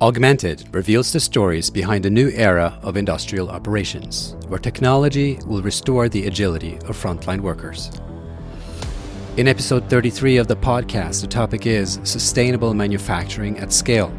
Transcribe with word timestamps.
Augmented 0.00 0.72
reveals 0.72 1.12
the 1.12 1.18
stories 1.18 1.70
behind 1.70 2.06
a 2.06 2.10
new 2.10 2.30
era 2.30 2.78
of 2.82 2.96
industrial 2.96 3.50
operations, 3.50 4.36
where 4.46 4.60
technology 4.60 5.40
will 5.44 5.60
restore 5.60 6.08
the 6.08 6.28
agility 6.28 6.74
of 6.86 6.96
frontline 6.96 7.40
workers. 7.40 7.90
In 9.38 9.48
episode 9.48 9.90
33 9.90 10.36
of 10.36 10.46
the 10.46 10.54
podcast, 10.54 11.22
the 11.22 11.26
topic 11.26 11.66
is 11.66 11.98
Sustainable 12.04 12.74
Manufacturing 12.74 13.58
at 13.58 13.72
Scale. 13.72 14.16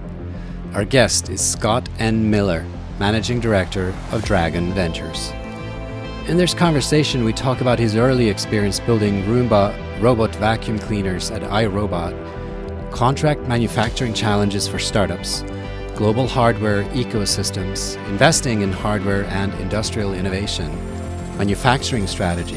Our 0.74 0.84
guest 0.84 1.30
is 1.30 1.40
Scott 1.40 1.88
N. 1.98 2.30
Miller, 2.30 2.66
Managing 3.00 3.40
Director 3.40 3.96
of 4.12 4.26
Dragon 4.26 4.74
Ventures. 4.74 5.32
In 6.28 6.36
this 6.36 6.54
conversation, 6.54 7.24
we 7.24 7.32
talk 7.32 7.62
about 7.62 7.80
his 7.80 7.96
early 7.96 8.28
experience 8.28 8.82
building 8.82 9.24
Roomba 9.24 9.74
robot 10.02 10.36
vacuum 10.36 10.78
cleaners 10.78 11.32
at 11.32 11.42
iRobot, 11.42 12.92
contract 12.92 13.48
manufacturing 13.48 14.14
challenges 14.14 14.68
for 14.68 14.78
startups, 14.78 15.42
global 16.00 16.30
hardware 16.30 16.86
ecosystems, 16.94 17.98
investing 18.08 18.62
in 18.62 18.72
hardware 18.72 19.26
and 19.26 19.54
industrial 19.56 20.14
innovation, 20.14 20.74
manufacturing 21.38 22.08
strategy, 22.08 22.56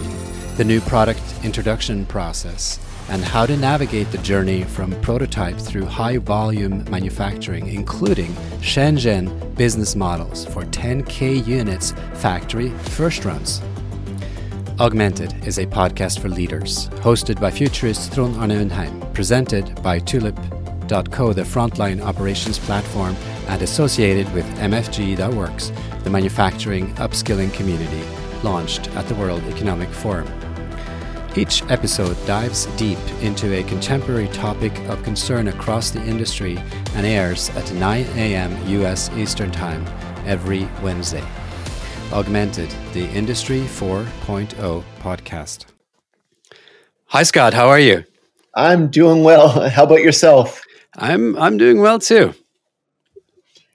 the 0.56 0.62
new 0.62 0.80
product 0.82 1.20
introduction 1.42 2.06
process, 2.06 2.78
and 3.08 3.20
how 3.24 3.44
to 3.44 3.56
navigate 3.56 4.08
the 4.12 4.18
journey 4.18 4.62
from 4.62 4.92
prototype 5.00 5.56
through 5.56 5.84
high 5.84 6.18
volume 6.18 6.88
manufacturing, 6.88 7.66
including 7.66 8.30
Shenzhen 8.60 9.56
business 9.56 9.96
models 9.96 10.44
for 10.46 10.62
10K 10.66 11.44
units 11.44 11.94
factory 12.14 12.68
first 12.94 13.24
runs. 13.24 13.60
Augmented 14.78 15.34
is 15.44 15.58
a 15.58 15.66
podcast 15.66 16.20
for 16.20 16.28
leaders, 16.28 16.90
hosted 17.00 17.40
by 17.40 17.50
futurist 17.50 18.14
Trond 18.14 18.36
Arne 18.36 18.50
Undheim, 18.50 19.12
presented 19.12 19.82
by 19.82 19.98
Tulip.co, 19.98 21.32
the 21.32 21.42
frontline 21.42 22.00
operations 22.00 22.60
platform 22.60 23.16
and 23.48 23.62
associated 23.62 24.32
with 24.32 24.44
MFG.works, 24.58 25.72
the 26.04 26.10
manufacturing 26.10 26.94
upskilling 26.94 27.52
community 27.52 28.02
launched 28.42 28.88
at 28.96 29.06
the 29.06 29.14
World 29.14 29.42
Economic 29.44 29.88
Forum. 29.88 30.28
Each 31.34 31.62
episode 31.70 32.16
dives 32.26 32.66
deep 32.76 32.98
into 33.22 33.54
a 33.54 33.62
contemporary 33.62 34.28
topic 34.28 34.78
of 34.88 35.02
concern 35.02 35.48
across 35.48 35.90
the 35.90 36.02
industry 36.02 36.58
and 36.94 37.06
airs 37.06 37.48
at 37.50 37.72
9 37.72 38.04
a.m. 38.16 38.68
US 38.82 39.10
Eastern 39.16 39.50
Time 39.50 39.84
every 40.26 40.68
Wednesday. 40.82 41.24
Augmented, 42.12 42.68
the 42.92 43.08
Industry 43.10 43.60
4.0 43.60 44.84
podcast. 45.00 45.64
Hi, 47.06 47.22
Scott. 47.22 47.54
How 47.54 47.68
are 47.68 47.80
you? 47.80 48.04
I'm 48.54 48.88
doing 48.88 49.24
well. 49.24 49.68
How 49.70 49.84
about 49.84 50.02
yourself? 50.02 50.62
I'm 50.98 51.36
I'm 51.38 51.56
doing 51.56 51.80
well 51.80 51.98
too. 51.98 52.34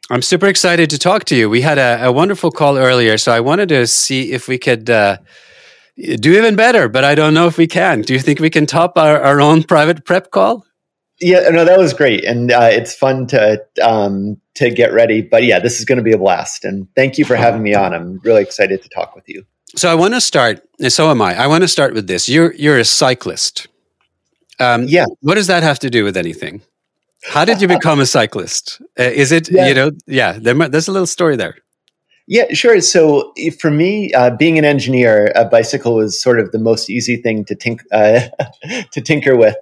I'm 0.09 0.21
super 0.21 0.47
excited 0.47 0.89
to 0.91 0.97
talk 0.97 1.25
to 1.25 1.35
you. 1.35 1.49
We 1.49 1.61
had 1.61 1.77
a, 1.77 2.05
a 2.05 2.11
wonderful 2.11 2.51
call 2.51 2.77
earlier, 2.77 3.17
so 3.17 3.31
I 3.31 3.41
wanted 3.41 3.69
to 3.69 3.85
see 3.87 4.31
if 4.31 4.47
we 4.47 4.57
could 4.57 4.89
uh, 4.89 5.17
do 5.97 6.37
even 6.37 6.55
better, 6.55 6.87
but 6.87 7.03
I 7.03 7.13
don't 7.13 7.33
know 7.33 7.47
if 7.47 7.57
we 7.57 7.67
can. 7.67 8.01
Do 8.01 8.13
you 8.13 8.19
think 8.19 8.39
we 8.39 8.49
can 8.49 8.65
top 8.65 8.97
our, 8.97 9.21
our 9.21 9.41
own 9.41 9.63
private 9.63 10.05
prep 10.05 10.31
call? 10.31 10.65
Yeah, 11.19 11.49
no, 11.49 11.65
that 11.65 11.79
was 11.79 11.93
great, 11.93 12.23
and 12.23 12.51
uh, 12.51 12.69
it's 12.71 12.95
fun 12.95 13.25
to 13.27 13.65
um, 13.83 14.39
to 14.53 14.69
get 14.69 14.93
ready. 14.93 15.21
But 15.21 15.43
yeah, 15.43 15.59
this 15.59 15.79
is 15.79 15.85
going 15.85 15.97
to 15.97 16.03
be 16.03 16.13
a 16.13 16.17
blast, 16.17 16.63
and 16.63 16.87
thank 16.95 17.17
you 17.17 17.25
for 17.25 17.35
having 17.35 17.63
me 17.63 17.73
on. 17.73 17.93
I'm 17.93 18.19
really 18.19 18.43
excited 18.43 18.83
to 18.83 18.89
talk 18.89 19.15
with 19.15 19.27
you. 19.27 19.43
So 19.75 19.91
I 19.91 19.95
want 19.95 20.13
to 20.13 20.21
start, 20.21 20.61
and 20.79 20.93
so 20.93 21.09
am 21.09 21.21
I. 21.21 21.35
I 21.35 21.47
want 21.47 21.63
to 21.63 21.67
start 21.67 21.95
with 21.95 22.07
this. 22.07 22.29
You're 22.29 22.53
you're 22.53 22.77
a 22.77 22.85
cyclist. 22.85 23.67
Um, 24.59 24.83
yeah. 24.83 25.05
What 25.21 25.35
does 25.35 25.47
that 25.47 25.63
have 25.63 25.79
to 25.79 25.89
do 25.89 26.03
with 26.03 26.17
anything? 26.17 26.61
How 27.23 27.45
did 27.45 27.61
you 27.61 27.67
become 27.67 27.99
a 27.99 28.05
cyclist? 28.05 28.81
Uh, 28.99 29.03
is 29.03 29.31
it 29.31 29.51
yeah. 29.51 29.67
you 29.67 29.73
know? 29.73 29.91
Yeah, 30.05 30.33
there, 30.39 30.53
there's 30.53 30.87
a 30.87 30.91
little 30.91 31.07
story 31.07 31.35
there. 31.35 31.55
Yeah, 32.27 32.53
sure. 32.53 32.81
So 32.81 33.33
for 33.59 33.71
me, 33.71 34.11
uh, 34.13 34.31
being 34.31 34.57
an 34.57 34.65
engineer, 34.65 35.31
a 35.35 35.45
bicycle 35.45 35.95
was 35.95 36.21
sort 36.21 36.41
of 36.41 36.51
the 36.51 36.59
most 36.59 36.89
easy 36.89 37.15
thing 37.15 37.45
to 37.45 37.55
tink 37.55 37.79
uh, 37.93 38.27
to 38.91 39.01
tinker 39.01 39.37
with, 39.37 39.55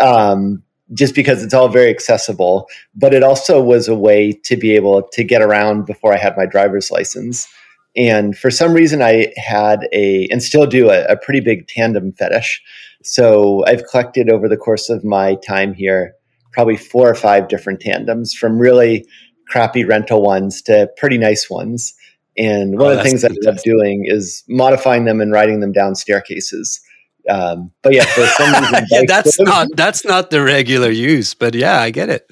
um, 0.00 0.62
just 0.94 1.16
because 1.16 1.42
it's 1.42 1.52
all 1.52 1.68
very 1.68 1.90
accessible. 1.90 2.68
But 2.94 3.12
it 3.12 3.24
also 3.24 3.60
was 3.60 3.88
a 3.88 3.96
way 3.96 4.32
to 4.44 4.56
be 4.56 4.76
able 4.76 5.02
to 5.02 5.24
get 5.24 5.42
around 5.42 5.84
before 5.84 6.14
I 6.14 6.18
had 6.18 6.36
my 6.36 6.46
driver's 6.46 6.92
license. 6.92 7.48
And 7.96 8.38
for 8.38 8.50
some 8.50 8.72
reason, 8.72 9.02
I 9.02 9.32
had 9.36 9.88
a 9.92 10.28
and 10.30 10.42
still 10.42 10.66
do 10.66 10.90
a, 10.90 11.04
a 11.06 11.16
pretty 11.16 11.40
big 11.40 11.66
tandem 11.66 12.12
fetish. 12.12 12.62
So 13.02 13.64
I've 13.66 13.84
collected 13.90 14.30
over 14.30 14.48
the 14.48 14.56
course 14.56 14.88
of 14.88 15.04
my 15.04 15.34
time 15.44 15.74
here 15.74 16.14
probably 16.52 16.76
four 16.76 17.08
or 17.08 17.14
five 17.14 17.48
different 17.48 17.80
tandems 17.80 18.32
from 18.32 18.58
really 18.58 19.06
crappy 19.48 19.84
rental 19.84 20.22
ones 20.22 20.62
to 20.62 20.88
pretty 20.96 21.18
nice 21.18 21.50
ones. 21.50 21.94
And 22.36 22.78
one 22.78 22.88
oh, 22.88 22.90
of 22.92 22.98
the 22.98 23.02
things 23.02 23.24
I 23.24 23.30
love 23.42 23.62
doing 23.62 24.04
is 24.06 24.42
modifying 24.48 25.04
them 25.04 25.20
and 25.20 25.32
riding 25.32 25.60
them 25.60 25.72
down 25.72 25.94
staircases. 25.94 26.80
Um, 27.28 27.70
but 27.82 27.92
yeah, 27.92 28.04
for 28.04 28.26
some 28.26 28.52
reason, 28.52 28.86
yeah, 28.90 29.02
that's 29.06 29.38
not 29.38 29.68
that's 29.76 30.04
not 30.04 30.30
the 30.30 30.42
regular 30.42 30.90
use. 30.90 31.34
But 31.34 31.54
yeah, 31.54 31.80
I 31.80 31.90
get 31.90 32.08
it. 32.08 32.26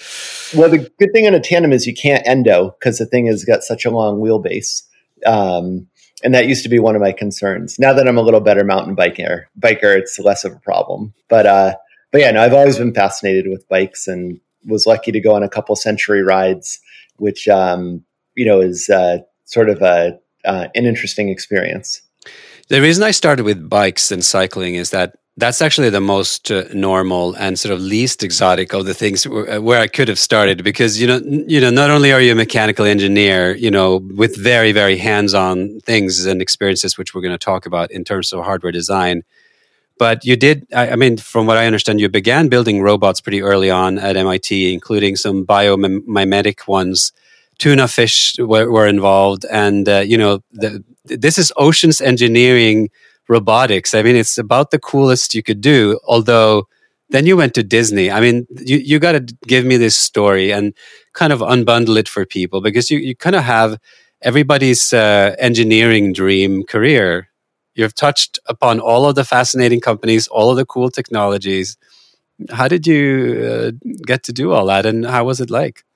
Well, 0.55 0.69
the 0.69 0.91
good 0.99 1.13
thing 1.13 1.27
on 1.27 1.35
a 1.35 1.41
tandem 1.41 1.73
is 1.73 1.87
you 1.87 1.95
can't 1.95 2.27
endo 2.27 2.75
because 2.79 2.99
the 2.99 3.07
thing 3.07 3.27
has 3.27 3.45
got 3.45 3.63
such 3.63 3.85
a 3.85 3.91
long 3.91 4.21
wheelbase. 4.21 4.83
Um, 5.27 5.87
and 6.23 6.35
that 6.35 6.49
used 6.49 6.63
to 6.65 6.69
be 6.69 6.79
one 6.79 6.97
of 6.97 7.03
my 7.03 7.13
concerns. 7.13 7.79
Now 7.79 7.93
that 7.93 8.07
I'm 8.07 8.19
a 8.19 8.23
little 8.23 8.41
better 8.41 8.65
mountain 8.65 8.95
biker, 8.95 9.45
biker, 9.59 9.97
it's 9.97 10.19
less 10.19 10.45
of 10.45 10.53
a 10.53 10.59
problem. 10.59 11.15
But 11.29 11.47
uh, 11.47 11.77
but 12.13 12.21
yeah, 12.21 12.31
no, 12.31 12.43
I've 12.43 12.55
always 12.55 12.79
been 12.79 12.95
fascinated 12.95 13.49
with 13.49 13.69
bikes 13.69 14.07
and 14.09 14.41
was 14.67 14.87
lucky 14.87 15.13
to 15.13 15.21
go 15.21 15.35
on 15.35 15.43
a 15.43 15.49
couple 15.49 15.77
century 15.77 16.23
rides, 16.23 16.81
which 17.17 17.49
um, 17.49 18.05
you 18.35 18.47
know 18.47 18.61
is 18.61 18.89
uh, 18.89 19.19
sort 19.45 19.69
of 19.69 19.83
a 19.83 20.19
uh, 20.45 20.69
an 20.75 20.87
interesting 20.87 21.29
experience. 21.29 22.03
The 22.69 22.81
reason 22.81 23.03
I 23.03 23.11
started 23.11 23.45
with 23.45 23.69
bikes 23.69 24.13
and 24.13 24.25
cycling 24.25 24.77
is 24.77 24.91
that 24.91 25.17
that's 25.37 25.63
actually 25.63 25.91
the 25.91 26.01
most 26.01 26.51
uh, 26.51 26.65
normal 26.73 27.35
and 27.35 27.59
sort 27.59 27.73
of 27.73 27.81
least 27.81 28.23
exotic 28.23 28.73
of 28.73 28.85
the 28.85 28.95
things 28.95 29.25
w- 29.25 29.61
where 29.61 29.81
I 29.81 29.87
could 29.87 30.09
have 30.09 30.19
started 30.19 30.63
because 30.63 31.01
you 31.01 31.07
know 31.07 31.21
you 31.25 31.61
know 31.61 31.71
not 31.71 31.91
only 31.91 32.13
are 32.13 32.21
you 32.21 32.33
a 32.33 32.35
mechanical 32.35 32.85
engineer 32.85 33.55
you 33.57 33.71
know 33.71 33.97
with 34.17 34.37
very 34.37 34.73
very 34.73 34.97
hands-on 34.97 35.81
things 35.81 36.27
and 36.27 36.43
experiences 36.43 36.99
which 36.99 37.15
we're 37.15 37.23
going 37.23 37.33
to 37.33 37.39
talk 37.39 37.65
about 37.67 37.91
in 37.91 38.05
terms 38.05 38.33
of 38.33 38.45
hardware 38.45 38.73
design 38.73 39.23
but 40.01 40.25
you 40.25 40.35
did, 40.35 40.67
I, 40.73 40.93
I 40.93 40.97
mean, 40.97 41.19
from 41.19 41.47
what 41.47 41.59
I 41.59 41.67
understand, 41.67 42.01
you 42.01 42.09
began 42.09 42.49
building 42.49 42.81
robots 42.81 43.21
pretty 43.21 43.43
early 43.43 43.71
on 43.71 43.99
at 43.99 44.17
MIT, 44.17 44.73
including 44.73 45.15
some 45.15 45.45
biomimetic 45.45 46.67
ones. 46.67 47.13
Tuna 47.59 47.87
fish 47.87 48.35
were, 48.39 48.71
were 48.71 48.87
involved, 48.87 49.45
and 49.53 49.87
uh, 49.87 49.99
you 49.99 50.17
know, 50.17 50.43
the, 50.53 50.83
this 51.05 51.37
is 51.37 51.53
oceans 51.59 52.01
engineering 52.01 52.89
robotics. 53.29 53.93
I 53.93 54.03
mean, 54.03 54.17
it's 54.17 54.39
about 54.39 54.71
the 54.71 54.79
coolest 54.79 55.35
you 55.35 55.43
could 55.43 55.61
do. 55.61 56.01
Although, 56.09 56.67
then 57.11 57.27
you 57.27 57.37
went 57.37 57.53
to 57.57 57.63
Disney. 57.63 58.11
I 58.11 58.21
mean, 58.21 58.47
you 58.57 58.79
you 58.79 58.99
got 58.99 59.13
to 59.13 59.21
give 59.47 59.67
me 59.67 59.77
this 59.77 59.99
story 59.99 60.51
and 60.51 60.73
kind 61.13 61.31
of 61.31 61.41
unbundle 61.41 61.99
it 61.99 62.09
for 62.09 62.25
people 62.25 62.63
because 62.63 62.91
you 62.91 62.99
you 62.99 63.15
kind 63.15 63.37
of 63.37 63.43
have 63.43 63.77
everybody's 64.23 64.95
uh, 64.95 65.37
engineering 65.39 66.15
dream 66.15 66.65
career 66.65 67.30
You've 67.81 67.95
touched 67.95 68.39
upon 68.45 68.79
all 68.79 69.07
of 69.07 69.15
the 69.15 69.25
fascinating 69.25 69.81
companies, 69.81 70.29
all 70.29 70.51
of 70.51 70.59
the 70.59 70.67
cool 70.67 70.91
technologies. 70.91 71.79
How 72.51 72.69
did 72.69 72.87
you 72.87 73.01
uh, 73.51 73.71
get 74.07 74.23
to 74.25 74.35
do 74.35 74.53
all 74.53 74.67
that, 74.67 74.85
and 74.85 75.07
how 75.07 75.25
was 75.25 75.41
it 75.41 75.49
like? 75.49 75.87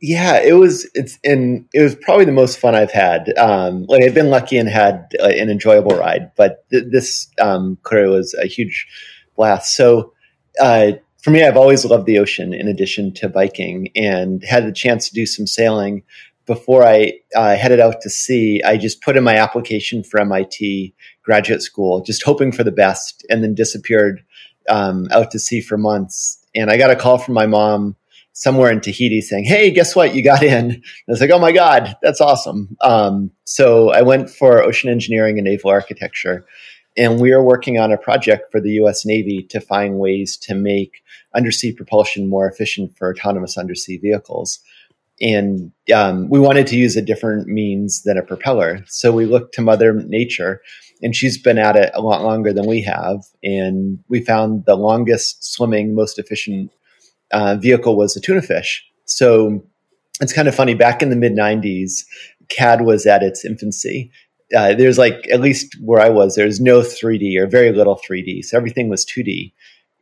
Yeah, 0.00 0.40
it 0.42 0.54
was. 0.54 0.90
It's 0.94 1.20
and 1.22 1.64
it 1.72 1.80
was 1.80 1.94
probably 1.94 2.24
the 2.24 2.32
most 2.32 2.58
fun 2.58 2.74
I've 2.74 2.90
had. 2.90 3.32
Um, 3.38 3.84
like 3.88 4.02
I've 4.02 4.14
been 4.14 4.30
lucky 4.30 4.58
and 4.58 4.68
had 4.68 5.12
uh, 5.20 5.28
an 5.28 5.48
enjoyable 5.48 5.96
ride, 5.96 6.32
but 6.36 6.68
th- 6.70 6.86
this 6.90 7.28
um, 7.40 7.78
career 7.84 8.10
was 8.10 8.34
a 8.34 8.46
huge 8.46 8.88
blast. 9.36 9.76
So. 9.76 10.12
Uh, 10.60 10.92
for 11.22 11.30
me, 11.30 11.44
I've 11.44 11.56
always 11.56 11.84
loved 11.84 12.06
the 12.06 12.18
ocean 12.18 12.52
in 12.52 12.66
addition 12.66 13.14
to 13.14 13.28
biking 13.28 13.90
and 13.94 14.42
had 14.42 14.66
the 14.66 14.72
chance 14.72 15.08
to 15.08 15.14
do 15.14 15.24
some 15.24 15.46
sailing 15.46 16.02
before 16.46 16.84
I 16.84 17.12
uh, 17.34 17.56
headed 17.56 17.80
out 17.80 18.00
to 18.02 18.10
sea, 18.10 18.62
I 18.64 18.76
just 18.76 19.02
put 19.02 19.16
in 19.16 19.24
my 19.24 19.36
application 19.36 20.02
for 20.02 20.20
MIT 20.20 20.94
graduate 21.22 21.62
school, 21.62 22.00
just 22.02 22.22
hoping 22.24 22.52
for 22.52 22.64
the 22.64 22.72
best, 22.72 23.24
and 23.30 23.42
then 23.42 23.54
disappeared 23.54 24.24
um, 24.68 25.06
out 25.10 25.30
to 25.32 25.38
sea 25.38 25.60
for 25.60 25.76
months. 25.76 26.44
And 26.54 26.70
I 26.70 26.76
got 26.76 26.90
a 26.90 26.96
call 26.96 27.18
from 27.18 27.34
my 27.34 27.46
mom 27.46 27.96
somewhere 28.32 28.70
in 28.70 28.80
Tahiti 28.80 29.20
saying, 29.20 29.44
"Hey, 29.44 29.70
guess 29.70 29.94
what? 29.94 30.14
You 30.14 30.22
got 30.22 30.42
in." 30.42 30.70
And 30.72 30.82
I 31.08 31.12
was 31.12 31.20
like, 31.20 31.30
"Oh 31.30 31.38
my 31.38 31.52
god, 31.52 31.96
that's 32.02 32.20
awesome!" 32.20 32.76
Um, 32.80 33.30
so 33.44 33.90
I 33.90 34.02
went 34.02 34.30
for 34.30 34.62
ocean 34.62 34.90
engineering 34.90 35.38
and 35.38 35.44
naval 35.44 35.70
architecture, 35.70 36.44
and 36.96 37.20
we 37.20 37.32
are 37.32 37.42
working 37.42 37.78
on 37.78 37.92
a 37.92 37.98
project 37.98 38.50
for 38.50 38.60
the 38.60 38.72
U.S. 38.72 39.06
Navy 39.06 39.46
to 39.50 39.60
find 39.60 39.98
ways 39.98 40.36
to 40.38 40.54
make 40.54 41.02
undersea 41.34 41.72
propulsion 41.72 42.28
more 42.28 42.48
efficient 42.48 42.96
for 42.96 43.10
autonomous 43.10 43.56
undersea 43.56 43.98
vehicles 43.98 44.60
and 45.22 45.70
um, 45.94 46.28
we 46.28 46.40
wanted 46.40 46.66
to 46.66 46.76
use 46.76 46.96
a 46.96 47.02
different 47.02 47.46
means 47.46 48.02
than 48.02 48.18
a 48.18 48.22
propeller. 48.22 48.84
So 48.88 49.12
we 49.12 49.24
looked 49.24 49.54
to 49.54 49.62
Mother 49.62 49.94
Nature, 49.94 50.60
and 51.00 51.14
she's 51.14 51.40
been 51.40 51.58
at 51.58 51.76
it 51.76 51.92
a 51.94 52.02
lot 52.02 52.24
longer 52.24 52.52
than 52.52 52.66
we 52.66 52.82
have. 52.82 53.24
And 53.42 54.00
we 54.08 54.20
found 54.20 54.64
the 54.66 54.74
longest 54.74 55.44
swimming, 55.44 55.94
most 55.94 56.18
efficient 56.18 56.72
uh, 57.30 57.54
vehicle 57.54 57.96
was 57.96 58.16
a 58.16 58.20
tuna 58.20 58.42
fish. 58.42 58.84
So 59.04 59.64
it's 60.20 60.32
kind 60.32 60.48
of 60.48 60.56
funny. 60.56 60.74
Back 60.74 61.02
in 61.02 61.10
the 61.10 61.16
mid 61.16 61.34
'90s, 61.34 62.04
CAD 62.48 62.82
was 62.82 63.06
at 63.06 63.22
its 63.22 63.44
infancy. 63.44 64.10
Uh, 64.54 64.74
there's 64.74 64.98
like 64.98 65.26
at 65.30 65.40
least 65.40 65.76
where 65.80 66.00
I 66.00 66.10
was, 66.10 66.34
there's 66.34 66.60
no 66.60 66.80
3D 66.80 67.38
or 67.38 67.46
very 67.46 67.72
little 67.72 67.98
3D, 68.06 68.44
so 68.44 68.56
everything 68.56 68.90
was 68.90 69.06
2D. 69.06 69.52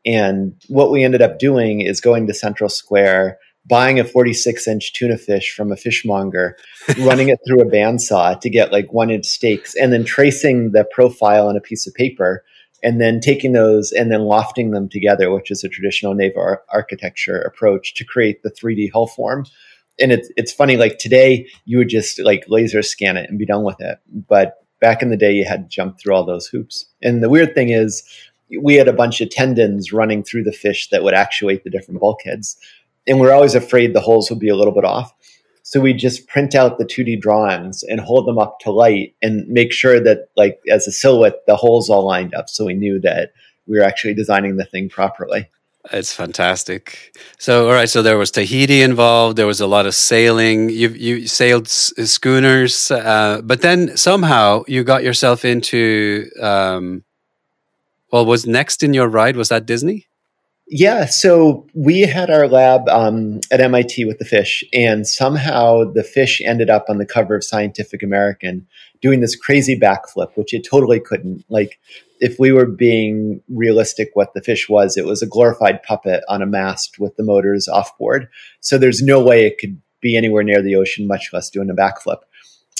And 0.04 0.54
what 0.68 0.90
we 0.90 1.04
ended 1.04 1.22
up 1.22 1.38
doing 1.38 1.82
is 1.82 2.00
going 2.00 2.26
to 2.26 2.34
Central 2.34 2.68
Square, 2.68 3.38
buying 3.66 4.00
a 4.00 4.04
46 4.04 4.66
inch 4.66 4.92
tuna 4.92 5.18
fish 5.18 5.54
from 5.54 5.70
a 5.72 5.76
fishmonger, 5.76 6.56
running 6.98 7.28
it 7.28 7.38
through 7.46 7.60
a 7.60 7.70
bandsaw 7.70 8.40
to 8.40 8.50
get 8.50 8.72
like 8.72 8.92
one 8.92 9.10
inch 9.10 9.26
steaks, 9.26 9.74
and 9.76 9.92
then 9.92 10.04
tracing 10.04 10.72
the 10.72 10.84
profile 10.92 11.48
on 11.48 11.56
a 11.56 11.60
piece 11.60 11.86
of 11.86 11.94
paper, 11.94 12.44
and 12.82 13.00
then 13.00 13.20
taking 13.20 13.52
those 13.52 13.92
and 13.92 14.10
then 14.10 14.22
lofting 14.22 14.70
them 14.70 14.88
together, 14.88 15.30
which 15.30 15.50
is 15.50 15.64
a 15.64 15.68
traditional 15.68 16.14
naval 16.14 16.42
ar- 16.42 16.62
architecture 16.70 17.40
approach 17.40 17.94
to 17.94 18.04
create 18.04 18.42
the 18.42 18.50
3D 18.50 18.90
hull 18.92 19.06
form. 19.06 19.44
And 20.00 20.12
it's 20.12 20.30
it's 20.36 20.52
funny, 20.52 20.76
like 20.76 20.98
today 20.98 21.46
you 21.66 21.78
would 21.78 21.88
just 21.88 22.18
like 22.20 22.44
laser 22.48 22.82
scan 22.82 23.16
it 23.16 23.28
and 23.28 23.38
be 23.38 23.46
done 23.46 23.64
with 23.64 23.80
it, 23.80 23.98
but 24.28 24.54
back 24.80 25.02
in 25.02 25.10
the 25.10 25.16
day 25.16 25.32
you 25.32 25.44
had 25.44 25.68
to 25.68 25.76
jump 25.76 25.98
through 25.98 26.14
all 26.14 26.24
those 26.24 26.46
hoops. 26.46 26.86
And 27.02 27.22
the 27.22 27.28
weird 27.28 27.54
thing 27.54 27.68
is 27.68 28.02
we 28.60 28.74
had 28.74 28.88
a 28.88 28.92
bunch 28.92 29.20
of 29.20 29.30
tendons 29.30 29.92
running 29.92 30.24
through 30.24 30.44
the 30.44 30.52
fish 30.52 30.88
that 30.88 31.04
would 31.04 31.14
actuate 31.14 31.62
the 31.64 31.70
different 31.70 32.00
bulkheads. 32.00 32.56
And 33.06 33.18
we're 33.20 33.32
always 33.32 33.54
afraid 33.54 33.94
the 33.94 34.00
holes 34.00 34.30
would 34.30 34.38
be 34.38 34.48
a 34.48 34.56
little 34.56 34.74
bit 34.74 34.84
off. 34.84 35.12
So 35.62 35.80
we 35.80 35.92
just 35.92 36.26
print 36.26 36.54
out 36.54 36.78
the 36.78 36.84
2D 36.84 37.20
drawings 37.20 37.82
and 37.84 38.00
hold 38.00 38.26
them 38.26 38.38
up 38.38 38.58
to 38.60 38.70
light 38.70 39.14
and 39.22 39.46
make 39.48 39.72
sure 39.72 40.00
that, 40.00 40.28
like, 40.36 40.60
as 40.68 40.88
a 40.88 40.92
silhouette, 40.92 41.46
the 41.46 41.56
holes 41.56 41.88
all 41.88 42.04
lined 42.04 42.34
up. 42.34 42.48
So 42.48 42.64
we 42.64 42.74
knew 42.74 43.00
that 43.00 43.32
we 43.66 43.78
were 43.78 43.84
actually 43.84 44.14
designing 44.14 44.56
the 44.56 44.64
thing 44.64 44.88
properly. 44.88 45.48
It's 45.92 46.12
fantastic. 46.12 47.14
So, 47.38 47.68
all 47.68 47.72
right. 47.72 47.88
So 47.88 48.02
there 48.02 48.18
was 48.18 48.30
Tahiti 48.30 48.82
involved. 48.82 49.36
There 49.36 49.46
was 49.46 49.60
a 49.60 49.66
lot 49.66 49.86
of 49.86 49.94
sailing. 49.94 50.68
You 50.68 50.90
you 50.90 51.26
sailed 51.26 51.68
schooners, 51.68 52.90
uh, 52.90 53.40
but 53.42 53.62
then 53.62 53.96
somehow 53.96 54.62
you 54.68 54.84
got 54.84 55.02
yourself 55.02 55.44
into 55.44 56.28
um, 56.42 57.02
well, 58.12 58.26
was 58.26 58.46
next 58.46 58.82
in 58.82 58.92
your 58.92 59.08
ride 59.08 59.36
was 59.36 59.48
that 59.48 59.64
Disney? 59.64 60.06
Yeah, 60.72 61.06
so 61.06 61.66
we 61.74 62.02
had 62.02 62.30
our 62.30 62.46
lab 62.46 62.88
um, 62.88 63.40
at 63.50 63.60
MIT 63.60 64.04
with 64.04 64.20
the 64.20 64.24
fish, 64.24 64.62
and 64.72 65.04
somehow 65.04 65.82
the 65.82 66.04
fish 66.04 66.40
ended 66.44 66.70
up 66.70 66.84
on 66.88 66.98
the 66.98 67.04
cover 67.04 67.34
of 67.34 67.42
Scientific 67.42 68.04
American 68.04 68.68
doing 69.02 69.18
this 69.18 69.34
crazy 69.34 69.76
backflip, 69.76 70.30
which 70.36 70.54
it 70.54 70.64
totally 70.64 71.00
couldn't. 71.00 71.44
Like, 71.48 71.80
if 72.20 72.38
we 72.38 72.52
were 72.52 72.66
being 72.66 73.42
realistic, 73.48 74.10
what 74.14 74.32
the 74.32 74.42
fish 74.42 74.68
was, 74.68 74.96
it 74.96 75.06
was 75.06 75.22
a 75.22 75.26
glorified 75.26 75.82
puppet 75.82 76.22
on 76.28 76.40
a 76.40 76.46
mast 76.46 77.00
with 77.00 77.16
the 77.16 77.24
motors 77.24 77.66
off 77.66 77.98
board. 77.98 78.28
So 78.60 78.78
there's 78.78 79.02
no 79.02 79.20
way 79.20 79.46
it 79.46 79.58
could 79.58 79.80
be 80.00 80.16
anywhere 80.16 80.44
near 80.44 80.62
the 80.62 80.76
ocean, 80.76 81.08
much 81.08 81.30
less 81.32 81.50
doing 81.50 81.68
a 81.68 81.74
backflip. 81.74 82.18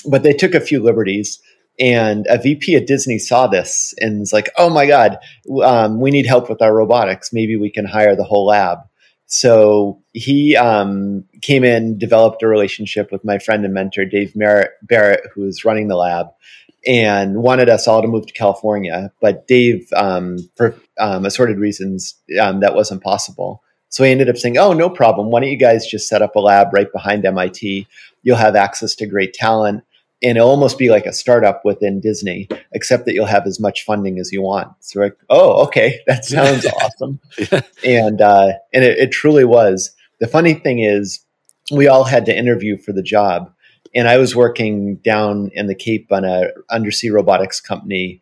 But 0.07 0.23
they 0.23 0.33
took 0.33 0.55
a 0.55 0.61
few 0.61 0.81
liberties. 0.81 1.41
And 1.81 2.27
a 2.29 2.37
VP 2.37 2.75
at 2.75 2.85
Disney 2.85 3.17
saw 3.17 3.47
this 3.47 3.95
and 3.99 4.19
was 4.19 4.31
like, 4.31 4.49
"Oh 4.57 4.69
my 4.69 4.85
God, 4.85 5.17
um, 5.63 5.99
we 5.99 6.11
need 6.11 6.27
help 6.27 6.47
with 6.47 6.61
our 6.61 6.73
robotics. 6.73 7.33
Maybe 7.33 7.57
we 7.57 7.71
can 7.71 7.85
hire 7.85 8.15
the 8.15 8.23
whole 8.23 8.45
lab." 8.45 8.77
So 9.25 9.99
he 10.13 10.55
um, 10.55 11.25
came 11.41 11.63
in, 11.63 11.97
developed 11.97 12.43
a 12.43 12.47
relationship 12.47 13.11
with 13.11 13.25
my 13.25 13.39
friend 13.39 13.65
and 13.65 13.73
mentor 13.73 14.05
Dave 14.05 14.35
Merritt, 14.35 14.71
Barrett, 14.83 15.21
who 15.33 15.41
was 15.41 15.65
running 15.65 15.87
the 15.87 15.95
lab, 15.95 16.27
and 16.85 17.41
wanted 17.41 17.67
us 17.67 17.87
all 17.87 18.03
to 18.03 18.07
move 18.07 18.27
to 18.27 18.33
California. 18.33 19.11
But 19.19 19.47
Dave, 19.47 19.87
um, 19.95 20.37
for 20.55 20.75
um, 20.99 21.25
assorted 21.25 21.57
reasons, 21.57 22.13
um, 22.39 22.59
that 22.59 22.75
wasn't 22.75 23.01
possible. 23.01 23.63
So 23.89 24.03
he 24.03 24.11
ended 24.11 24.29
up 24.29 24.37
saying, 24.37 24.59
"Oh, 24.59 24.73
no 24.73 24.89
problem. 24.89 25.31
Why 25.31 25.39
don't 25.39 25.49
you 25.49 25.57
guys 25.57 25.87
just 25.87 26.07
set 26.07 26.21
up 26.21 26.35
a 26.35 26.39
lab 26.39 26.73
right 26.73 26.91
behind 26.93 27.25
MIT? 27.25 27.87
You'll 28.21 28.37
have 28.37 28.55
access 28.55 28.93
to 28.95 29.07
great 29.07 29.33
talent." 29.33 29.83
And 30.23 30.37
it'll 30.37 30.49
almost 30.49 30.77
be 30.77 30.89
like 30.89 31.05
a 31.05 31.13
startup 31.13 31.65
within 31.65 31.99
Disney, 31.99 32.47
except 32.71 33.05
that 33.05 33.13
you'll 33.13 33.25
have 33.25 33.47
as 33.47 33.59
much 33.59 33.83
funding 33.83 34.19
as 34.19 34.31
you 34.31 34.41
want. 34.41 34.71
So 34.79 34.99
like, 34.99 35.17
oh, 35.29 35.63
okay, 35.65 36.01
that 36.07 36.25
sounds 36.25 36.65
awesome. 36.81 37.19
Yeah. 37.37 37.61
And 37.83 38.21
uh, 38.21 38.53
and 38.73 38.83
it, 38.83 38.97
it, 38.97 39.11
truly 39.11 39.45
was. 39.45 39.91
The 40.19 40.27
funny 40.27 40.53
thing 40.53 40.79
is, 40.79 41.21
we 41.71 41.87
all 41.87 42.03
had 42.03 42.25
to 42.27 42.37
interview 42.37 42.77
for 42.77 42.93
the 42.93 43.01
job, 43.01 43.51
and 43.95 44.07
I 44.07 44.17
was 44.17 44.35
working 44.35 44.97
down 44.97 45.49
in 45.53 45.67
the 45.67 45.75
Cape 45.75 46.11
on 46.11 46.23
a 46.23 46.49
undersea 46.69 47.09
robotics 47.09 47.59
company, 47.59 48.21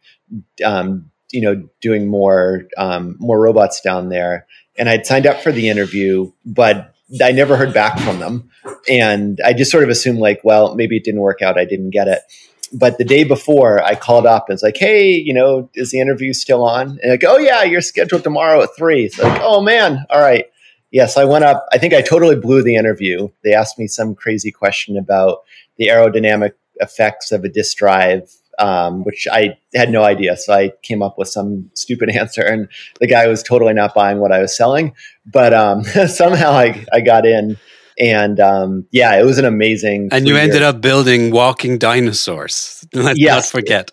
um, 0.63 1.11
you 1.31 1.41
know, 1.41 1.67
doing 1.81 2.07
more 2.07 2.63
um, 2.77 3.17
more 3.19 3.39
robots 3.39 3.81
down 3.81 4.09
there. 4.09 4.47
And 4.77 4.87
I'd 4.87 5.05
signed 5.05 5.27
up 5.27 5.41
for 5.41 5.51
the 5.51 5.67
interview, 5.67 6.31
but 6.45 6.93
I 7.23 7.31
never 7.31 7.57
heard 7.57 7.73
back 7.73 7.99
from 7.99 8.19
them. 8.19 8.49
And 8.87 9.39
I 9.43 9.53
just 9.53 9.71
sort 9.71 9.83
of 9.83 9.89
assumed, 9.89 10.19
like, 10.19 10.41
well, 10.43 10.75
maybe 10.75 10.97
it 10.97 11.03
didn't 11.03 11.21
work 11.21 11.41
out. 11.41 11.57
I 11.57 11.65
didn't 11.65 11.89
get 11.89 12.07
it. 12.07 12.21
But 12.71 12.97
the 12.97 13.03
day 13.03 13.23
before, 13.23 13.81
I 13.83 13.95
called 13.95 14.27
up 14.27 14.47
and 14.47 14.53
was 14.53 14.63
like, 14.63 14.77
hey, 14.77 15.11
you 15.11 15.33
know, 15.33 15.69
is 15.73 15.91
the 15.91 15.99
interview 15.99 16.33
still 16.33 16.63
on? 16.63 16.99
And 17.01 17.11
like, 17.11 17.23
oh, 17.25 17.37
yeah, 17.37 17.63
you're 17.63 17.81
scheduled 17.81 18.23
tomorrow 18.23 18.61
at 18.61 18.69
three. 18.77 19.05
It's 19.05 19.17
like, 19.17 19.41
oh, 19.43 19.61
man, 19.61 20.05
all 20.09 20.21
right. 20.21 20.45
Yes, 20.91 21.17
I 21.17 21.25
went 21.25 21.45
up. 21.45 21.65
I 21.71 21.77
think 21.77 21.93
I 21.93 22.01
totally 22.01 22.35
blew 22.35 22.63
the 22.63 22.75
interview. 22.75 23.29
They 23.43 23.53
asked 23.53 23.79
me 23.79 23.87
some 23.87 24.15
crazy 24.15 24.51
question 24.51 24.97
about 24.97 25.39
the 25.77 25.87
aerodynamic 25.87 26.53
effects 26.75 27.31
of 27.31 27.43
a 27.43 27.49
disk 27.49 27.77
drive 27.77 28.31
um, 28.59 29.03
which 29.03 29.27
I 29.31 29.57
had 29.73 29.89
no 29.89 30.03
idea. 30.03 30.37
So 30.37 30.53
I 30.53 30.71
came 30.83 31.01
up 31.01 31.17
with 31.17 31.27
some 31.27 31.69
stupid 31.73 32.09
answer, 32.15 32.41
and 32.41 32.67
the 32.99 33.07
guy 33.07 33.27
was 33.27 33.41
totally 33.41 33.73
not 33.73 33.93
buying 33.95 34.19
what 34.19 34.31
I 34.31 34.41
was 34.41 34.55
selling. 34.55 34.93
But 35.25 35.53
um, 35.53 35.83
somehow 36.07 36.51
I, 36.51 36.85
I 36.93 37.01
got 37.01 37.25
in, 37.25 37.57
and 37.99 38.39
um, 38.39 38.85
yeah, 38.91 39.19
it 39.19 39.23
was 39.23 39.37
an 39.37 39.45
amazing. 39.45 40.09
And 40.11 40.27
you 40.27 40.35
ended 40.35 40.61
up 40.61 40.81
building 40.81 41.31
walking 41.31 41.77
dinosaurs. 41.77 42.85
Let's 42.93 43.19
yes. 43.19 43.35
not 43.35 43.45
forget. 43.45 43.91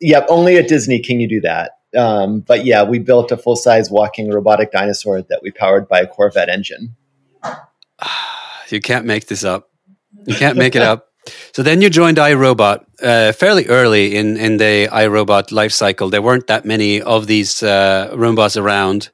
Yep, 0.00 0.26
only 0.28 0.56
at 0.56 0.68
Disney 0.68 1.00
can 1.00 1.20
you 1.20 1.28
do 1.28 1.40
that. 1.42 1.72
Um, 1.96 2.40
but 2.40 2.64
yeah, 2.64 2.82
we 2.82 2.98
built 2.98 3.30
a 3.30 3.36
full 3.36 3.54
size 3.54 3.90
walking 3.90 4.30
robotic 4.30 4.72
dinosaur 4.72 5.22
that 5.22 5.40
we 5.42 5.50
powered 5.50 5.88
by 5.88 6.00
a 6.00 6.06
Corvette 6.06 6.48
engine. 6.48 6.96
You 8.68 8.80
can't 8.80 9.04
make 9.04 9.26
this 9.26 9.44
up. 9.44 9.68
You 10.24 10.34
can't 10.34 10.56
make 10.56 10.74
it 10.74 10.80
up. 10.80 11.11
So 11.52 11.62
then 11.62 11.80
you 11.80 11.90
joined 11.90 12.18
iRobot 12.18 12.84
uh, 13.02 13.32
fairly 13.32 13.66
early 13.66 14.16
in, 14.16 14.36
in 14.36 14.56
the 14.56 14.88
iRobot 14.90 15.50
lifecycle. 15.50 16.10
There 16.10 16.22
weren't 16.22 16.46
that 16.48 16.64
many 16.64 17.00
of 17.00 17.26
these 17.26 17.62
uh, 17.62 18.12
robots 18.16 18.56
around, 18.56 19.10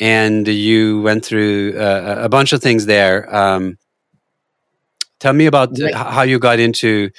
and 0.00 0.46
you 0.48 1.02
went 1.02 1.24
through 1.24 1.74
uh, 1.78 2.20
a 2.20 2.28
bunch 2.28 2.52
of 2.52 2.62
things 2.62 2.86
there. 2.86 3.34
Um, 3.34 3.78
tell 5.18 5.32
me 5.32 5.46
about 5.46 5.78
right. 5.78 5.94
how 5.94 6.22
you 6.22 6.38
got 6.38 6.60
into, 6.60 7.10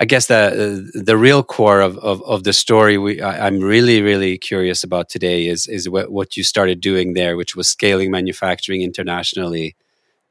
I 0.00 0.04
guess 0.04 0.26
the 0.26 0.90
the 0.92 1.16
real 1.16 1.42
core 1.42 1.80
of, 1.80 1.96
of, 1.98 2.22
of 2.24 2.44
the 2.44 2.52
story. 2.52 2.98
We, 2.98 3.22
I, 3.22 3.46
am 3.46 3.60
really 3.60 4.02
really 4.02 4.36
curious 4.36 4.84
about 4.84 5.08
today 5.08 5.46
is 5.46 5.66
is 5.66 5.88
what, 5.88 6.10
what 6.10 6.36
you 6.36 6.44
started 6.44 6.80
doing 6.80 7.14
there, 7.14 7.36
which 7.36 7.56
was 7.56 7.68
scaling 7.68 8.10
manufacturing 8.10 8.82
internationally. 8.82 9.76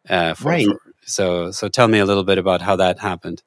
Uh, 0.07 0.35
for, 0.35 0.49
right. 0.49 0.67
For, 0.67 0.79
so, 1.05 1.51
so 1.51 1.67
tell 1.67 1.87
me 1.87 1.99
a 1.99 2.05
little 2.05 2.23
bit 2.23 2.37
about 2.37 2.61
how 2.61 2.75
that 2.75 2.99
happened. 2.99 3.43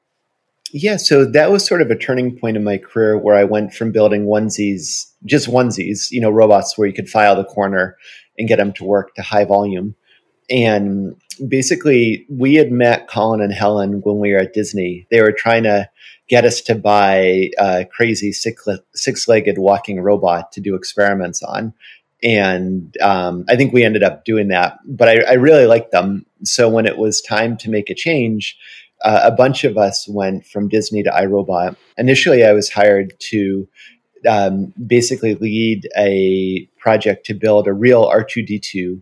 Yeah, 0.71 0.97
so 0.97 1.25
that 1.25 1.51
was 1.51 1.65
sort 1.65 1.81
of 1.81 1.89
a 1.89 1.95
turning 1.95 2.37
point 2.37 2.55
in 2.55 2.63
my 2.63 2.77
career 2.77 3.17
where 3.17 3.35
I 3.35 3.43
went 3.43 3.73
from 3.73 3.91
building 3.91 4.25
onesies, 4.25 5.11
just 5.25 5.47
onesies, 5.47 6.11
you 6.11 6.21
know, 6.21 6.29
robots 6.29 6.77
where 6.77 6.87
you 6.87 6.93
could 6.93 7.09
file 7.09 7.35
the 7.35 7.43
corner 7.43 7.97
and 8.37 8.47
get 8.47 8.57
them 8.57 8.73
to 8.73 8.83
work 8.83 9.15
to 9.15 9.23
high 9.23 9.45
volume. 9.45 9.95
And 10.49 11.15
basically, 11.47 12.25
we 12.29 12.55
had 12.55 12.71
met 12.71 13.07
Colin 13.07 13.41
and 13.41 13.53
Helen 13.53 14.01
when 14.03 14.19
we 14.19 14.31
were 14.31 14.39
at 14.39 14.53
Disney. 14.53 15.07
They 15.09 15.21
were 15.21 15.31
trying 15.31 15.63
to 15.63 15.89
get 16.27 16.45
us 16.45 16.61
to 16.61 16.75
buy 16.75 17.49
a 17.59 17.85
crazy 17.85 18.31
six 18.31 19.27
legged 19.27 19.57
walking 19.57 19.99
robot 20.01 20.51
to 20.51 20.61
do 20.61 20.75
experiments 20.75 21.41
on 21.41 21.73
and 22.21 22.95
um, 23.01 23.45
I 23.47 23.55
think 23.55 23.73
we 23.73 23.83
ended 23.83 24.03
up 24.03 24.25
doing 24.25 24.49
that. 24.49 24.79
But 24.85 25.07
I, 25.07 25.31
I, 25.31 25.33
really 25.33 25.65
liked 25.65 25.91
them. 25.91 26.25
So 26.43 26.69
when 26.69 26.85
it 26.85 26.97
was 26.97 27.21
time 27.21 27.55
to 27.57 27.69
make 27.69 27.89
a 27.89 27.95
change, 27.95 28.57
uh, 29.03 29.21
a 29.23 29.31
bunch 29.31 29.63
of 29.63 29.77
us 29.77 30.07
went 30.07 30.45
from 30.45 30.67
Disney 30.67 31.03
to 31.03 31.09
iRobot. 31.09 31.77
Initially, 31.97 32.43
I 32.43 32.51
was 32.51 32.69
hired 32.69 33.13
to 33.29 33.67
um, 34.27 34.73
basically 34.85 35.35
lead 35.35 35.87
a 35.97 36.67
project 36.77 37.25
to 37.27 37.33
build 37.33 37.67
a 37.67 37.73
real 37.73 38.09
R2D2 38.09 39.01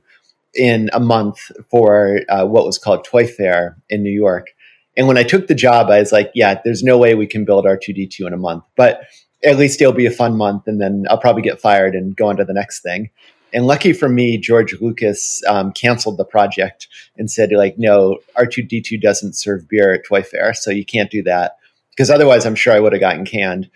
in 0.53 0.89
a 0.93 0.99
month 0.99 1.51
for 1.69 2.21
uh, 2.29 2.45
what 2.45 2.65
was 2.65 2.77
called 2.77 3.03
Toy 3.03 3.25
Fair 3.25 3.77
in 3.89 4.03
New 4.03 4.11
York. 4.11 4.47
And 4.95 5.07
when 5.07 5.17
I 5.17 5.23
took 5.23 5.47
the 5.47 5.55
job, 5.55 5.89
I 5.89 5.99
was 5.99 6.11
like, 6.11 6.31
yeah, 6.33 6.59
there's 6.63 6.83
no 6.83 6.97
way 6.97 7.13
we 7.13 7.27
can 7.27 7.45
build 7.45 7.65
R2D2 7.65 8.27
in 8.27 8.33
a 8.33 8.37
month. 8.37 8.63
But 8.75 9.01
at 9.43 9.57
least 9.57 9.81
it'll 9.81 9.93
be 9.93 10.05
a 10.05 10.11
fun 10.11 10.35
month 10.35 10.67
and 10.67 10.81
then 10.81 11.05
I'll 11.09 11.19
probably 11.19 11.41
get 11.41 11.61
fired 11.61 11.95
and 11.95 12.15
go 12.15 12.27
on 12.27 12.37
to 12.37 12.45
the 12.45 12.53
next 12.53 12.81
thing. 12.81 13.09
And 13.53 13.65
lucky 13.65 13.93
for 13.93 14.09
me, 14.09 14.37
George 14.37 14.79
Lucas 14.81 15.41
um, 15.47 15.71
canceled 15.71 16.17
the 16.17 16.25
project 16.25 16.87
and 17.17 17.31
said, 17.31 17.51
like, 17.51 17.77
no, 17.77 18.17
R2D2 18.37 19.01
doesn't 19.01 19.33
serve 19.33 19.69
beer 19.69 19.93
at 19.93 20.05
Toy 20.05 20.21
Fair, 20.21 20.53
so 20.53 20.69
you 20.69 20.85
can't 20.85 21.09
do 21.09 21.23
that. 21.23 21.57
Because 21.91 22.11
otherwise, 22.11 22.45
I'm 22.45 22.55
sure 22.55 22.73
I 22.73 22.79
would 22.79 22.93
have 22.93 22.99
gotten 22.99 23.25
canned. 23.25 23.69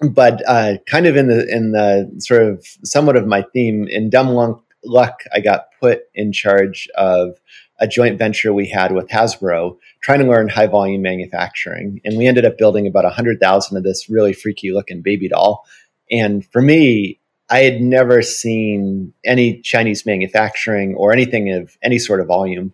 But 0.00 0.42
uh, 0.46 0.78
kind 0.86 1.06
of 1.06 1.16
in 1.16 1.28
the 1.28 1.46
in 1.48 1.72
the 1.72 2.10
sort 2.18 2.42
of 2.42 2.64
somewhat 2.84 3.16
of 3.16 3.26
my 3.26 3.44
theme 3.52 3.86
in 3.88 4.10
dumb 4.10 4.60
luck, 4.84 5.20
I 5.32 5.40
got 5.40 5.66
put 5.80 6.02
in 6.14 6.32
charge 6.32 6.88
of 6.96 7.36
a 7.80 7.86
joint 7.86 8.18
venture 8.18 8.52
we 8.52 8.66
had 8.66 8.92
with 8.92 9.08
Hasbro 9.08 9.76
trying 10.00 10.20
to 10.20 10.26
learn 10.26 10.48
high 10.48 10.66
volume 10.66 11.02
manufacturing. 11.02 12.00
And 12.04 12.16
we 12.16 12.26
ended 12.26 12.44
up 12.44 12.58
building 12.58 12.86
about 12.86 13.04
100,000 13.04 13.76
of 13.76 13.82
this 13.82 14.08
really 14.08 14.32
freaky 14.32 14.72
looking 14.72 15.02
baby 15.02 15.28
doll. 15.28 15.64
And 16.10 16.44
for 16.46 16.60
me, 16.60 17.20
I 17.50 17.60
had 17.60 17.80
never 17.80 18.20
seen 18.22 19.12
any 19.24 19.60
Chinese 19.60 20.04
manufacturing 20.04 20.94
or 20.96 21.12
anything 21.12 21.52
of 21.52 21.76
any 21.82 21.98
sort 21.98 22.20
of 22.20 22.26
volume. 22.26 22.72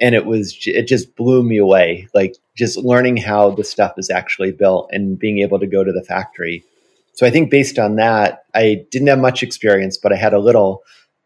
And 0.00 0.14
it 0.14 0.26
was, 0.26 0.56
it 0.66 0.86
just 0.86 1.16
blew 1.16 1.42
me 1.42 1.58
away. 1.58 2.08
Like 2.14 2.36
just 2.56 2.78
learning 2.78 3.18
how 3.18 3.50
the 3.50 3.64
stuff 3.64 3.94
is 3.98 4.10
actually 4.10 4.52
built 4.52 4.88
and 4.92 5.18
being 5.18 5.38
able 5.38 5.58
to 5.58 5.66
go 5.66 5.84
to 5.84 5.92
the 5.92 6.02
factory. 6.02 6.64
So 7.12 7.26
I 7.26 7.30
think 7.30 7.50
based 7.50 7.78
on 7.78 7.96
that, 7.96 8.44
I 8.54 8.84
didn't 8.90 9.08
have 9.08 9.18
much 9.18 9.42
experience, 9.42 9.96
but 9.96 10.12
I 10.12 10.16
had 10.16 10.34
a 10.34 10.38
little. 10.38 10.82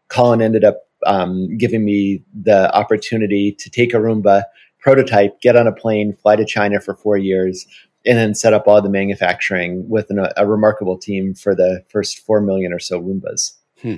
Colin 0.07 0.41
ended 0.41 0.63
up 0.63 0.83
um, 1.05 1.57
giving 1.57 1.85
me 1.85 2.23
the 2.33 2.73
opportunity 2.75 3.51
to 3.53 3.69
take 3.69 3.93
a 3.93 3.97
Roomba 3.97 4.43
prototype, 4.79 5.39
get 5.41 5.55
on 5.55 5.67
a 5.67 5.71
plane, 5.71 6.15
fly 6.21 6.35
to 6.35 6.45
China 6.45 6.79
for 6.79 6.95
four 6.95 7.17
years, 7.17 7.65
and 8.05 8.17
then 8.17 8.33
set 8.33 8.53
up 8.53 8.67
all 8.67 8.81
the 8.81 8.89
manufacturing 8.89 9.87
with 9.87 10.09
an, 10.09 10.27
a 10.37 10.47
remarkable 10.47 10.97
team 10.97 11.33
for 11.33 11.55
the 11.55 11.83
first 11.89 12.19
four 12.19 12.41
million 12.41 12.73
or 12.73 12.79
so 12.79 13.01
Roombas. 13.01 13.53
Hmm. 13.81 13.97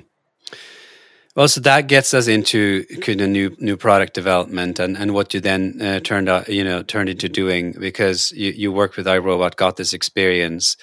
Well, 1.35 1.47
so 1.47 1.61
that 1.61 1.87
gets 1.87 2.13
us 2.13 2.27
into 2.27 2.83
kind 3.01 3.19
of 3.19 3.29
new 3.29 3.55
new 3.57 3.75
product 3.75 4.13
development 4.13 4.77
and, 4.77 4.95
and 4.95 5.15
what 5.15 5.33
you 5.33 5.39
then 5.39 5.81
uh, 5.81 5.99
turned 5.99 6.29
out, 6.29 6.47
you 6.47 6.63
know, 6.63 6.83
turned 6.83 7.09
into 7.09 7.27
doing 7.27 7.71
because 7.79 8.31
you, 8.33 8.51
you 8.51 8.71
worked 8.71 8.97
with 8.97 9.07
iRobot, 9.07 9.55
got 9.55 9.77
this 9.77 9.93
experience, 9.93 10.77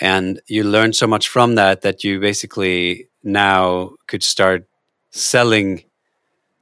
and 0.00 0.40
you 0.48 0.64
learned 0.64 0.96
so 0.96 1.06
much 1.06 1.28
from 1.28 1.54
that 1.54 1.82
that 1.82 2.02
you 2.02 2.18
basically 2.18 3.08
now 3.22 3.92
could 4.08 4.24
start 4.24 4.66
selling 5.12 5.84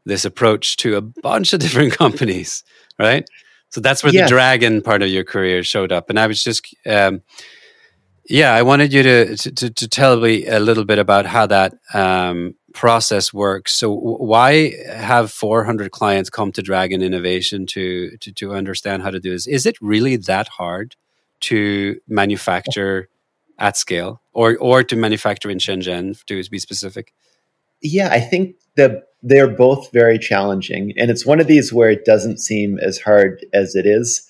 this 0.05 0.25
approach 0.25 0.77
to 0.79 0.97
a 0.97 1.01
bunch 1.01 1.53
of 1.53 1.61
different 1.61 1.93
companies, 1.99 2.63
right? 2.99 3.29
So 3.71 3.81
that's 3.81 4.03
where 4.03 4.13
yeah. 4.13 4.25
the 4.25 4.29
dragon 4.29 4.83
part 4.83 5.03
of 5.03 5.09
your 5.09 5.25
career 5.25 5.63
showed 5.63 5.93
up. 5.93 6.11
And 6.11 6.19
I 6.19 6.27
was 6.27 6.43
just, 6.43 6.75
um, 6.87 7.23
yeah, 8.29 8.53
I 8.53 8.63
wanted 8.63 8.93
you 8.93 9.03
to, 9.05 9.37
to, 9.37 9.71
to 9.71 9.89
tell 9.89 10.19
me 10.21 10.47
a 10.47 10.59
little 10.59 10.85
bit 10.85 10.99
about 10.99 11.27
how 11.27 11.47
that 11.47 11.75
um, 11.95 12.57
process 12.75 13.33
works. 13.33 13.73
So 13.73 13.93
why 13.93 14.75
have 14.89 15.31
400 15.31 15.93
clients 15.93 16.31
come 16.31 16.51
to 16.53 16.63
Dragon 16.63 17.01
Innovation 17.01 17.67
to, 17.67 18.17
to, 18.19 18.33
to 18.33 18.53
understand 18.53 19.03
how 19.03 19.11
to 19.11 19.21
do 19.21 19.31
this? 19.31 19.47
Is 19.47 19.67
it 19.67 19.77
really 19.81 20.17
that 20.17 20.49
hard 20.49 20.97
to 21.41 22.01
manufacture 22.09 23.09
at 23.59 23.77
scale 23.77 24.21
or, 24.33 24.57
or 24.57 24.83
to 24.83 24.97
manufacture 24.97 25.51
in 25.51 25.59
Shenzhen 25.59 26.25
to 26.25 26.43
be 26.51 26.59
specific? 26.59 27.13
Yeah, 27.83 28.09
I 28.11 28.21
think 28.21 28.57
the 28.77 29.03
they're 29.23 29.49
both 29.49 29.93
very 29.93 30.19
challenging, 30.19 30.95
and 30.97 31.11
it's 31.11 31.27
one 31.27 31.41
of 31.41 31.47
these 31.47 31.73
where 31.73 31.91
it 31.91 32.05
doesn't 32.05 32.39
seem 32.39 32.79
as 32.79 32.99
hard 32.99 33.45
as 33.53 33.75
it 33.75 33.87
is. 33.87 34.27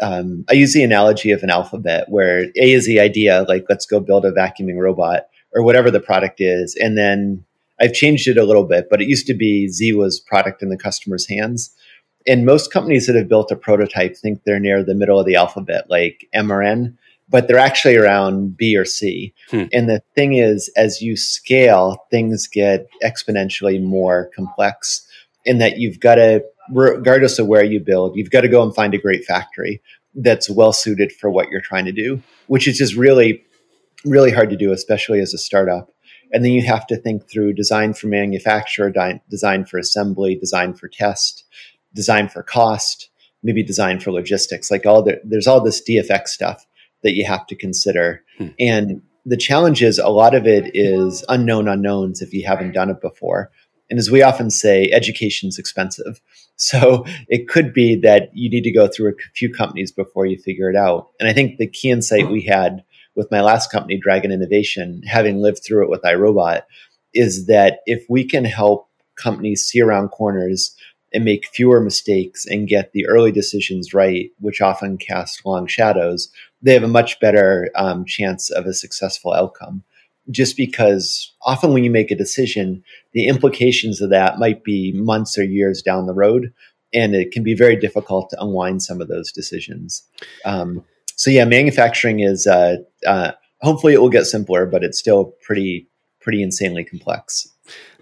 Um, 0.00 0.44
I 0.50 0.54
use 0.54 0.72
the 0.72 0.82
analogy 0.82 1.30
of 1.30 1.42
an 1.42 1.50
alphabet, 1.50 2.08
where 2.08 2.44
A 2.56 2.72
is 2.72 2.86
the 2.86 2.98
idea, 2.98 3.44
like 3.48 3.66
let's 3.68 3.86
go 3.86 4.00
build 4.00 4.24
a 4.24 4.32
vacuuming 4.32 4.78
robot 4.78 5.28
or 5.54 5.62
whatever 5.62 5.90
the 5.90 6.00
product 6.00 6.40
is, 6.40 6.74
and 6.76 6.98
then 6.98 7.44
I've 7.80 7.92
changed 7.92 8.28
it 8.28 8.38
a 8.38 8.44
little 8.44 8.64
bit, 8.64 8.88
but 8.90 9.02
it 9.02 9.08
used 9.08 9.26
to 9.26 9.34
be 9.34 9.68
Z 9.68 9.92
was 9.92 10.20
product 10.20 10.62
in 10.62 10.70
the 10.70 10.76
customer's 10.76 11.28
hands. 11.28 11.74
And 12.26 12.46
most 12.46 12.72
companies 12.72 13.06
that 13.06 13.16
have 13.16 13.28
built 13.28 13.50
a 13.50 13.56
prototype 13.56 14.16
think 14.16 14.44
they're 14.44 14.60
near 14.60 14.84
the 14.84 14.94
middle 14.94 15.18
of 15.18 15.26
the 15.26 15.34
alphabet, 15.34 15.90
like 15.90 16.28
M 16.32 16.52
or 16.52 16.62
N 16.62 16.96
but 17.32 17.48
they're 17.48 17.58
actually 17.58 17.96
around 17.96 18.56
B 18.58 18.76
or 18.76 18.84
C. 18.84 19.34
Hmm. 19.50 19.64
And 19.72 19.88
the 19.88 20.02
thing 20.14 20.34
is, 20.34 20.70
as 20.76 21.00
you 21.00 21.16
scale, 21.16 22.06
things 22.10 22.46
get 22.46 22.86
exponentially 23.02 23.82
more 23.82 24.30
complex 24.36 25.04
in 25.46 25.58
that 25.58 25.78
you've 25.78 25.98
got 25.98 26.16
to, 26.16 26.44
regardless 26.70 27.38
of 27.38 27.46
where 27.46 27.64
you 27.64 27.80
build, 27.80 28.14
you've 28.14 28.30
got 28.30 28.42
to 28.42 28.48
go 28.48 28.62
and 28.62 28.74
find 28.74 28.92
a 28.92 28.98
great 28.98 29.24
factory 29.24 29.80
that's 30.14 30.50
well 30.50 30.74
suited 30.74 31.10
for 31.10 31.30
what 31.30 31.48
you're 31.48 31.62
trying 31.62 31.86
to 31.86 31.92
do, 31.92 32.22
which 32.48 32.68
is 32.68 32.76
just 32.76 32.94
really, 32.94 33.42
really 34.04 34.30
hard 34.30 34.50
to 34.50 34.56
do, 34.56 34.70
especially 34.70 35.18
as 35.18 35.32
a 35.32 35.38
startup. 35.38 35.90
And 36.32 36.44
then 36.44 36.52
you 36.52 36.62
have 36.62 36.86
to 36.88 36.96
think 36.96 37.30
through 37.30 37.54
design 37.54 37.94
for 37.94 38.08
manufacture, 38.08 38.92
design 39.30 39.64
for 39.64 39.78
assembly, 39.78 40.34
design 40.34 40.74
for 40.74 40.88
test, 40.88 41.44
design 41.94 42.28
for 42.28 42.42
cost, 42.42 43.08
maybe 43.42 43.62
design 43.62 44.00
for 44.00 44.12
logistics. 44.12 44.70
Like 44.70 44.84
all 44.84 45.02
the, 45.02 45.18
there's 45.24 45.46
all 45.46 45.62
this 45.62 45.82
DFX 45.82 46.28
stuff 46.28 46.66
that 47.02 47.14
you 47.14 47.24
have 47.24 47.46
to 47.48 47.56
consider. 47.56 48.22
Hmm. 48.38 48.48
And 48.58 49.02
the 49.24 49.36
challenge 49.36 49.82
is 49.82 49.98
a 49.98 50.08
lot 50.08 50.34
of 50.34 50.46
it 50.46 50.70
is 50.74 51.24
unknown 51.28 51.68
unknowns 51.68 52.22
if 52.22 52.32
you 52.32 52.46
haven't 52.46 52.72
done 52.72 52.90
it 52.90 53.00
before. 53.00 53.50
And 53.90 53.98
as 53.98 54.10
we 54.10 54.22
often 54.22 54.50
say, 54.50 54.90
education's 54.90 55.58
expensive. 55.58 56.20
So 56.56 57.04
it 57.28 57.48
could 57.48 57.72
be 57.72 57.96
that 58.02 58.28
you 58.34 58.48
need 58.48 58.62
to 58.64 58.70
go 58.70 58.86
through 58.86 59.08
a 59.08 59.16
few 59.34 59.52
companies 59.52 59.90
before 59.90 60.26
you 60.26 60.38
figure 60.38 60.70
it 60.70 60.76
out. 60.76 61.08
And 61.18 61.28
I 61.28 61.32
think 61.32 61.56
the 61.56 61.66
key 61.66 61.90
insight 61.90 62.30
we 62.30 62.42
had 62.42 62.84
with 63.16 63.30
my 63.32 63.40
last 63.40 63.72
company, 63.72 63.96
Dragon 63.96 64.30
Innovation, 64.30 65.02
having 65.04 65.38
lived 65.38 65.64
through 65.64 65.84
it 65.84 65.90
with 65.90 66.02
iRobot, 66.02 66.62
is 67.14 67.46
that 67.46 67.80
if 67.86 68.04
we 68.08 68.22
can 68.24 68.44
help 68.44 68.88
companies 69.16 69.64
see 69.64 69.80
around 69.80 70.10
corners 70.10 70.76
and 71.12 71.24
make 71.24 71.46
fewer 71.46 71.80
mistakes 71.80 72.46
and 72.46 72.68
get 72.68 72.92
the 72.92 73.06
early 73.06 73.32
decisions 73.32 73.92
right, 73.92 74.30
which 74.38 74.60
often 74.60 74.98
cast 74.98 75.44
long 75.44 75.66
shadows, 75.66 76.30
they 76.62 76.72
have 76.72 76.82
a 76.82 76.88
much 76.88 77.18
better 77.20 77.70
um, 77.74 78.04
chance 78.04 78.50
of 78.50 78.66
a 78.66 78.74
successful 78.74 79.32
outcome. 79.32 79.82
Just 80.30 80.56
because 80.56 81.32
often 81.42 81.72
when 81.72 81.82
you 81.82 81.90
make 81.90 82.12
a 82.12 82.16
decision, 82.16 82.84
the 83.12 83.26
implications 83.26 84.00
of 84.00 84.10
that 84.10 84.38
might 84.38 84.62
be 84.62 84.92
months 84.92 85.36
or 85.36 85.42
years 85.42 85.82
down 85.82 86.06
the 86.06 86.14
road, 86.14 86.52
and 86.94 87.14
it 87.14 87.32
can 87.32 87.42
be 87.42 87.54
very 87.54 87.74
difficult 87.74 88.30
to 88.30 88.40
unwind 88.40 88.82
some 88.82 89.00
of 89.00 89.08
those 89.08 89.32
decisions. 89.32 90.04
Um, 90.44 90.84
so 91.16 91.30
yeah, 91.30 91.44
manufacturing 91.44 92.20
is 92.20 92.46
uh, 92.46 92.76
uh, 93.06 93.32
hopefully 93.62 93.94
it 93.94 94.00
will 94.00 94.10
get 94.10 94.26
simpler, 94.26 94.66
but 94.66 94.84
it's 94.84 94.98
still 94.98 95.34
pretty 95.42 95.88
pretty 96.20 96.42
insanely 96.42 96.84
complex. 96.84 97.51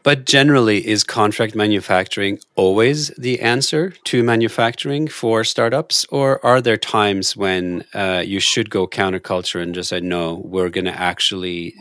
But 0.03 0.25
generally, 0.25 0.87
is 0.87 1.05
contract 1.05 1.55
manufacturing 1.55 2.39
always 2.57 3.09
the 3.19 3.41
answer 3.41 3.91
to 4.05 4.23
manufacturing 4.23 5.09
for 5.09 5.45
startups? 5.45 6.07
Or 6.11 6.45
are 6.45 6.61
there 6.61 6.77
times 6.77 7.37
when 7.37 7.85
uh, 7.95 8.23
you 8.25 8.41
should 8.41 8.71
go 8.71 8.87
counterculture 8.87 9.61
and 9.63 9.75
just 9.75 9.91
say, 9.91 10.01
no, 10.01 10.43
we're 10.45 10.71
going 10.71 10.87
to 10.87 10.99
actually 10.99 11.75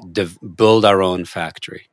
build 0.55 0.83
our 0.83 1.01
own 1.01 1.25
factory? 1.25 1.89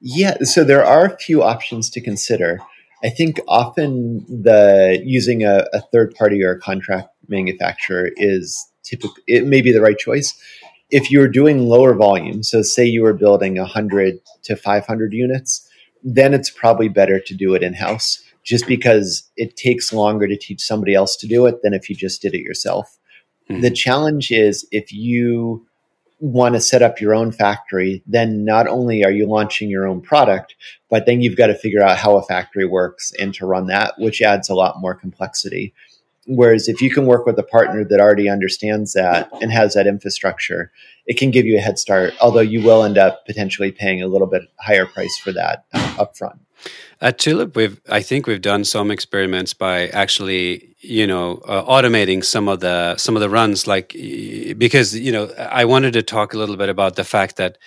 Yeah, 0.00 0.36
so 0.42 0.64
there 0.64 0.84
are 0.84 1.06
a 1.06 1.18
few 1.18 1.42
options 1.42 1.88
to 1.90 2.00
consider. 2.00 2.60
I 3.04 3.08
think 3.10 3.40
often 3.48 4.24
the 4.28 5.00
using 5.04 5.44
a, 5.44 5.66
a 5.72 5.80
third 5.80 6.14
party 6.14 6.42
or 6.42 6.52
a 6.52 6.60
contract 6.60 7.08
manufacturer 7.28 8.10
is 8.16 8.68
typically 8.82 9.22
it 9.26 9.46
may 9.46 9.60
be 9.60 9.72
the 9.72 9.80
right 9.80 9.98
choice 9.98 10.34
if 10.92 11.10
you're 11.10 11.26
doing 11.26 11.66
lower 11.66 11.94
volume, 11.94 12.42
so 12.42 12.60
say 12.60 12.84
you 12.84 13.02
were 13.02 13.14
building 13.14 13.56
100 13.56 14.20
to 14.44 14.54
500 14.54 15.12
units, 15.12 15.68
then 16.04 16.34
it's 16.34 16.50
probably 16.50 16.88
better 16.88 17.18
to 17.18 17.34
do 17.34 17.54
it 17.54 17.62
in 17.62 17.72
house 17.72 18.22
just 18.44 18.66
because 18.66 19.30
it 19.36 19.56
takes 19.56 19.92
longer 19.92 20.28
to 20.28 20.36
teach 20.36 20.60
somebody 20.60 20.94
else 20.94 21.16
to 21.16 21.26
do 21.26 21.46
it 21.46 21.62
than 21.62 21.72
if 21.72 21.88
you 21.88 21.96
just 21.96 22.20
did 22.20 22.34
it 22.34 22.42
yourself. 22.42 22.98
Mm-hmm. 23.48 23.62
The 23.62 23.70
challenge 23.70 24.30
is 24.30 24.66
if 24.70 24.92
you 24.92 25.66
want 26.18 26.54
to 26.54 26.60
set 26.60 26.82
up 26.82 27.00
your 27.00 27.14
own 27.14 27.32
factory, 27.32 28.02
then 28.06 28.44
not 28.44 28.68
only 28.68 29.02
are 29.02 29.10
you 29.10 29.26
launching 29.26 29.70
your 29.70 29.88
own 29.88 30.00
product, 30.00 30.54
but 30.90 31.06
then 31.06 31.20
you've 31.20 31.36
got 31.36 31.48
to 31.48 31.54
figure 31.54 31.82
out 31.82 31.96
how 31.96 32.16
a 32.16 32.22
factory 32.22 32.66
works 32.66 33.12
and 33.18 33.32
to 33.34 33.46
run 33.46 33.66
that, 33.66 33.94
which 33.98 34.20
adds 34.20 34.48
a 34.48 34.54
lot 34.54 34.80
more 34.80 34.94
complexity. 34.94 35.72
Whereas 36.26 36.68
if 36.68 36.80
you 36.80 36.90
can 36.90 37.06
work 37.06 37.26
with 37.26 37.38
a 37.38 37.42
partner 37.42 37.84
that 37.84 38.00
already 38.00 38.28
understands 38.28 38.92
that 38.92 39.28
and 39.40 39.50
has 39.50 39.74
that 39.74 39.86
infrastructure, 39.86 40.70
it 41.06 41.18
can 41.18 41.32
give 41.32 41.46
you 41.46 41.58
a 41.58 41.60
head 41.60 41.78
start, 41.78 42.14
although 42.20 42.40
you 42.40 42.62
will 42.62 42.84
end 42.84 42.96
up 42.96 43.26
potentially 43.26 43.72
paying 43.72 44.02
a 44.02 44.06
little 44.06 44.28
bit 44.28 44.42
higher 44.60 44.86
price 44.86 45.18
for 45.18 45.32
that 45.32 45.64
uh, 45.72 45.94
upfront. 45.98 46.38
At 47.00 47.18
Tulip, 47.18 47.56
we've 47.56 47.80
I 47.88 48.00
think 48.02 48.28
we've 48.28 48.40
done 48.40 48.64
some 48.64 48.92
experiments 48.92 49.52
by 49.52 49.88
actually, 49.88 50.76
you 50.78 51.08
know, 51.08 51.38
uh, 51.48 51.64
automating 51.64 52.24
some 52.24 52.46
of 52.46 52.60
the 52.60 52.96
some 52.96 53.16
of 53.16 53.20
the 53.20 53.28
runs, 53.28 53.66
like 53.66 53.92
because 54.56 54.96
you 54.96 55.10
know 55.10 55.24
I 55.36 55.64
wanted 55.64 55.94
to 55.94 56.02
talk 56.04 56.34
a 56.34 56.38
little 56.38 56.56
bit 56.56 56.68
about 56.68 56.94
the 56.94 57.02
fact 57.02 57.36
that 57.36 57.58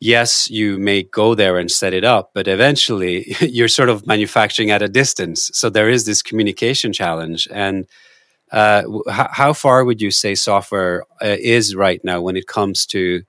yes, 0.00 0.50
you 0.50 0.78
may 0.78 1.02
go 1.04 1.34
there 1.34 1.58
and 1.58 1.70
set 1.70 1.94
it 1.94 2.04
up, 2.04 2.30
but 2.34 2.48
eventually 2.48 3.34
you're 3.40 3.68
sort 3.68 3.88
of 3.88 4.06
manufacturing 4.06 4.70
at 4.70 4.82
a 4.82 4.88
distance. 4.88 5.50
So 5.54 5.70
there 5.70 5.88
is 5.88 6.06
this 6.06 6.22
communication 6.22 6.92
challenge. 6.92 7.48
And 7.50 7.86
uh, 8.52 8.82
h- 9.08 9.28
how 9.32 9.52
far 9.52 9.84
would 9.84 10.00
you 10.02 10.10
say 10.10 10.34
software 10.34 11.04
uh, 11.22 11.36
is 11.38 11.74
right 11.74 12.02
now 12.04 12.20
when 12.20 12.36
it 12.36 12.46
comes 12.46 12.86
to 12.86 13.22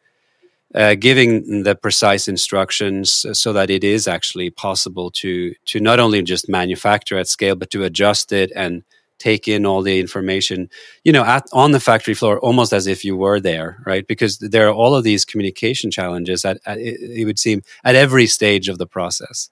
uh, 0.75 0.95
giving 0.95 1.63
the 1.63 1.75
precise 1.75 2.27
instructions 2.27 3.25
so 3.33 3.53
that 3.53 3.69
it 3.69 3.83
is 3.83 4.07
actually 4.07 4.49
possible 4.49 5.09
to 5.09 5.53
to 5.65 5.79
not 5.79 5.99
only 5.99 6.21
just 6.21 6.49
manufacture 6.49 7.17
at 7.17 7.27
scale, 7.27 7.55
but 7.55 7.71
to 7.71 7.83
adjust 7.83 8.31
it 8.31 8.51
and 8.55 8.83
take 9.19 9.47
in 9.47 9.65
all 9.65 9.81
the 9.81 9.99
information, 9.99 10.69
you 11.03 11.11
know, 11.11 11.23
at, 11.23 11.45
on 11.53 11.71
the 11.71 11.79
factory 11.79 12.13
floor, 12.13 12.39
almost 12.39 12.73
as 12.73 12.87
if 12.87 13.03
you 13.03 13.15
were 13.15 13.39
there, 13.39 13.81
right? 13.85 14.07
Because 14.07 14.37
there 14.39 14.67
are 14.67 14.73
all 14.73 14.95
of 14.95 15.03
these 15.03 15.25
communication 15.25 15.91
challenges 15.91 16.45
at, 16.45 16.59
at 16.65 16.77
it, 16.77 16.99
it 17.01 17.25
would 17.25 17.39
seem 17.39 17.63
at 17.83 17.95
every 17.95 18.27
stage 18.27 18.69
of 18.69 18.77
the 18.77 18.87
process. 18.87 19.49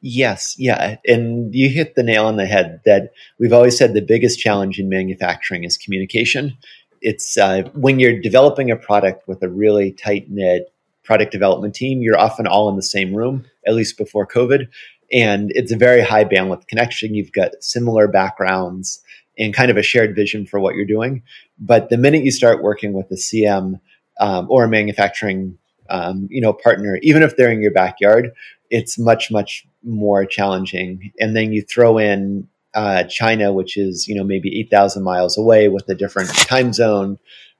Yes, 0.00 0.54
yeah. 0.58 0.96
And 1.06 1.54
you 1.54 1.70
hit 1.70 1.94
the 1.94 2.02
nail 2.02 2.26
on 2.26 2.36
the 2.36 2.46
head 2.46 2.80
that 2.84 3.12
we've 3.38 3.54
always 3.54 3.78
said 3.78 3.94
the 3.94 4.02
biggest 4.02 4.38
challenge 4.38 4.78
in 4.78 4.90
manufacturing 4.90 5.64
is 5.64 5.78
communication. 5.78 6.56
It's 7.00 7.38
uh, 7.38 7.62
when 7.72 7.98
you're 7.98 8.20
developing 8.20 8.70
a 8.70 8.76
product 8.76 9.26
with 9.26 9.42
a 9.42 9.48
really 9.48 9.92
tight 9.92 10.30
knit 10.30 10.70
product 11.04 11.32
development 11.32 11.74
team, 11.74 12.02
you're 12.02 12.18
often 12.18 12.46
all 12.46 12.68
in 12.68 12.76
the 12.76 12.82
same 12.82 13.14
room, 13.14 13.46
at 13.66 13.74
least 13.74 13.96
before 13.96 14.26
COVID. 14.26 14.68
And 15.12 15.52
it's 15.54 15.72
a 15.72 15.76
very 15.76 16.02
high 16.02 16.24
bandwidth 16.24 16.66
connection. 16.66 17.14
You've 17.14 17.32
got 17.32 17.52
similar 17.60 18.08
backgrounds 18.08 19.02
and 19.38 19.54
kind 19.54 19.70
of 19.70 19.76
a 19.76 19.82
shared 19.82 20.14
vision 20.14 20.46
for 20.46 20.60
what 20.60 20.74
you're 20.74 20.84
doing. 20.84 21.22
But 21.58 21.88
the 21.88 21.96
minute 21.96 22.24
you 22.24 22.30
start 22.30 22.62
working 22.62 22.92
with 22.92 23.10
a 23.10 23.16
CM 23.16 23.80
um, 24.20 24.46
or 24.48 24.64
a 24.64 24.68
manufacturing 24.68 25.58
um, 25.90 26.28
you 26.30 26.40
know 26.40 26.52
partner, 26.52 26.98
even 27.02 27.22
if 27.22 27.36
they're 27.36 27.50
in 27.50 27.62
your 27.62 27.72
backyard, 27.72 28.32
it's 28.70 28.98
much 28.98 29.30
much 29.30 29.66
more 29.82 30.24
challenging. 30.24 31.12
And 31.20 31.36
then 31.36 31.52
you 31.52 31.62
throw 31.62 31.98
in 31.98 32.48
uh, 32.74 33.04
China, 33.04 33.52
which 33.52 33.76
is 33.76 34.08
you 34.08 34.14
know 34.14 34.24
maybe 34.24 34.58
eight 34.58 34.70
thousand 34.70 35.04
miles 35.04 35.36
away 35.36 35.68
with 35.68 35.88
a 35.88 35.94
different 35.94 36.30
time 36.30 36.72
zone, 36.72 37.18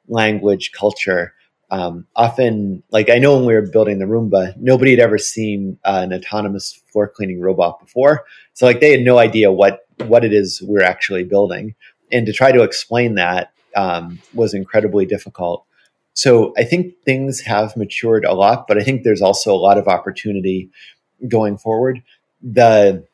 language, 0.09 0.73
culture. 0.73 1.35
Um, 1.71 2.07
often, 2.15 2.83
like 2.91 3.11
I 3.11 3.19
know 3.19 3.37
when 3.37 3.47
we 3.47 3.55
were 3.55 3.63
building 3.63 3.99
the 3.99 4.05
Roomba, 4.05 4.57
nobody 4.57 4.93
had 4.93 5.01
ever 5.01 5.19
seen 5.19 5.79
uh, 5.85 6.01
an 6.05 6.13
autonomous 6.13 6.81
floor 6.93 7.09
cleaning 7.09 7.41
robot 7.41 7.81
before, 7.81 8.25
so 8.53 8.67
like 8.67 8.81
they 8.81 8.93
had 8.93 9.01
no 9.01 9.19
idea 9.19 9.51
what 9.51 9.87
what 10.07 10.25
it 10.25 10.33
is 10.33 10.63
we're 10.63 10.83
actually 10.83 11.25
building, 11.25 11.75
and 12.13 12.27
to 12.27 12.33
try 12.33 12.53
to 12.53 12.63
explain 12.63 13.15
that 13.17 13.53
um, 13.77 14.21
was 14.35 14.55
incredibly 14.55 15.07
difficult. 15.07 15.65
So 16.13 16.55
I 16.57 16.65
think 16.65 16.95
things 17.05 17.41
have 17.41 17.77
matured 17.77 18.25
a 18.25 18.35
lot, 18.35 18.67
but 18.69 18.79
I 18.79 18.85
think 18.85 19.03
there's 19.03 19.23
also 19.23 19.53
a 19.53 19.59
lot 19.59 19.79
of 19.79 19.89
opportunity 19.89 20.71
going 21.27 21.59
forward. 21.59 22.03
The 22.43 23.05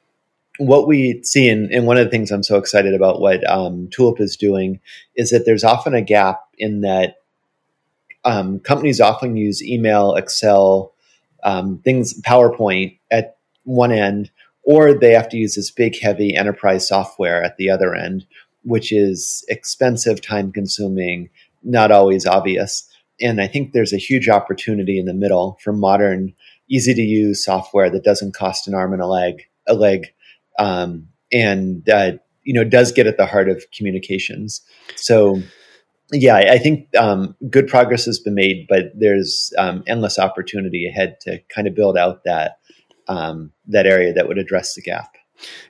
what 0.59 0.87
we 0.87 1.23
see, 1.23 1.49
and, 1.49 1.73
and 1.73 1.87
one 1.87 1.97
of 1.97 2.05
the 2.05 2.11
things 2.11 2.31
I'm 2.31 2.43
so 2.43 2.59
excited 2.59 2.93
about 2.93 3.21
what 3.21 3.49
um, 3.49 3.89
Tulip 3.89 4.21
is 4.21 4.37
doing 4.37 4.81
is 5.17 5.31
that 5.31 5.47
there's 5.47 5.65
often 5.65 5.95
a 5.95 6.03
gap 6.03 6.43
in 6.59 6.83
that 6.83 7.20
um, 8.25 8.61
companies 8.61 9.01
often 9.01 9.37
use 9.37 9.63
email, 9.63 10.15
Excel, 10.15 10.93
um, 11.43 11.79
things, 11.85 12.21
PowerPoint 12.23 12.99
at 13.11 13.37
one 13.65 13.93
end, 13.93 14.31
or 14.63 14.95
they 14.95 15.13
have 15.13 15.29
to 15.31 15.37
use 15.37 15.55
this 15.55 15.71
big, 15.71 15.99
heavy 15.99 16.37
enterprise 16.37 16.87
software 16.87 17.43
at 17.43 17.57
the 17.57 17.71
other 17.71 17.95
end, 17.95 18.27
which 18.63 18.93
is 18.93 19.45
expensive, 19.49 20.21
time 20.21 20.53
consuming, 20.53 21.31
not 21.63 21.91
always 21.91 22.27
obvious. 22.27 22.87
And 23.21 23.41
I 23.41 23.47
think 23.47 23.73
there's 23.73 23.93
a 23.93 23.99
huge 23.99 24.29
opportunity 24.29 24.99
in 24.99 25.07
the 25.07 25.15
middle 25.15 25.59
for 25.63 25.73
modern 25.73 26.35
easy 26.69 26.95
to 26.95 27.03
use 27.03 27.45
software 27.45 27.91
that 27.91 28.05
doesn't 28.05 28.35
cost 28.35 28.69
an 28.69 28.75
arm 28.75 28.93
and 28.93 29.03
a 29.03 29.07
leg, 29.07 29.43
a 29.67 29.75
leg, 29.75 30.13
um, 30.59 31.09
and 31.33 31.89
uh, 31.89 32.13
you 32.45 32.55
know 32.55 32.65
does 32.65 32.93
get 32.93 33.07
at 33.07 33.17
the 33.17 33.27
heart 33.27 33.49
of 33.49 33.65
communications. 33.77 34.63
So, 34.97 35.43
yeah, 36.13 36.37
I 36.37 36.59
think 36.59 36.89
um, 36.97 37.37
good 37.49 37.69
progress 37.69 38.05
has 38.07 38.19
been 38.19 38.35
made, 38.35 38.67
but 38.69 38.93
there's 38.99 39.53
um, 39.59 39.83
endless 39.87 40.19
opportunity 40.19 40.89
ahead 40.89 41.17
to 41.23 41.39
kind 41.55 41.69
of 41.69 41.75
build 41.75 41.97
out 41.97 42.25
that 42.25 42.59
um, 43.09 43.53
that 43.67 43.87
area 43.87 44.13
that 44.13 44.29
would 44.29 44.39
address 44.39 44.75
the 44.75 44.83
gap. 44.83 45.17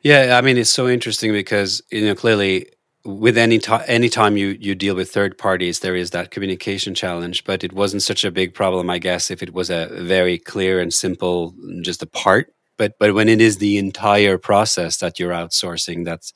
Yeah, 0.02 0.36
I 0.36 0.40
mean 0.40 0.58
it's 0.58 0.70
so 0.70 0.88
interesting 0.88 1.32
because 1.32 1.82
you 1.90 2.04
know 2.04 2.14
clearly 2.14 2.66
with 3.04 3.38
any 3.38 3.58
time 3.58 3.82
anytime 3.86 4.36
you 4.36 4.48
you 4.60 4.74
deal 4.74 4.94
with 4.94 5.10
third 5.10 5.38
parties 5.38 5.80
there 5.80 5.96
is 5.96 6.10
that 6.10 6.30
communication 6.30 6.94
challenge 6.94 7.44
but 7.44 7.64
it 7.64 7.72
wasn't 7.72 8.02
such 8.02 8.24
a 8.24 8.30
big 8.30 8.52
problem 8.52 8.90
i 8.90 8.98
guess 8.98 9.30
if 9.30 9.42
it 9.42 9.54
was 9.54 9.70
a 9.70 9.88
very 10.02 10.36
clear 10.36 10.78
and 10.78 10.92
simple 10.92 11.54
just 11.80 12.02
a 12.02 12.06
part 12.06 12.52
but 12.76 12.92
but 12.98 13.14
when 13.14 13.26
it 13.28 13.40
is 13.40 13.56
the 13.56 13.78
entire 13.78 14.36
process 14.36 14.98
that 14.98 15.18
you're 15.18 15.32
outsourcing 15.32 16.04
that's 16.04 16.34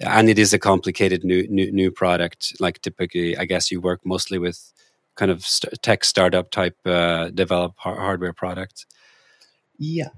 and 0.00 0.28
it 0.28 0.38
is 0.38 0.52
a 0.52 0.58
complicated 0.58 1.24
new 1.24 1.46
new, 1.48 1.70
new 1.72 1.90
product. 1.90 2.56
Like 2.60 2.80
typically 2.80 3.36
i 3.36 3.44
guess 3.44 3.70
you 3.70 3.80
work 3.80 4.00
mostly 4.04 4.38
with 4.38 4.72
kind 5.16 5.30
of 5.30 5.44
st- 5.44 5.82
tech 5.82 6.04
startup 6.04 6.50
type 6.50 6.76
uh, 6.86 7.30
develop 7.30 7.74
hardware 7.76 8.32
products 8.32 8.86
yeah. 9.78 10.08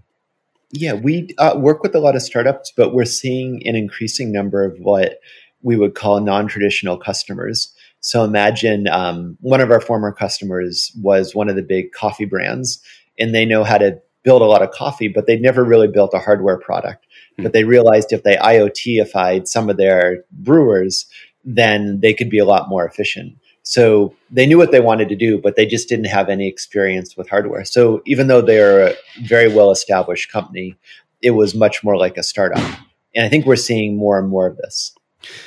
Yeah 0.73 0.95
we 0.95 1.35
uh, 1.39 1.55
work 1.57 1.83
with 1.83 1.95
a 1.95 2.01
lot 2.01 2.17
of 2.17 2.23
startups 2.23 2.73
but 2.77 2.95
we're 2.95 3.05
seeing 3.05 3.67
an 3.67 3.77
increasing 3.77 4.33
number 4.33 4.65
of 4.65 4.79
what 4.81 5.21
we 5.63 5.77
would 5.77 5.95
call 5.95 6.21
non-traditional 6.21 6.97
customers. 6.97 7.73
So 8.01 8.25
imagine 8.25 8.89
um, 8.89 9.37
one 9.41 9.61
of 9.61 9.71
our 9.71 9.81
former 9.81 10.13
customers 10.13 10.93
was 11.01 11.35
one 11.35 11.49
of 11.49 11.57
the 11.57 11.63
big 11.63 11.93
coffee 11.93 12.25
brands, 12.25 12.83
and 13.19 13.35
they 13.35 13.45
know 13.45 13.65
how 13.65 13.79
to 13.79 14.01
build 14.23 14.43
a 14.43 14.47
lot 14.47 14.63
of 14.63 14.71
coffee, 14.71 15.09
but 15.09 15.27
they'd 15.27 15.41
never 15.41 15.65
really 15.65 15.89
built 15.89 16.15
a 16.15 16.19
hardware 16.19 16.59
product. 16.59 17.05
Mm-hmm. 17.05 17.45
But 17.45 17.53
they 17.53 17.65
realized 17.65 18.13
if 18.13 18.23
they 18.23 18.37
IoTified 18.37 19.47
some 19.49 19.71
of 19.71 19.77
their 19.77 20.25
brewers, 20.31 21.07
then 21.45 22.01
they 22.01 22.13
could 22.13 22.31
be 22.31 22.39
a 22.39 22.45
lot 22.45 22.69
more 22.69 22.85
efficient. 22.85 23.37
So 23.63 24.15
they 24.31 24.47
knew 24.47 24.59
what 24.59 24.73
they 24.73 24.81
wanted 24.81 25.09
to 25.11 25.17
do, 25.17 25.39
but 25.39 25.57
they 25.57 25.67
just 25.67 25.89
didn't 25.89 26.07
have 26.07 26.29
any 26.29 26.49
experience 26.49 27.17
with 27.17 27.29
hardware. 27.29 27.65
So 27.65 28.03
even 28.07 28.27
though 28.27 28.41
they're 28.41 28.89
a 28.89 28.95
very 29.25 29.53
well 29.53 29.71
established 29.71 30.33
company, 30.33 30.77
it 31.23 31.33
was 31.33 31.55
much 31.55 31.85
more 31.85 31.97
like 31.97 32.17
a 32.17 32.23
startup. 32.23 32.65
And 33.15 33.25
I 33.25 33.29
think 33.29 33.45
we're 33.45 33.57
seeing 33.57 33.97
more 33.97 34.19
and 34.19 34.29
more 34.29 34.47
of 34.47 34.57
this. 34.57 34.95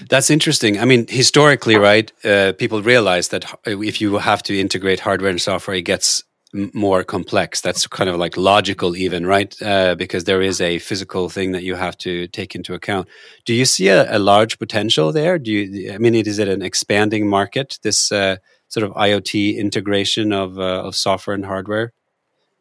That's 0.08 0.30
interesting. 0.30 0.80
I 0.80 0.86
mean, 0.86 1.08
historically, 1.08 1.78
right, 1.78 2.12
uh, 2.24 2.54
people 2.54 2.84
realize 2.84 3.30
that 3.30 3.52
if 3.66 4.00
you 4.00 4.18
have 4.20 4.44
to 4.44 4.60
integrate 4.60 5.00
hardware 5.00 5.32
and 5.32 5.42
software, 5.42 5.78
it 5.78 5.82
gets 5.82 6.24
more 6.54 7.04
complex. 7.04 7.62
That's 7.62 7.88
kind 7.88 8.10
of 8.10 8.18
like 8.18 8.38
logical, 8.38 8.96
even, 8.96 9.26
right? 9.26 9.60
Uh, 9.62 9.96
because 9.96 10.26
there 10.26 10.42
is 10.42 10.62
a 10.62 10.80
physical 10.80 11.30
thing 11.30 11.52
that 11.52 11.64
you 11.64 11.76
have 11.76 11.98
to 12.00 12.28
take 12.28 12.56
into 12.56 12.74
account. 12.74 13.08
Do 13.46 13.54
you 13.54 13.66
see 13.66 13.88
a, 13.88 14.16
a 14.16 14.20
large 14.20 14.60
potential 14.60 15.12
there? 15.12 15.40
Do 15.40 15.52
you, 15.52 15.94
I 15.94 15.98
mean, 15.98 16.16
is 16.16 16.40
it 16.40 16.48
an 16.48 16.62
expanding 16.62 17.28
market, 17.28 17.80
this 17.82 18.12
uh, 18.12 18.38
sort 18.68 18.86
of 18.86 18.92
IoT 18.94 19.58
integration 19.58 20.32
of, 20.32 20.60
uh, 20.60 20.84
of 20.84 20.96
software 20.96 21.34
and 21.34 21.46
hardware? 21.46 21.94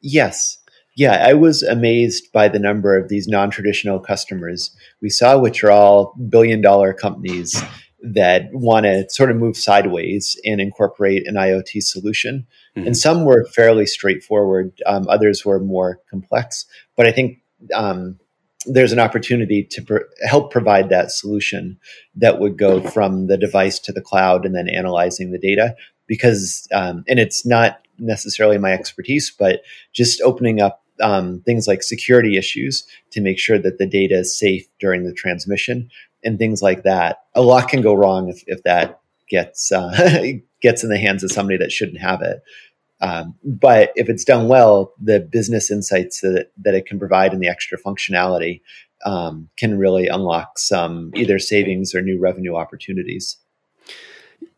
Yes. 0.01 0.59
Yeah, 0.95 1.25
I 1.27 1.33
was 1.35 1.63
amazed 1.63 2.33
by 2.33 2.49
the 2.49 2.59
number 2.59 2.99
of 2.99 3.09
these 3.09 3.27
non 3.27 3.51
traditional 3.51 3.99
customers 3.99 4.77
we 5.01 5.09
saw, 5.09 5.39
which 5.39 5.65
are 5.65 5.71
all 5.71 6.15
billion 6.29 6.61
dollar 6.61 6.93
companies 6.93 7.63
that 8.03 8.49
want 8.53 8.85
to 8.85 9.09
sort 9.09 9.31
of 9.31 9.37
move 9.37 9.57
sideways 9.57 10.39
and 10.45 10.61
incorporate 10.61 11.27
an 11.27 11.37
IoT 11.37 11.83
solution. 11.83 12.47
Mm-hmm. 12.77 12.87
And 12.87 12.97
some 12.97 13.25
were 13.25 13.45
fairly 13.47 13.87
straightforward, 13.87 14.73
um, 14.87 15.07
others 15.09 15.45
were 15.45 15.61
more 15.61 16.01
complex. 16.09 16.65
But 16.97 17.07
I 17.07 17.13
think 17.13 17.39
um, 17.75 18.19
there's 18.67 18.93
an 18.93 18.99
opportunity 18.99 19.63
to 19.65 19.83
pr- 19.83 19.99
help 20.27 20.51
provide 20.51 20.89
that 20.89 21.11
solution 21.11 21.79
that 22.15 22.39
would 22.39 22.57
go 22.57 22.81
from 22.81 23.27
the 23.27 23.37
device 23.37 23.79
to 23.81 23.93
the 23.93 24.01
cloud 24.01 24.47
and 24.47 24.55
then 24.55 24.69
analyzing 24.69 25.33
the 25.33 25.39
data. 25.39 25.75
Because, 26.07 26.67
um, 26.75 27.05
and 27.09 27.19
it's 27.19 27.47
not 27.47 27.81
necessarily 27.99 28.59
my 28.59 28.73
expertise, 28.73 29.31
but 29.31 29.63
just 29.93 30.21
opening 30.23 30.61
up 30.61 30.83
um, 31.01 31.41
things 31.41 31.67
like 31.67 31.83
security 31.83 32.37
issues 32.37 32.87
to 33.11 33.21
make 33.21 33.39
sure 33.39 33.59
that 33.59 33.79
the 33.79 33.87
data 33.87 34.19
is 34.19 34.37
safe 34.37 34.67
during 34.79 35.05
the 35.05 35.13
transmission 35.13 35.91
and 36.25 36.39
things 36.39 36.63
like 36.63 36.83
that. 36.85 37.25
A 37.35 37.43
lot 37.43 37.69
can 37.69 37.83
go 37.83 37.95
wrong 37.95 38.29
if, 38.29 38.43
if 38.47 38.63
that 38.63 39.01
gets 39.29 39.73
uh, 39.73 39.91
gets 40.63 40.83
in 40.83 40.91
the 40.91 40.99
hands 40.99 41.23
of 41.23 41.33
somebody 41.33 41.59
that 41.59 41.73
shouldn't 41.73 42.01
have 42.01 42.23
it. 42.23 42.43
Um, 43.01 43.35
but 43.45 43.93
if 43.97 44.09
it's 44.09 44.25
done 44.25 44.47
well, 44.47 44.93
the 45.03 45.19
business 45.19 45.71
insights 45.71 46.21
that, 46.21 46.53
that 46.59 46.75
it 46.75 46.87
can 46.87 47.01
provide 47.01 47.33
and 47.33 47.43
the 47.43 47.49
extra 47.49 47.77
functionality 47.77 48.61
um, 49.05 49.49
can 49.57 49.77
really 49.77 50.07
unlock 50.07 50.57
some 50.59 51.11
either 51.17 51.41
savings 51.41 51.95
or 51.95 52.01
new 52.01 52.21
revenue 52.21 52.55
opportunities. 52.55 53.37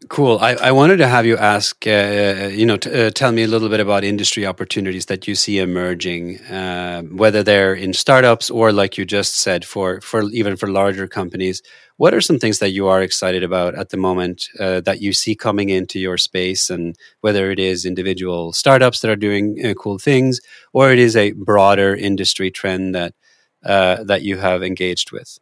Cool. 0.09 0.39
I, 0.39 0.55
I 0.55 0.73
wanted 0.73 0.99
to 0.99 1.09
have 1.09 1.25
you 1.25 1.37
ask, 1.37 1.87
uh, 1.87 1.91
uh 1.91 2.51
you 2.53 2.67
know, 2.67 2.75
uh, 2.75 3.11
tell 3.11 3.33
me 3.33 3.43
a 3.43 3.49
little 3.49 3.69
bit 3.69 3.81
about 3.81 4.05
industry 4.05 4.45
opportunities 4.45 5.07
that 5.07 5.27
you 5.27 5.35
see 5.35 5.59
emerging, 5.59 6.41
uh, 6.43 7.03
whether 7.03 7.43
they're 7.43 7.75
in 7.75 7.95
startups 7.95 8.51
or, 8.51 8.71
like 8.71 8.99
you 8.99 9.07
just 9.07 9.39
said, 9.39 9.65
for 9.65 10.01
for 10.03 10.31
even 10.31 10.57
for 10.57 10.69
larger 10.69 11.09
companies. 11.09 11.63
What 11.97 12.13
are 12.13 12.21
some 12.21 12.39
things 12.39 12.59
that 12.59 12.71
you 12.71 12.87
are 12.87 13.03
excited 13.03 13.43
about 13.43 13.75
at 13.75 13.91
the 13.91 13.97
moment 13.97 14.49
uh, 14.61 14.81
that 14.83 15.01
you 15.01 15.13
see 15.13 15.35
coming 15.35 15.71
into 15.71 15.99
your 15.99 16.19
space, 16.19 16.69
and 16.69 16.97
whether 17.23 17.51
it 17.51 17.59
is 17.59 17.87
individual 17.87 18.53
startups 18.53 19.01
that 19.01 19.11
are 19.11 19.17
doing 19.17 19.65
uh, 19.65 19.75
cool 19.75 19.99
things, 19.99 20.41
or 20.73 20.93
it 20.93 20.99
is 20.99 21.17
a 21.17 21.33
broader 21.33 21.95
industry 21.95 22.51
trend 22.51 22.95
that 22.95 23.15
that 23.63 24.23
you 24.23 24.37
have 24.37 24.63
engaged 24.63 25.13
with? 25.13 25.39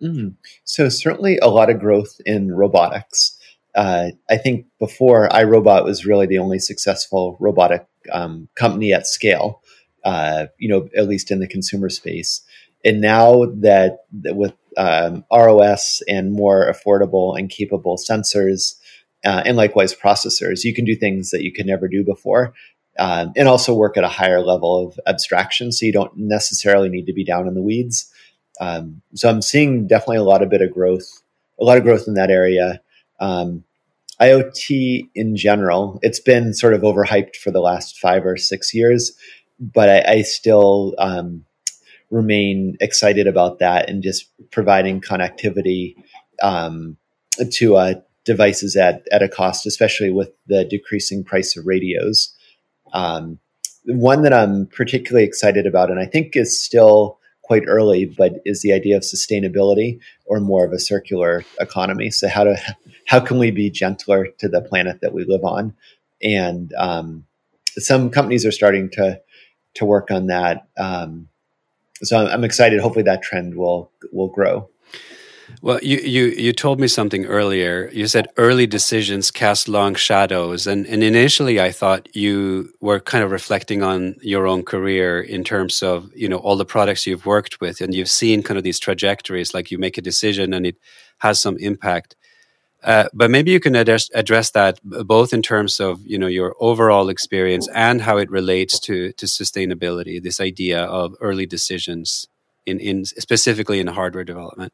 Mm. 0.00 0.34
So 0.64 0.88
certainly 0.88 1.38
a 1.38 1.48
lot 1.48 1.70
of 1.70 1.80
growth 1.80 2.20
in 2.24 2.52
robotics 2.52 3.37
uh, 3.74 4.10
I 4.28 4.36
think 4.36 4.66
before 4.78 5.28
iRobot 5.28 5.84
was 5.84 6.06
really 6.06 6.26
the 6.26 6.38
only 6.38 6.58
successful 6.58 7.36
robotic 7.40 7.86
um, 8.12 8.48
company 8.54 8.92
at 8.92 9.06
scale, 9.06 9.62
uh, 10.04 10.46
you 10.58 10.68
know, 10.68 10.88
at 10.96 11.08
least 11.08 11.30
in 11.30 11.40
the 11.40 11.48
consumer 11.48 11.88
space. 11.88 12.42
And 12.84 13.00
now 13.00 13.46
that, 13.60 14.04
that 14.22 14.36
with 14.36 14.54
um, 14.76 15.24
ROS 15.32 16.02
and 16.08 16.32
more 16.32 16.72
affordable 16.72 17.38
and 17.38 17.50
capable 17.50 17.96
sensors, 17.96 18.76
uh, 19.24 19.42
and 19.44 19.56
likewise 19.56 19.94
processors, 19.94 20.64
you 20.64 20.72
can 20.72 20.84
do 20.84 20.94
things 20.94 21.30
that 21.30 21.42
you 21.42 21.52
could 21.52 21.66
never 21.66 21.88
do 21.88 22.04
before. 22.04 22.54
um, 22.98 23.32
and 23.36 23.48
also 23.48 23.74
work 23.74 23.96
at 23.96 24.04
a 24.04 24.08
higher 24.08 24.40
level 24.40 24.86
of 24.86 24.98
abstraction. 25.06 25.70
So 25.72 25.86
you 25.86 25.92
don't 25.92 26.16
necessarily 26.16 26.88
need 26.88 27.06
to 27.06 27.12
be 27.12 27.24
down 27.24 27.46
in 27.46 27.54
the 27.54 27.62
weeds. 27.62 28.12
Um, 28.60 29.02
so 29.14 29.28
I'm 29.28 29.42
seeing 29.42 29.86
definitely 29.86 30.16
a 30.18 30.24
lot 30.24 30.42
of 30.42 30.50
bit 30.50 30.62
of 30.62 30.72
growth, 30.72 31.22
a 31.60 31.64
lot 31.64 31.78
of 31.78 31.84
growth 31.84 32.08
in 32.08 32.14
that 32.14 32.30
area. 32.30 32.80
Um, 33.20 33.64
IoT 34.20 35.08
in 35.14 35.36
general, 35.36 36.00
it's 36.02 36.20
been 36.20 36.52
sort 36.52 36.74
of 36.74 36.82
overhyped 36.82 37.36
for 37.36 37.50
the 37.50 37.60
last 37.60 37.98
five 37.98 38.26
or 38.26 38.36
six 38.36 38.74
years, 38.74 39.12
but 39.60 39.88
I, 39.88 40.12
I 40.12 40.22
still 40.22 40.94
um, 40.98 41.44
remain 42.10 42.76
excited 42.80 43.26
about 43.26 43.60
that 43.60 43.88
and 43.88 44.02
just 44.02 44.28
providing 44.50 45.00
connectivity 45.00 45.94
um, 46.42 46.96
to 47.52 47.76
uh, 47.76 47.94
devices 48.24 48.76
at, 48.76 49.06
at 49.12 49.22
a 49.22 49.28
cost, 49.28 49.66
especially 49.66 50.10
with 50.10 50.30
the 50.46 50.64
decreasing 50.64 51.22
price 51.22 51.56
of 51.56 51.66
radios. 51.66 52.34
Um, 52.92 53.38
one 53.84 54.22
that 54.22 54.32
I'm 54.32 54.66
particularly 54.66 55.26
excited 55.26 55.66
about, 55.66 55.90
and 55.90 56.00
I 56.00 56.06
think 56.06 56.36
is 56.36 56.60
still 56.60 57.17
quite 57.48 57.64
early, 57.66 58.04
but 58.04 58.42
is 58.44 58.60
the 58.60 58.74
idea 58.74 58.94
of 58.94 59.02
sustainability 59.02 59.98
or 60.26 60.38
more 60.38 60.66
of 60.66 60.72
a 60.72 60.78
circular 60.78 61.42
economy. 61.58 62.10
So 62.10 62.28
how 62.28 62.44
to 62.44 62.56
how 63.06 63.20
can 63.20 63.38
we 63.38 63.50
be 63.50 63.70
gentler 63.70 64.28
to 64.40 64.48
the 64.50 64.60
planet 64.60 65.00
that 65.00 65.14
we 65.14 65.24
live 65.24 65.42
on? 65.44 65.74
And 66.22 66.74
um, 66.74 67.24
some 67.78 68.10
companies 68.10 68.44
are 68.44 68.52
starting 68.52 68.90
to 68.90 69.18
to 69.76 69.84
work 69.86 70.10
on 70.10 70.26
that. 70.26 70.68
Um, 70.76 71.28
so 72.02 72.18
I'm, 72.18 72.26
I'm 72.26 72.44
excited. 72.44 72.80
Hopefully, 72.80 73.04
that 73.04 73.22
trend 73.22 73.54
will 73.56 73.90
will 74.12 74.28
grow. 74.28 74.68
Well, 75.60 75.80
you, 75.82 75.98
you, 75.98 76.24
you 76.26 76.52
told 76.52 76.78
me 76.78 76.88
something 76.88 77.24
earlier. 77.24 77.90
You 77.92 78.06
said 78.06 78.28
early 78.36 78.66
decisions 78.66 79.30
cast 79.30 79.68
long 79.68 79.94
shadows. 79.94 80.66
And, 80.66 80.86
and 80.86 81.02
initially, 81.02 81.60
I 81.60 81.72
thought 81.72 82.14
you 82.14 82.72
were 82.80 83.00
kind 83.00 83.24
of 83.24 83.30
reflecting 83.30 83.82
on 83.82 84.14
your 84.22 84.46
own 84.46 84.62
career 84.62 85.20
in 85.20 85.42
terms 85.44 85.82
of, 85.82 86.10
you 86.14 86.28
know, 86.28 86.36
all 86.36 86.56
the 86.56 86.64
products 86.64 87.06
you've 87.06 87.26
worked 87.26 87.60
with 87.60 87.80
and 87.80 87.94
you've 87.94 88.10
seen 88.10 88.42
kind 88.42 88.56
of 88.56 88.64
these 88.64 88.78
trajectories, 88.78 89.52
like 89.52 89.70
you 89.70 89.78
make 89.78 89.98
a 89.98 90.02
decision 90.02 90.54
and 90.54 90.64
it 90.66 90.76
has 91.18 91.40
some 91.40 91.56
impact. 91.58 92.14
Uh, 92.84 93.08
but 93.12 93.28
maybe 93.28 93.50
you 93.50 93.58
can 93.58 93.74
address, 93.74 94.08
address 94.14 94.50
that 94.52 94.78
both 94.84 95.32
in 95.32 95.42
terms 95.42 95.80
of, 95.80 96.00
you 96.06 96.16
know, 96.16 96.28
your 96.28 96.54
overall 96.60 97.08
experience 97.08 97.68
and 97.74 98.02
how 98.02 98.16
it 98.16 98.30
relates 98.30 98.78
to, 98.78 99.12
to 99.14 99.26
sustainability, 99.26 100.22
this 100.22 100.40
idea 100.40 100.84
of 100.84 101.16
early 101.20 101.46
decisions 101.46 102.28
in, 102.64 102.78
in 102.78 103.04
specifically 103.04 103.80
in 103.80 103.88
hardware 103.88 104.22
development. 104.24 104.72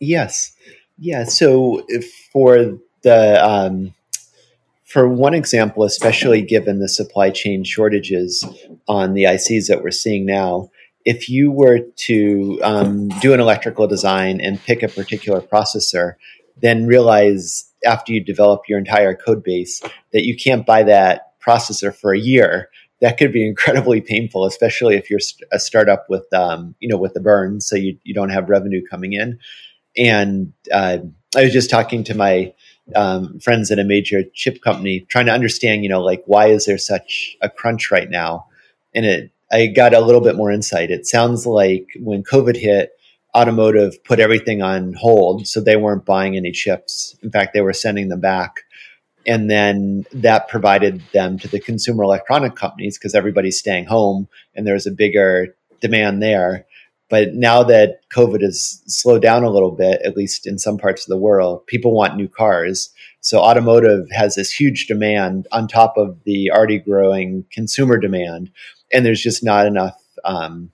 Yes. 0.00 0.52
Yeah. 0.98 1.24
So 1.24 1.86
for 2.32 2.78
the 3.02 3.44
um, 3.44 3.94
for 4.84 5.08
one 5.08 5.34
example, 5.34 5.84
especially 5.84 6.42
given 6.42 6.78
the 6.78 6.88
supply 6.88 7.30
chain 7.30 7.64
shortages 7.64 8.44
on 8.88 9.14
the 9.14 9.24
ICs 9.24 9.68
that 9.68 9.82
we're 9.82 9.90
seeing 9.90 10.24
now, 10.26 10.70
if 11.04 11.28
you 11.28 11.50
were 11.50 11.80
to 11.96 12.58
um, 12.62 13.08
do 13.20 13.32
an 13.32 13.40
electrical 13.40 13.86
design 13.86 14.40
and 14.40 14.62
pick 14.64 14.82
a 14.82 14.88
particular 14.88 15.40
processor, 15.40 16.14
then 16.60 16.86
realize 16.86 17.70
after 17.84 18.12
you 18.12 18.22
develop 18.22 18.62
your 18.68 18.78
entire 18.78 19.14
code 19.14 19.42
base 19.42 19.82
that 20.12 20.24
you 20.24 20.36
can't 20.36 20.64
buy 20.64 20.82
that 20.82 21.32
processor 21.40 21.94
for 21.94 22.12
a 22.12 22.18
year 22.18 22.70
that 23.00 23.18
could 23.18 23.32
be 23.32 23.46
incredibly 23.48 24.00
painful, 24.00 24.44
especially 24.44 24.96
if 24.96 25.10
you're 25.10 25.20
a 25.52 25.58
startup 25.58 26.06
with, 26.08 26.32
um, 26.32 26.74
you 26.80 26.88
know, 26.88 26.96
with 26.96 27.14
the 27.14 27.20
burn, 27.20 27.60
so 27.60 27.76
you, 27.76 27.98
you 28.04 28.14
don't 28.14 28.30
have 28.30 28.48
revenue 28.48 28.82
coming 28.90 29.12
in. 29.12 29.38
And 29.96 30.52
uh, 30.72 30.98
I 31.36 31.42
was 31.42 31.52
just 31.52 31.70
talking 31.70 32.04
to 32.04 32.14
my 32.14 32.52
um, 32.94 33.38
friends 33.40 33.70
at 33.70 33.78
a 33.78 33.84
major 33.84 34.22
chip 34.34 34.62
company, 34.62 35.06
trying 35.08 35.26
to 35.26 35.32
understand, 35.32 35.82
you 35.82 35.88
know, 35.88 36.02
like 36.02 36.22
why 36.26 36.46
is 36.48 36.66
there 36.66 36.78
such 36.78 37.36
a 37.40 37.48
crunch 37.48 37.90
right 37.90 38.08
now? 38.08 38.46
And 38.94 39.04
it, 39.04 39.30
I 39.50 39.66
got 39.66 39.94
a 39.94 40.00
little 40.00 40.20
bit 40.20 40.36
more 40.36 40.50
insight. 40.50 40.90
It 40.90 41.06
sounds 41.06 41.46
like 41.46 41.86
when 41.98 42.22
COVID 42.22 42.56
hit, 42.56 42.92
automotive 43.34 44.02
put 44.04 44.18
everything 44.18 44.62
on 44.62 44.94
hold, 44.94 45.46
so 45.46 45.60
they 45.60 45.76
weren't 45.76 46.06
buying 46.06 46.36
any 46.36 46.52
chips. 46.52 47.16
In 47.22 47.30
fact, 47.30 47.54
they 47.54 47.60
were 47.60 47.72
sending 47.72 48.08
them 48.08 48.20
back. 48.20 48.62
And 49.26 49.50
then 49.50 50.06
that 50.12 50.48
provided 50.48 51.02
them 51.12 51.38
to 51.40 51.48
the 51.48 51.60
consumer 51.60 52.04
electronic 52.04 52.54
companies 52.54 52.96
because 52.96 53.14
everybody's 53.14 53.58
staying 53.58 53.86
home 53.86 54.28
and 54.54 54.66
there's 54.66 54.86
a 54.86 54.92
bigger 54.92 55.56
demand 55.80 56.22
there. 56.22 56.65
But 57.08 57.34
now 57.34 57.62
that 57.62 58.00
COVID 58.12 58.42
has 58.42 58.82
slowed 58.86 59.22
down 59.22 59.44
a 59.44 59.50
little 59.50 59.70
bit, 59.70 60.00
at 60.04 60.16
least 60.16 60.46
in 60.46 60.58
some 60.58 60.76
parts 60.76 61.04
of 61.04 61.08
the 61.08 61.16
world, 61.16 61.66
people 61.66 61.92
want 61.92 62.16
new 62.16 62.28
cars. 62.28 62.90
So 63.20 63.38
automotive 63.40 64.08
has 64.10 64.34
this 64.34 64.50
huge 64.50 64.86
demand 64.86 65.46
on 65.52 65.68
top 65.68 65.94
of 65.96 66.18
the 66.24 66.50
already 66.50 66.78
growing 66.78 67.44
consumer 67.52 67.98
demand, 67.98 68.50
and 68.92 69.06
there's 69.06 69.22
just 69.22 69.44
not 69.44 69.66
enough 69.66 70.00
um, 70.24 70.70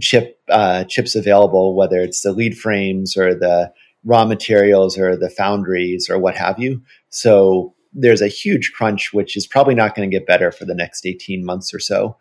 chip 0.00 0.40
uh, 0.48 0.84
chips 0.84 1.14
available, 1.14 1.76
whether 1.76 1.98
it's 1.98 2.22
the 2.22 2.32
lead 2.32 2.56
frames 2.58 3.16
or 3.16 3.34
the 3.34 3.72
raw 4.04 4.24
materials 4.24 4.96
or 4.98 5.16
the 5.16 5.30
foundries 5.30 6.08
or 6.08 6.18
what 6.18 6.36
have 6.36 6.58
you. 6.58 6.82
So 7.10 7.74
there's 7.92 8.22
a 8.22 8.28
huge 8.28 8.72
crunch, 8.74 9.12
which 9.12 9.36
is 9.36 9.46
probably 9.46 9.74
not 9.74 9.94
going 9.94 10.08
to 10.08 10.16
get 10.16 10.26
better 10.26 10.52
for 10.52 10.64
the 10.64 10.74
next 10.74 11.04
18 11.04 11.44
months 11.44 11.74
or 11.74 11.78
so 11.78 12.16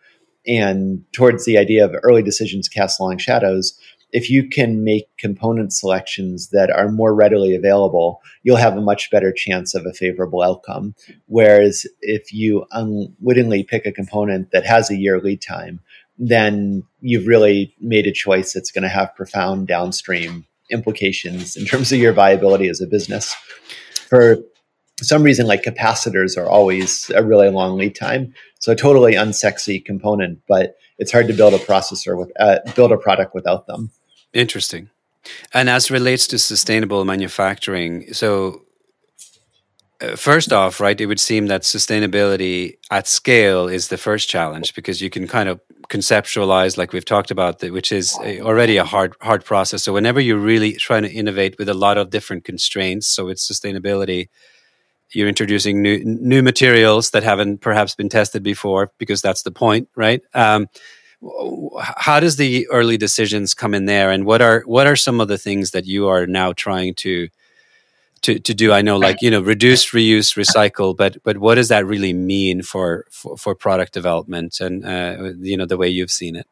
and 0.48 1.04
towards 1.12 1.46
the 1.46 1.58
idea 1.58 1.84
of 1.84 1.96
early 2.04 2.24
decisions 2.24 2.68
cast 2.68 3.00
long 3.00 3.18
shadows 3.18 3.80
if 4.14 4.30
you 4.30 4.48
can 4.48 4.84
make 4.84 5.06
component 5.18 5.74
selections 5.74 6.50
that 6.50 6.70
are 6.70 6.90
more 6.90 7.14
readily 7.14 7.56
available, 7.56 8.22
you'll 8.44 8.56
have 8.56 8.78
a 8.78 8.82
much 8.82 9.12
better 9.12 9.32
chance 9.32 9.76
of 9.76 9.86
a 9.86 9.94
favorable 9.94 10.42
outcome. 10.42 10.96
Whereas 11.26 11.86
if 12.02 12.34
you 12.34 12.66
unwittingly 12.72 13.64
pick 13.64 13.86
a 13.86 13.92
component 13.92 14.52
that 14.52 14.66
has 14.66 14.90
a 14.90 14.98
year 14.98 15.20
lead 15.20 15.42
time, 15.42 15.82
then 16.18 16.84
you've 17.02 17.28
really 17.28 17.76
made 17.80 18.08
a 18.08 18.12
choice 18.12 18.54
that's 18.54 18.72
going 18.72 18.84
to 18.84 18.90
have 18.90 19.16
profound 19.16 19.68
downstream 19.68 20.46
implications 20.72 21.56
in 21.56 21.66
terms 21.66 21.92
of 21.92 22.00
your 22.00 22.14
viability 22.14 22.70
as 22.70 22.82
a 22.82 22.88
business. 22.88 23.36
For 24.10 24.38
some 25.02 25.24
reason, 25.24 25.46
like 25.46 25.64
capacitors 25.64 26.38
are 26.38 26.48
always 26.48 27.12
a 27.16 27.24
really 27.24 27.50
long 27.50 27.78
lead 27.78 27.96
time. 27.96 28.34
So 28.60 28.72
a 28.72 28.76
totally 28.76 29.14
unsexy 29.14 29.84
component, 29.84 30.40
but 30.48 30.76
it's 30.98 31.12
hard 31.12 31.28
to 31.28 31.34
build 31.34 31.54
a 31.54 31.60
processor 31.60 32.18
with 32.18 32.32
uh, 32.40 32.60
build 32.76 32.92
a 32.92 32.98
product 32.98 33.36
without 33.36 33.68
them. 33.68 33.92
Interesting. 34.34 34.90
And 35.54 35.70
as 35.70 35.92
relates 35.92 36.26
to 36.28 36.40
sustainable 36.40 37.06
manufacturing, 37.06 38.14
so 38.14 38.64
uh, 40.00 40.16
first 40.16 40.54
off, 40.54 40.80
right, 40.80 41.00
it 41.00 41.06
would 41.06 41.20
seem 41.20 41.48
that 41.48 41.64
sustainability 41.64 42.78
at 42.90 43.08
scale 43.08 43.68
is 43.68 43.90
the 43.90 43.98
first 43.98 44.30
challenge 44.30 44.74
because 44.74 45.02
you 45.02 45.10
can 45.10 45.28
kind 45.28 45.50
of 45.50 45.60
conceptualize, 45.90 46.78
like 46.78 46.94
we've 46.94 47.06
talked 47.06 47.32
about, 47.32 47.62
which 47.62 47.92
is 47.92 48.16
already 48.42 48.78
a 48.78 48.84
hard 48.84 49.16
hard 49.22 49.46
process. 49.46 49.84
So 49.84 49.94
whenever 49.94 50.20
you're 50.20 50.38
really 50.38 50.74
trying 50.74 51.04
to 51.04 51.12
innovate 51.12 51.58
with 51.58 51.70
a 51.70 51.74
lot 51.74 51.98
of 51.98 52.10
different 52.10 52.44
constraints, 52.46 53.08
so 53.08 53.28
it's 53.28 53.50
sustainability 53.50 54.30
you're 55.14 55.28
introducing 55.28 55.82
new 55.82 56.04
new 56.04 56.42
materials 56.42 57.12
that 57.12 57.24
haven't 57.24 57.62
perhaps 57.62 57.96
been 57.96 58.10
tested 58.10 58.44
before 58.44 58.92
because 58.98 59.22
that's 59.22 59.44
the 59.44 59.52
point 59.52 59.90
right? 59.96 60.22
Um, 60.34 60.68
how 61.96 62.20
does 62.20 62.36
the 62.36 62.68
early 62.68 62.98
decisions 62.98 63.54
come 63.54 63.74
in 63.74 63.86
there? 63.86 64.12
And 64.12 64.26
what 64.26 64.42
are 64.42 64.62
what 64.66 64.88
are 64.88 64.96
some 64.96 65.20
of 65.20 65.28
the 65.28 65.38
things 65.38 65.72
that 65.72 65.86
you 65.86 66.08
are 66.08 66.28
now 66.28 66.54
trying 66.54 66.94
to 66.96 67.30
to, 68.24 68.40
to 68.40 68.54
do? 68.54 68.72
I 68.72 68.82
know 68.82 68.98
like 68.98 69.22
you 69.22 69.32
know 69.32 69.42
reduce 69.42 69.92
reuse 69.92 70.36
recycle 70.36 70.96
but 70.96 71.18
but 71.24 71.38
what 71.38 71.56
does 71.56 71.70
that 71.70 71.86
really 71.86 72.14
mean 72.14 72.62
for 72.62 73.06
for, 73.10 73.38
for 73.38 73.56
product 73.56 73.94
development 73.94 74.60
and 74.60 74.86
uh, 74.86 75.34
you 75.40 75.58
know 75.58 75.66
the 75.66 75.78
way 75.78 75.88
you've 75.88 76.12
seen 76.12 76.36
it 76.36 76.48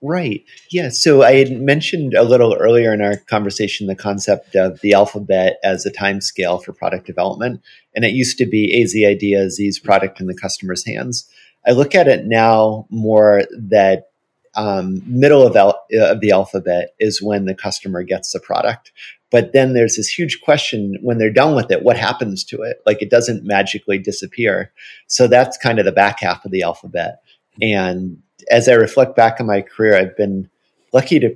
Right. 0.00 0.44
Yeah. 0.70 0.90
So 0.90 1.22
I 1.22 1.34
had 1.34 1.50
mentioned 1.50 2.14
a 2.14 2.22
little 2.22 2.54
earlier 2.54 2.94
in 2.94 3.02
our 3.02 3.16
conversation 3.16 3.88
the 3.88 3.96
concept 3.96 4.54
of 4.54 4.80
the 4.80 4.92
alphabet 4.92 5.58
as 5.64 5.84
a 5.84 5.90
time 5.90 6.20
scale 6.20 6.58
for 6.58 6.72
product 6.72 7.04
development. 7.06 7.60
And 7.96 8.04
it 8.04 8.12
used 8.12 8.38
to 8.38 8.46
be 8.46 8.80
AZ 8.80 8.94
idea, 8.94 9.50
Z's 9.50 9.80
product 9.80 10.20
in 10.20 10.28
the 10.28 10.36
customer's 10.36 10.86
hands. 10.86 11.28
I 11.66 11.72
look 11.72 11.96
at 11.96 12.06
it 12.06 12.26
now 12.26 12.86
more 12.90 13.42
that 13.52 14.10
um, 14.54 15.02
middle 15.04 15.44
of, 15.44 15.56
al- 15.56 15.84
of 16.00 16.20
the 16.20 16.30
alphabet 16.30 16.94
is 17.00 17.20
when 17.20 17.46
the 17.46 17.54
customer 17.54 18.02
gets 18.04 18.32
the 18.32 18.40
product. 18.40 18.92
But 19.30 19.52
then 19.52 19.74
there's 19.74 19.96
this 19.96 20.08
huge 20.08 20.40
question 20.40 20.96
when 21.02 21.18
they're 21.18 21.30
done 21.30 21.54
with 21.54 21.70
it, 21.70 21.82
what 21.82 21.98
happens 21.98 22.44
to 22.44 22.62
it? 22.62 22.78
Like 22.86 23.02
it 23.02 23.10
doesn't 23.10 23.44
magically 23.44 23.98
disappear. 23.98 24.72
So 25.06 25.26
that's 25.26 25.58
kind 25.58 25.78
of 25.78 25.84
the 25.84 25.92
back 25.92 26.20
half 26.20 26.44
of 26.44 26.50
the 26.50 26.62
alphabet. 26.62 27.20
And 27.60 28.22
as 28.50 28.68
I 28.68 28.74
reflect 28.74 29.16
back 29.16 29.40
on 29.40 29.46
my 29.46 29.62
career, 29.62 29.96
I've 29.96 30.16
been 30.16 30.48
lucky 30.92 31.18
to 31.20 31.34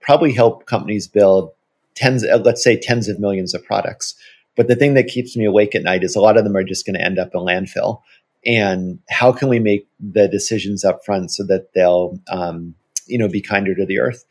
probably 0.00 0.32
help 0.32 0.66
companies 0.66 1.06
build 1.08 1.50
tens, 1.94 2.24
uh, 2.24 2.40
let's 2.44 2.62
say 2.62 2.78
tens 2.78 3.08
of 3.08 3.20
millions 3.20 3.54
of 3.54 3.64
products. 3.64 4.14
But 4.56 4.68
the 4.68 4.76
thing 4.76 4.94
that 4.94 5.06
keeps 5.06 5.36
me 5.36 5.44
awake 5.44 5.74
at 5.74 5.82
night 5.82 6.04
is 6.04 6.16
a 6.16 6.20
lot 6.20 6.36
of 6.36 6.44
them 6.44 6.56
are 6.56 6.64
just 6.64 6.84
going 6.84 6.98
to 6.98 7.04
end 7.04 7.18
up 7.18 7.30
in 7.34 7.40
landfill. 7.40 8.02
And 8.44 8.98
how 9.08 9.32
can 9.32 9.48
we 9.48 9.58
make 9.58 9.86
the 9.98 10.28
decisions 10.28 10.84
up 10.84 11.04
front 11.04 11.30
so 11.30 11.44
that 11.44 11.72
they'll, 11.74 12.18
um, 12.30 12.74
you 13.06 13.18
know, 13.18 13.28
be 13.28 13.40
kinder 13.40 13.74
to 13.74 13.86
the 13.86 13.98
earth? 13.98 14.24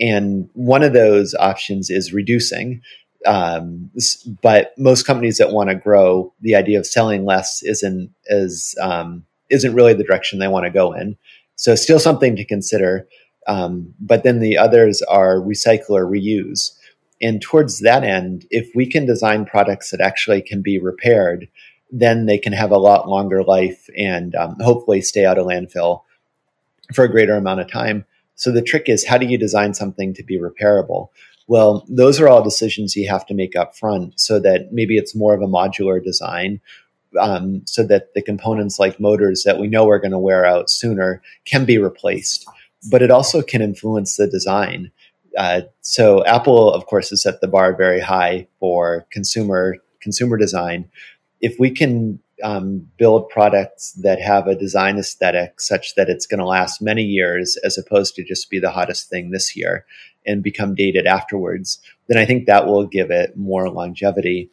And 0.00 0.48
one 0.54 0.82
of 0.82 0.92
those 0.92 1.34
options 1.34 1.90
is 1.90 2.12
reducing. 2.12 2.82
Um, 3.24 3.90
but 4.42 4.72
most 4.78 5.06
companies 5.06 5.38
that 5.38 5.52
want 5.52 5.70
to 5.70 5.76
grow, 5.76 6.32
the 6.40 6.56
idea 6.56 6.78
of 6.78 6.86
selling 6.86 7.24
less 7.24 7.62
isn't 7.62 8.12
as 8.28 8.74
um, 8.80 9.24
isn't 9.48 9.74
really 9.74 9.94
the 9.94 10.02
direction 10.02 10.38
they 10.38 10.48
want 10.48 10.64
to 10.64 10.70
go 10.70 10.92
in. 10.92 11.16
So 11.56 11.74
still 11.74 11.98
something 11.98 12.36
to 12.36 12.44
consider. 12.44 13.06
Um, 13.46 13.94
but 14.00 14.22
then 14.22 14.40
the 14.40 14.56
others 14.56 15.02
are 15.02 15.36
recycle 15.36 15.90
or 15.90 16.06
reuse. 16.06 16.70
And 17.20 17.40
towards 17.40 17.80
that 17.80 18.04
end, 18.04 18.46
if 18.50 18.70
we 18.74 18.86
can 18.86 19.06
design 19.06 19.44
products 19.44 19.90
that 19.90 20.00
actually 20.00 20.42
can 20.42 20.60
be 20.60 20.78
repaired, 20.78 21.48
then 21.90 22.26
they 22.26 22.38
can 22.38 22.52
have 22.52 22.70
a 22.70 22.78
lot 22.78 23.08
longer 23.08 23.44
life 23.44 23.88
and 23.96 24.34
um, 24.34 24.56
hopefully 24.60 25.02
stay 25.02 25.24
out 25.24 25.38
of 25.38 25.46
landfill 25.46 26.02
for 26.92 27.04
a 27.04 27.10
greater 27.10 27.34
amount 27.34 27.60
of 27.60 27.70
time. 27.70 28.04
So 28.34 28.50
the 28.50 28.62
trick 28.62 28.88
is 28.88 29.06
how 29.06 29.18
do 29.18 29.26
you 29.26 29.38
design 29.38 29.74
something 29.74 30.14
to 30.14 30.24
be 30.24 30.38
repairable? 30.38 31.08
Well, 31.46 31.84
those 31.88 32.20
are 32.20 32.28
all 32.28 32.42
decisions 32.42 32.96
you 32.96 33.08
have 33.08 33.26
to 33.26 33.34
make 33.34 33.54
up 33.54 33.76
front 33.76 34.18
so 34.18 34.40
that 34.40 34.72
maybe 34.72 34.96
it's 34.96 35.14
more 35.14 35.34
of 35.34 35.42
a 35.42 35.46
modular 35.46 36.02
design 36.02 36.60
um, 37.18 37.62
so 37.66 37.84
that 37.86 38.14
the 38.14 38.22
components 38.22 38.78
like 38.78 39.00
motors 39.00 39.42
that 39.44 39.58
we 39.58 39.68
know 39.68 39.88
are 39.88 39.98
going 39.98 40.12
to 40.12 40.18
wear 40.18 40.44
out 40.44 40.70
sooner 40.70 41.22
can 41.44 41.64
be 41.64 41.78
replaced. 41.78 42.46
But 42.90 43.02
it 43.02 43.10
also 43.10 43.42
can 43.42 43.62
influence 43.62 44.16
the 44.16 44.26
design. 44.26 44.90
Uh, 45.36 45.62
so 45.80 46.24
Apple, 46.26 46.72
of 46.72 46.86
course, 46.86 47.10
has 47.10 47.22
set 47.22 47.40
the 47.40 47.48
bar 47.48 47.74
very 47.74 48.00
high 48.00 48.46
for 48.60 49.06
consumer 49.10 49.76
consumer 50.00 50.36
design. 50.36 50.90
If 51.40 51.56
we 51.58 51.70
can 51.70 52.18
um, 52.42 52.88
build 52.98 53.28
products 53.28 53.92
that 53.92 54.20
have 54.20 54.46
a 54.46 54.54
design 54.54 54.98
aesthetic 54.98 55.60
such 55.60 55.94
that 55.94 56.08
it's 56.08 56.26
going 56.26 56.40
to 56.40 56.46
last 56.46 56.82
many 56.82 57.02
years, 57.02 57.56
as 57.64 57.78
opposed 57.78 58.14
to 58.16 58.24
just 58.24 58.50
be 58.50 58.58
the 58.58 58.70
hottest 58.70 59.08
thing 59.08 59.30
this 59.30 59.56
year 59.56 59.86
and 60.26 60.42
become 60.42 60.74
dated 60.74 61.06
afterwards, 61.06 61.80
then 62.08 62.18
I 62.18 62.24
think 62.24 62.46
that 62.46 62.66
will 62.66 62.86
give 62.86 63.10
it 63.10 63.36
more 63.36 63.70
longevity. 63.70 64.50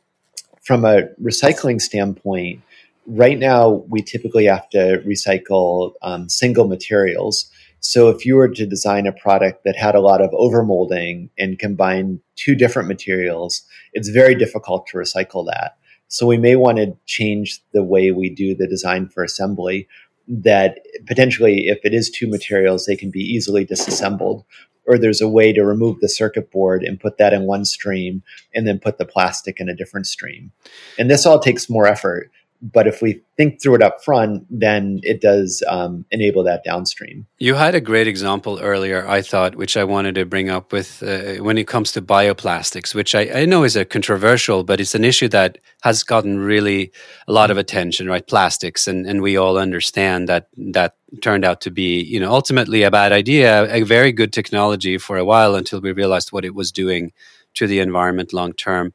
From 0.62 0.86
a 0.86 1.04
recycling 1.22 1.82
standpoint, 1.82 2.62
right 3.06 3.39
now 3.39 3.84
we 3.89 4.02
typically 4.02 4.45
have 4.45 4.69
to 4.69 5.02
recycle 5.06 5.93
um, 6.02 6.30
single 6.30 6.67
materials. 6.67 7.50
So 7.82 8.10
if 8.10 8.26
you 8.26 8.36
were 8.36 8.50
to 8.50 8.65
design 8.65 9.08
a 9.08 9.13
product 9.13 9.63
that 9.63 9.78
had 9.78 9.95
a 9.95 10.02
lot 10.02 10.22
of 10.22 10.32
overmolding 10.32 11.30
and 11.38 11.58
combine 11.58 12.19
two 12.36 12.56
different 12.56 12.88
materials, 12.88 13.63
it's 13.93 14.10
very 14.10 14.36
difficult 14.36 14.86
to 14.88 14.98
recycle 14.98 15.45
that. 15.48 15.78
So 16.10 16.26
we 16.26 16.38
may 16.38 16.56
want 16.56 16.78
to 16.80 16.98
change 17.06 17.62
the 17.72 17.84
way 17.84 18.12
we 18.12 18.30
do 18.30 18.56
the 18.56 18.67
design 18.67 19.08
for 19.08 19.24
assembly 19.24 19.88
that 20.28 20.80
potentially 21.08 21.67
if 21.67 21.80
it 21.84 21.93
is 21.93 22.10
two 22.10 22.28
materials, 22.28 22.86
they 22.86 22.95
can 22.95 23.12
be 23.12 23.22
easily 23.22 23.63
disassembled. 23.63 24.43
Or 24.89 24.97
there's 24.97 25.21
a 25.21 25.30
way 25.30 25.54
to 25.54 25.63
remove 25.63 25.99
the 25.99 26.10
circuit 26.10 26.52
board 26.52 26.84
and 26.84 26.99
put 26.99 27.19
that 27.19 27.32
in 27.32 27.43
one 27.43 27.63
stream 27.63 28.23
and 28.56 28.67
then 28.67 28.80
put 28.80 28.97
the 28.97 29.06
plastic 29.06 29.60
in 29.60 29.69
a 29.69 29.75
different 29.75 30.08
stream. 30.08 30.52
And 30.97 31.12
this 31.12 31.28
all 31.28 31.39
takes 31.39 31.69
more 31.69 31.86
effort 31.86 32.32
but 32.62 32.88
if 32.88 33.02
we 33.02 33.22
think 33.38 33.62
through 33.62 33.76
it 33.76 33.82
up 33.82 34.04
front, 34.04 34.45
then 34.50 35.00
it 35.04 35.22
does 35.22 35.63
um, 35.69 36.06
enable 36.12 36.43
that 36.43 36.63
downstream. 36.63 37.26
You 37.38 37.56
had 37.56 37.74
a 37.74 37.82
great 37.82 38.08
example 38.08 38.60
earlier, 38.60 39.08
I 39.08 39.22
thought, 39.22 39.56
which 39.56 39.78
I 39.78 39.86
wanted 39.86 40.15
to 40.15 40.26
bring 40.26 40.50
up 40.50 40.74
with 40.74 41.02
uh, 41.02 41.41
when 41.41 41.58
it 41.58 41.67
comes 41.67 41.91
to 41.93 42.02
bioplastics, 42.02 42.93
which 42.93 43.15
I, 43.15 43.30
I, 43.34 43.45
know 43.45 43.63
is 43.63 43.76
a 43.76 43.86
controversial, 43.86 44.63
but 44.63 44.82
it's 44.82 44.95
an 44.95 45.06
issue 45.06 45.30
that 45.30 45.58
has 45.84 46.04
gotten 46.04 46.39
really 46.39 46.91
a 47.28 47.32
lot 47.32 47.50
of 47.50 47.58
attention, 47.58 48.08
right? 48.08 48.28
Plastics, 48.28 48.88
and 48.88 49.08
and 49.08 49.22
we 49.22 49.38
all 49.38 49.58
understand 49.58 50.28
that 50.28 50.50
that 50.58 50.95
turned 51.22 51.45
out 51.45 51.62
to 51.62 51.72
be, 51.72 52.02
you 52.02 52.19
know, 52.19 52.32
ultimately 52.32 52.84
a 52.84 52.91
bad 52.91 53.12
idea, 53.12 53.74
a 53.74 53.84
very 53.84 54.12
good 54.12 54.34
technology 54.34 54.98
for 54.98 55.17
a 55.17 55.26
while 55.26 55.56
until 55.56 55.80
we 55.80 55.91
realized 55.91 56.32
what 56.32 56.45
it 56.45 56.54
was 56.54 56.72
doing 56.72 57.13
to 57.56 57.67
the 57.67 57.80
environment 57.80 58.34
long 58.34 58.54
term. 58.54 58.93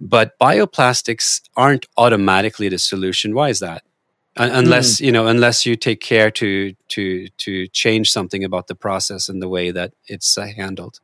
But 0.00 0.38
bioplastics 0.38 1.40
aren't 1.56 1.86
automatically 1.96 2.68
the 2.68 2.78
solution. 2.78 3.34
Why 3.34 3.48
is 3.48 3.60
that? 3.60 3.82
unless 4.38 4.96
mm. 4.96 5.06
you 5.06 5.12
know 5.12 5.26
unless 5.26 5.66
you 5.66 5.76
take 5.76 6.00
care 6.00 6.30
to 6.30 6.74
to 6.88 7.28
to 7.38 7.66
change 7.68 8.10
something 8.10 8.44
about 8.44 8.68
the 8.68 8.74
process 8.74 9.28
and 9.28 9.42
the 9.42 9.48
way 9.48 9.70
that 9.70 9.92
it's 10.06 10.38
uh, 10.38 10.46
handled 10.56 11.00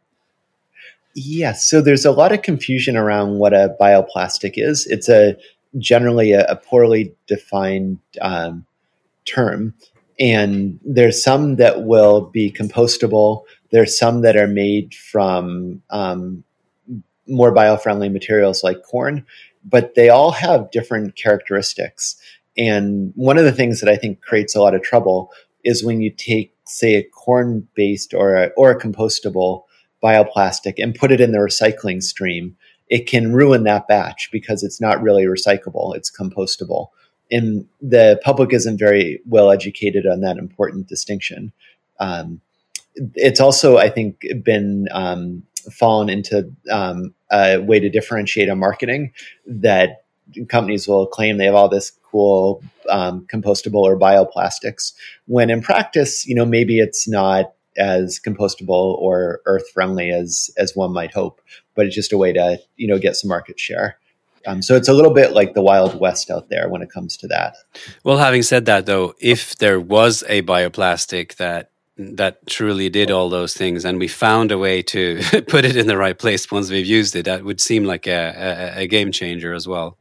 yes 1.14 1.64
so 1.64 1.80
there's 1.80 2.04
a 2.04 2.12
lot 2.12 2.32
of 2.32 2.42
confusion 2.42 2.96
around 2.96 3.38
what 3.38 3.52
a 3.52 3.74
bioplastic 3.80 4.52
is 4.56 4.86
it's 4.86 5.08
a 5.08 5.36
generally 5.78 6.32
a, 6.32 6.44
a 6.46 6.56
poorly 6.56 7.12
defined 7.26 7.98
um, 8.20 8.64
term 9.24 9.74
and 10.20 10.78
there's 10.84 11.22
some 11.22 11.56
that 11.56 11.82
will 11.82 12.20
be 12.20 12.50
compostable 12.50 13.42
there's 13.70 13.98
some 13.98 14.22
that 14.22 14.36
are 14.36 14.46
made 14.46 14.94
from 14.94 15.82
um, 15.90 16.44
more 17.26 17.52
bio-friendly 17.52 18.08
materials 18.08 18.62
like 18.62 18.82
corn, 18.82 19.24
but 19.64 19.94
they 19.94 20.08
all 20.08 20.30
have 20.30 20.70
different 20.70 21.16
characteristics. 21.16 22.16
And 22.56 23.12
one 23.16 23.38
of 23.38 23.44
the 23.44 23.52
things 23.52 23.80
that 23.80 23.88
I 23.88 23.96
think 23.96 24.20
creates 24.20 24.54
a 24.54 24.60
lot 24.60 24.74
of 24.74 24.82
trouble 24.82 25.32
is 25.64 25.84
when 25.84 26.00
you 26.00 26.10
take, 26.10 26.54
say, 26.66 26.94
a 26.96 27.02
corn-based 27.02 28.14
or 28.14 28.34
a, 28.34 28.46
or 28.56 28.70
a 28.70 28.78
compostable 28.78 29.64
bioplastic 30.02 30.74
and 30.76 30.94
put 30.94 31.10
it 31.10 31.20
in 31.20 31.32
the 31.32 31.38
recycling 31.38 32.02
stream. 32.02 32.56
It 32.90 33.06
can 33.06 33.32
ruin 33.32 33.64
that 33.64 33.88
batch 33.88 34.28
because 34.30 34.62
it's 34.62 34.80
not 34.80 35.02
really 35.02 35.24
recyclable; 35.24 35.96
it's 35.96 36.10
compostable. 36.14 36.88
And 37.30 37.66
the 37.80 38.20
public 38.22 38.52
isn't 38.52 38.78
very 38.78 39.20
well 39.26 39.50
educated 39.50 40.06
on 40.06 40.20
that 40.20 40.36
important 40.36 40.86
distinction. 40.86 41.52
Um, 41.98 42.42
it's 43.14 43.40
also, 43.40 43.76
I 43.76 43.88
think, 43.88 44.24
been 44.42 44.88
um, 44.92 45.42
fallen 45.72 46.08
into 46.08 46.50
um, 46.70 47.14
a 47.30 47.58
way 47.58 47.80
to 47.80 47.88
differentiate 47.88 48.48
on 48.48 48.58
marketing 48.58 49.12
that 49.46 50.04
companies 50.48 50.88
will 50.88 51.06
claim 51.06 51.36
they 51.36 51.44
have 51.44 51.54
all 51.54 51.68
this 51.68 51.90
cool 52.02 52.62
um, 52.88 53.26
compostable 53.32 53.82
or 53.82 53.98
bioplastics 53.98 54.92
when 55.26 55.50
in 55.50 55.60
practice 55.60 56.26
you 56.26 56.34
know 56.34 56.46
maybe 56.46 56.78
it's 56.78 57.06
not 57.06 57.52
as 57.76 58.18
compostable 58.24 58.96
or 58.98 59.40
earth 59.44 59.68
friendly 59.74 60.10
as 60.10 60.50
as 60.56 60.74
one 60.74 60.92
might 60.92 61.12
hope 61.12 61.42
but 61.74 61.86
it's 61.86 61.94
just 61.94 62.12
a 62.12 62.18
way 62.18 62.32
to 62.32 62.58
you 62.76 62.86
know 62.86 62.98
get 62.98 63.16
some 63.16 63.28
market 63.28 63.58
share. 63.58 63.98
Um, 64.46 64.60
so 64.60 64.76
it's 64.76 64.88
a 64.88 64.92
little 64.92 65.12
bit 65.12 65.32
like 65.32 65.54
the 65.54 65.62
wild 65.62 65.98
west 65.98 66.30
out 66.30 66.50
there 66.50 66.68
when 66.68 66.82
it 66.82 66.90
comes 66.90 67.16
to 67.18 67.26
that. 67.28 67.56
Well 68.02 68.18
having 68.18 68.42
said 68.42 68.66
that 68.66 68.86
though 68.86 69.14
if 69.20 69.56
there 69.56 69.80
was 69.80 70.22
a 70.28 70.42
bioplastic 70.42 71.36
that 71.36 71.70
that 71.96 72.46
truly 72.46 72.88
did 72.88 73.10
all 73.10 73.28
those 73.28 73.54
things 73.54 73.84
and 73.84 73.98
we 73.98 74.08
found 74.08 74.50
a 74.50 74.58
way 74.58 74.82
to 74.82 75.20
put 75.48 75.64
it 75.64 75.76
in 75.76 75.86
the 75.86 75.96
right 75.96 76.18
place 76.18 76.50
once 76.50 76.70
we've 76.70 76.86
used 76.86 77.14
it. 77.14 77.24
That 77.24 77.44
would 77.44 77.60
seem 77.60 77.84
like 77.84 78.06
a, 78.06 78.74
a, 78.76 78.82
a, 78.82 78.86
game 78.88 79.12
changer 79.12 79.54
as 79.54 79.68
well. 79.68 79.96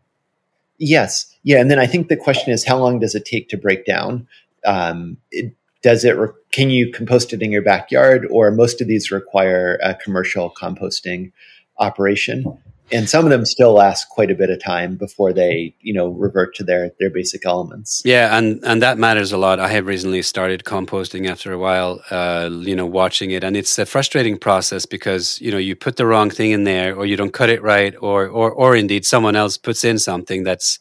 Yes. 0.79 1.35
Yeah 1.43 1.59
and 1.59 1.69
then 1.69 1.79
i 1.79 1.85
think 1.85 2.07
the 2.07 2.17
question 2.17 2.51
is 2.51 2.65
how 2.65 2.77
long 2.77 2.99
does 2.99 3.15
it 3.15 3.25
take 3.25 3.49
to 3.49 3.57
break 3.57 3.85
down? 3.85 4.27
Um, 4.65 5.17
it, 5.29 5.53
does 5.81 6.05
it 6.05 6.17
re- 6.17 6.29
can 6.51 6.69
you 6.69 6.91
compost 6.91 7.33
it 7.33 7.41
in 7.41 7.51
your 7.51 7.61
backyard 7.61 8.25
or 8.31 8.49
most 8.49 8.81
of 8.81 8.87
these 8.87 9.11
require 9.11 9.77
a 9.83 9.93
commercial 9.93 10.49
composting 10.49 11.31
operation 11.77 12.57
and 12.93 13.09
some 13.09 13.25
of 13.25 13.31
them 13.31 13.43
still 13.43 13.73
last 13.73 14.09
quite 14.09 14.29
a 14.29 14.35
bit 14.35 14.49
of 14.49 14.63
time 14.63 14.95
before 14.95 15.33
they 15.33 15.75
you 15.81 15.93
know 15.93 16.07
revert 16.07 16.55
to 16.55 16.63
their 16.63 16.91
their 16.99 17.09
basic 17.09 17.45
elements. 17.45 18.01
Yeah 18.05 18.37
and 18.37 18.63
and 18.63 18.81
that 18.81 18.97
matters 18.97 19.31
a 19.31 19.37
lot. 19.37 19.59
I 19.59 19.67
have 19.69 19.87
recently 19.87 20.21
started 20.21 20.63
composting 20.63 21.27
after 21.29 21.51
a 21.51 21.57
while 21.57 22.01
uh, 22.11 22.49
you 22.51 22.75
know 22.75 22.85
watching 22.85 23.31
it. 23.31 23.43
And 23.43 23.57
it's 23.57 23.77
a 23.79 23.85
frustrating 23.85 24.37
process 24.37 24.85
because 24.85 25.41
you 25.41 25.51
know 25.51 25.57
you 25.57 25.75
put 25.75 25.95
the 25.97 26.05
wrong 26.05 26.29
thing 26.29 26.51
in 26.51 26.63
there 26.63 26.95
or 26.95 27.05
you 27.05 27.17
don't 27.17 27.33
cut 27.33 27.49
it 27.49 27.61
right 27.61 27.95
or 27.99 28.27
or 28.27 28.51
or 28.51 28.75
indeed 28.75 29.05
someone 29.05 29.35
else 29.35 29.57
puts 29.57 29.83
in 29.83 29.97
something 29.97 30.43
that's 30.43 30.79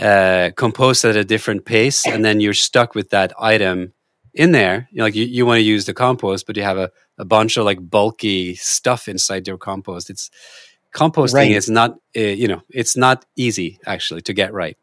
uh, 0.00 0.50
composed 0.56 1.04
at 1.04 1.16
a 1.16 1.24
different 1.24 1.64
pace 1.64 2.06
and 2.06 2.24
then 2.24 2.40
you're 2.40 2.54
stuck 2.54 2.94
with 2.94 3.10
that 3.10 3.32
item 3.38 3.92
in 4.34 4.52
there. 4.52 4.88
You 4.90 4.98
know, 4.98 5.04
like 5.04 5.14
you, 5.14 5.24
you 5.24 5.46
want 5.46 5.58
to 5.58 5.62
use 5.62 5.86
the 5.86 5.94
compost 5.94 6.46
but 6.46 6.56
you 6.56 6.62
have 6.62 6.78
a, 6.78 6.90
a 7.18 7.24
bunch 7.24 7.56
of 7.56 7.64
like 7.64 7.90
bulky 7.90 8.54
stuff 8.54 9.08
inside 9.08 9.46
your 9.46 9.58
compost. 9.58 10.10
It's 10.10 10.30
composting 10.92 11.34
right. 11.34 11.50
is 11.50 11.70
not 11.70 11.92
uh, 12.16 12.20
you 12.20 12.46
know 12.46 12.62
it's 12.70 12.96
not 12.96 13.24
easy 13.36 13.78
actually 13.86 14.20
to 14.20 14.32
get 14.32 14.52
right 14.52 14.76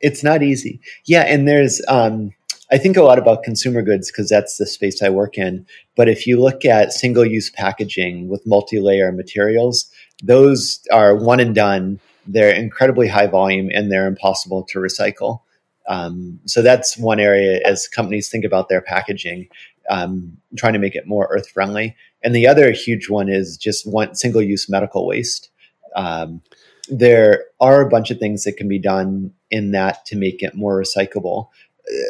it's 0.00 0.24
not 0.24 0.42
easy 0.42 0.80
yeah 1.06 1.22
and 1.22 1.46
there's 1.46 1.82
um, 1.88 2.32
i 2.72 2.78
think 2.78 2.96
a 2.96 3.02
lot 3.02 3.18
about 3.18 3.42
consumer 3.42 3.82
goods 3.82 4.10
because 4.10 4.28
that's 4.28 4.56
the 4.56 4.66
space 4.66 5.02
i 5.02 5.08
work 5.08 5.36
in 5.36 5.66
but 5.96 6.08
if 6.08 6.26
you 6.26 6.40
look 6.40 6.64
at 6.64 6.92
single 6.92 7.24
use 7.24 7.50
packaging 7.50 8.28
with 8.28 8.46
multi-layer 8.46 9.12
materials 9.12 9.90
those 10.22 10.80
are 10.92 11.14
one 11.14 11.40
and 11.40 11.54
done 11.54 12.00
they're 12.26 12.54
incredibly 12.54 13.06
high 13.06 13.26
volume 13.26 13.70
and 13.74 13.92
they're 13.92 14.06
impossible 14.06 14.62
to 14.62 14.78
recycle 14.78 15.40
um, 15.86 16.40
so 16.46 16.62
that's 16.62 16.96
one 16.96 17.20
area 17.20 17.60
as 17.66 17.86
companies 17.86 18.30
think 18.30 18.46
about 18.46 18.70
their 18.70 18.80
packaging 18.80 19.46
um, 19.90 20.36
trying 20.56 20.72
to 20.72 20.78
make 20.78 20.94
it 20.94 21.06
more 21.06 21.28
earth 21.30 21.48
friendly. 21.48 21.96
And 22.24 22.34
the 22.34 22.48
other 22.48 22.72
huge 22.72 23.08
one 23.08 23.28
is 23.28 23.56
just 23.56 23.86
one 23.86 24.14
single 24.14 24.42
use 24.42 24.68
medical 24.68 25.06
waste. 25.06 25.50
Um, 25.94 26.40
there 26.88 27.44
are 27.60 27.82
a 27.82 27.88
bunch 27.88 28.10
of 28.10 28.18
things 28.18 28.44
that 28.44 28.56
can 28.56 28.66
be 28.66 28.78
done 28.78 29.32
in 29.50 29.70
that 29.72 30.04
to 30.06 30.16
make 30.16 30.42
it 30.42 30.54
more 30.54 30.82
recyclable, 30.82 31.48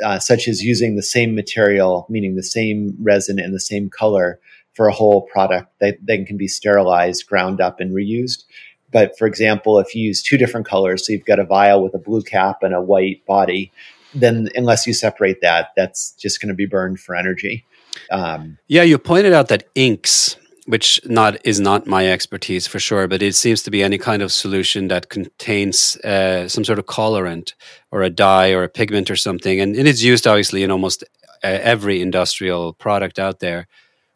uh, 0.05 0.19
such 0.21 0.49
as 0.49 0.63
using 0.63 0.95
the 0.95 1.03
same 1.03 1.35
material, 1.35 2.07
meaning 2.09 2.37
the 2.37 2.43
same 2.43 2.97
resin 3.01 3.39
and 3.39 3.53
the 3.53 3.61
same 3.61 3.91
color 3.91 4.41
for 4.73 4.89
a 4.89 4.93
whole 4.95 5.23
product 5.23 5.73
that 5.81 5.99
then 6.01 6.25
can 6.25 6.37
be 6.37 6.49
sterilized, 6.49 7.27
ground 7.27 7.61
up, 7.61 7.81
and 7.81 7.93
reused. 7.93 8.45
But 8.91 9.19
for 9.19 9.27
example, 9.27 9.79
if 9.79 9.95
you 9.95 10.03
use 10.03 10.23
two 10.23 10.37
different 10.37 10.67
colors, 10.67 11.07
so 11.07 11.13
you've 11.13 11.25
got 11.25 11.41
a 11.41 11.45
vial 11.45 11.83
with 11.83 11.95
a 11.95 11.99
blue 11.99 12.23
cap 12.23 12.63
and 12.63 12.75
a 12.75 12.81
white 12.81 13.25
body, 13.27 13.73
then 14.15 14.49
unless 14.55 14.87
you 14.87 14.93
separate 14.93 15.41
that, 15.41 15.71
that's 15.77 16.13
just 16.13 16.41
going 16.41 16.49
to 16.49 16.55
be 16.55 16.67
burned 16.67 17.01
for 17.01 17.17
energy. 17.17 17.65
Um, 18.11 18.59
yeah, 18.69 18.83
you 18.83 18.99
pointed 18.99 19.33
out 19.33 19.49
that 19.49 19.69
inks, 19.75 20.37
which 20.67 21.01
not 21.05 21.45
is 21.45 21.61
not 21.61 21.87
my 21.87 22.09
expertise 22.09 22.67
for 22.67 22.79
sure, 22.79 23.07
but 23.09 23.23
it 23.23 23.35
seems 23.35 23.63
to 23.63 23.71
be 23.71 23.83
any 23.83 23.99
kind 23.99 24.23
of 24.23 24.33
solution 24.33 24.89
that 24.89 25.09
contains 25.09 25.97
uh, 25.99 26.49
some 26.49 26.65
sort 26.65 26.79
of 26.79 26.87
colorant 26.87 27.55
or 27.91 28.03
a 28.03 28.11
dye 28.11 28.53
or 28.53 28.63
a 28.63 28.69
pigment 28.69 29.11
or 29.11 29.17
something, 29.17 29.61
and 29.61 29.77
it 29.77 29.87
is 29.87 30.03
used 30.03 30.27
obviously 30.27 30.63
in 30.63 30.71
almost 30.71 31.05
uh, 31.43 31.59
every 31.63 32.01
industrial 32.01 32.73
product 32.73 33.19
out 33.19 33.41
there 33.41 33.67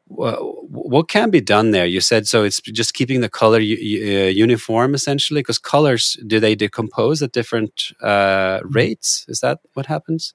what 0.09 1.09
can 1.09 1.31
be 1.31 1.41
done 1.41 1.71
there? 1.71 1.87
You 1.87 2.01
said 2.01 2.27
so. 2.27 2.43
It's 2.43 2.61
just 2.61 2.95
keeping 2.95 3.21
the 3.21 3.29
color 3.29 3.59
uh, 3.59 3.61
uniform, 3.61 4.95
essentially, 4.95 5.41
because 5.41 5.59
colors 5.59 6.17
do 6.27 6.41
they 6.41 6.55
decompose 6.55 7.23
at 7.23 7.33
different 7.33 7.93
uh, 8.03 8.61
rates? 8.65 9.27
Is 9.29 9.41
that 9.41 9.61
what 9.75 9.87
happens? 9.87 10.35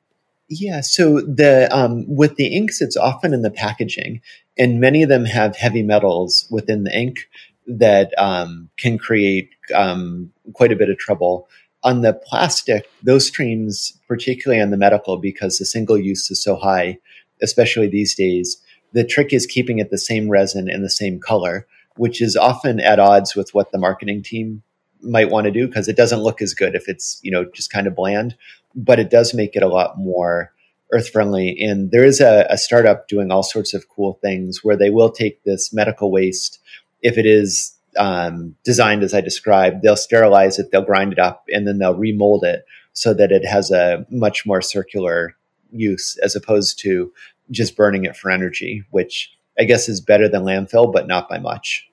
Yeah. 0.59 0.81
So 0.81 1.21
the 1.21 1.67
um, 1.71 2.05
with 2.07 2.35
the 2.35 2.47
inks, 2.47 2.81
it's 2.81 2.97
often 2.97 3.33
in 3.33 3.41
the 3.41 3.51
packaging, 3.51 4.21
and 4.57 4.79
many 4.79 5.03
of 5.03 5.09
them 5.09 5.25
have 5.25 5.55
heavy 5.55 5.83
metals 5.83 6.47
within 6.49 6.83
the 6.83 6.97
ink 6.97 7.29
that 7.67 8.13
um, 8.17 8.69
can 8.77 8.97
create 8.97 9.49
um, 9.73 10.31
quite 10.53 10.71
a 10.71 10.75
bit 10.75 10.89
of 10.89 10.97
trouble. 10.97 11.47
On 11.85 12.01
the 12.01 12.13
plastic, 12.13 12.85
those 13.01 13.27
streams, 13.27 13.99
particularly 14.07 14.61
on 14.61 14.71
the 14.71 14.77
medical, 14.77 15.17
because 15.17 15.57
the 15.57 15.65
single 15.65 15.97
use 15.97 16.31
is 16.31 16.41
so 16.41 16.55
high, 16.55 16.97
especially 17.41 17.87
these 17.87 18.15
days 18.15 18.61
the 18.93 19.03
trick 19.03 19.33
is 19.33 19.45
keeping 19.45 19.79
it 19.79 19.89
the 19.89 19.97
same 19.97 20.29
resin 20.29 20.69
and 20.69 20.83
the 20.83 20.89
same 20.89 21.19
color, 21.19 21.67
which 21.97 22.21
is 22.21 22.37
often 22.37 22.79
at 22.79 22.99
odds 22.99 23.35
with 23.35 23.53
what 23.53 23.71
the 23.71 23.77
marketing 23.77 24.23
team 24.23 24.63
might 25.03 25.29
want 25.29 25.45
to 25.45 25.51
do 25.51 25.67
because 25.67 25.87
it 25.87 25.97
doesn't 25.97 26.21
look 26.21 26.41
as 26.41 26.53
good 26.53 26.75
if 26.75 26.87
it's 26.87 27.19
you 27.23 27.31
know 27.31 27.45
just 27.53 27.71
kind 27.71 27.87
of 27.87 27.95
bland, 27.95 28.35
but 28.75 28.99
it 28.99 29.09
does 29.09 29.33
make 29.33 29.55
it 29.55 29.63
a 29.63 29.67
lot 29.67 29.97
more 29.97 30.51
earth 30.91 31.09
friendly. 31.09 31.59
And 31.59 31.91
there 31.91 32.05
is 32.05 32.21
a, 32.21 32.45
a 32.49 32.57
startup 32.57 33.07
doing 33.07 33.31
all 33.31 33.43
sorts 33.43 33.73
of 33.73 33.89
cool 33.89 34.19
things 34.21 34.63
where 34.63 34.77
they 34.77 34.91
will 34.91 35.09
take 35.09 35.43
this 35.43 35.73
medical 35.73 36.11
waste 36.11 36.59
if 37.01 37.17
it 37.17 37.25
is 37.25 37.73
um, 37.97 38.55
designed 38.63 39.03
as 39.03 39.13
I 39.13 39.21
described, 39.21 39.81
they'll 39.81 39.95
sterilize 39.95 40.57
it, 40.57 40.71
they'll 40.71 40.81
grind 40.81 41.13
it 41.13 41.19
up, 41.19 41.43
and 41.53 41.67
then 41.67 41.77
they'll 41.77 41.95
remold 41.95 42.43
it 42.43 42.65
so 42.93 43.13
that 43.13 43.31
it 43.31 43.45
has 43.45 43.71
a 43.71 44.05
much 44.09 44.45
more 44.45 44.61
circular 44.61 45.35
use 45.71 46.17
as 46.23 46.35
opposed 46.35 46.79
to 46.79 47.11
just 47.51 47.75
burning 47.75 48.05
it 48.05 48.15
for 48.15 48.31
energy, 48.31 48.83
which 48.91 49.35
I 49.59 49.65
guess 49.65 49.89
is 49.89 50.01
better 50.01 50.27
than 50.27 50.43
landfill, 50.43 50.91
but 50.91 51.07
not 51.07 51.29
by 51.29 51.39
much. 51.39 51.87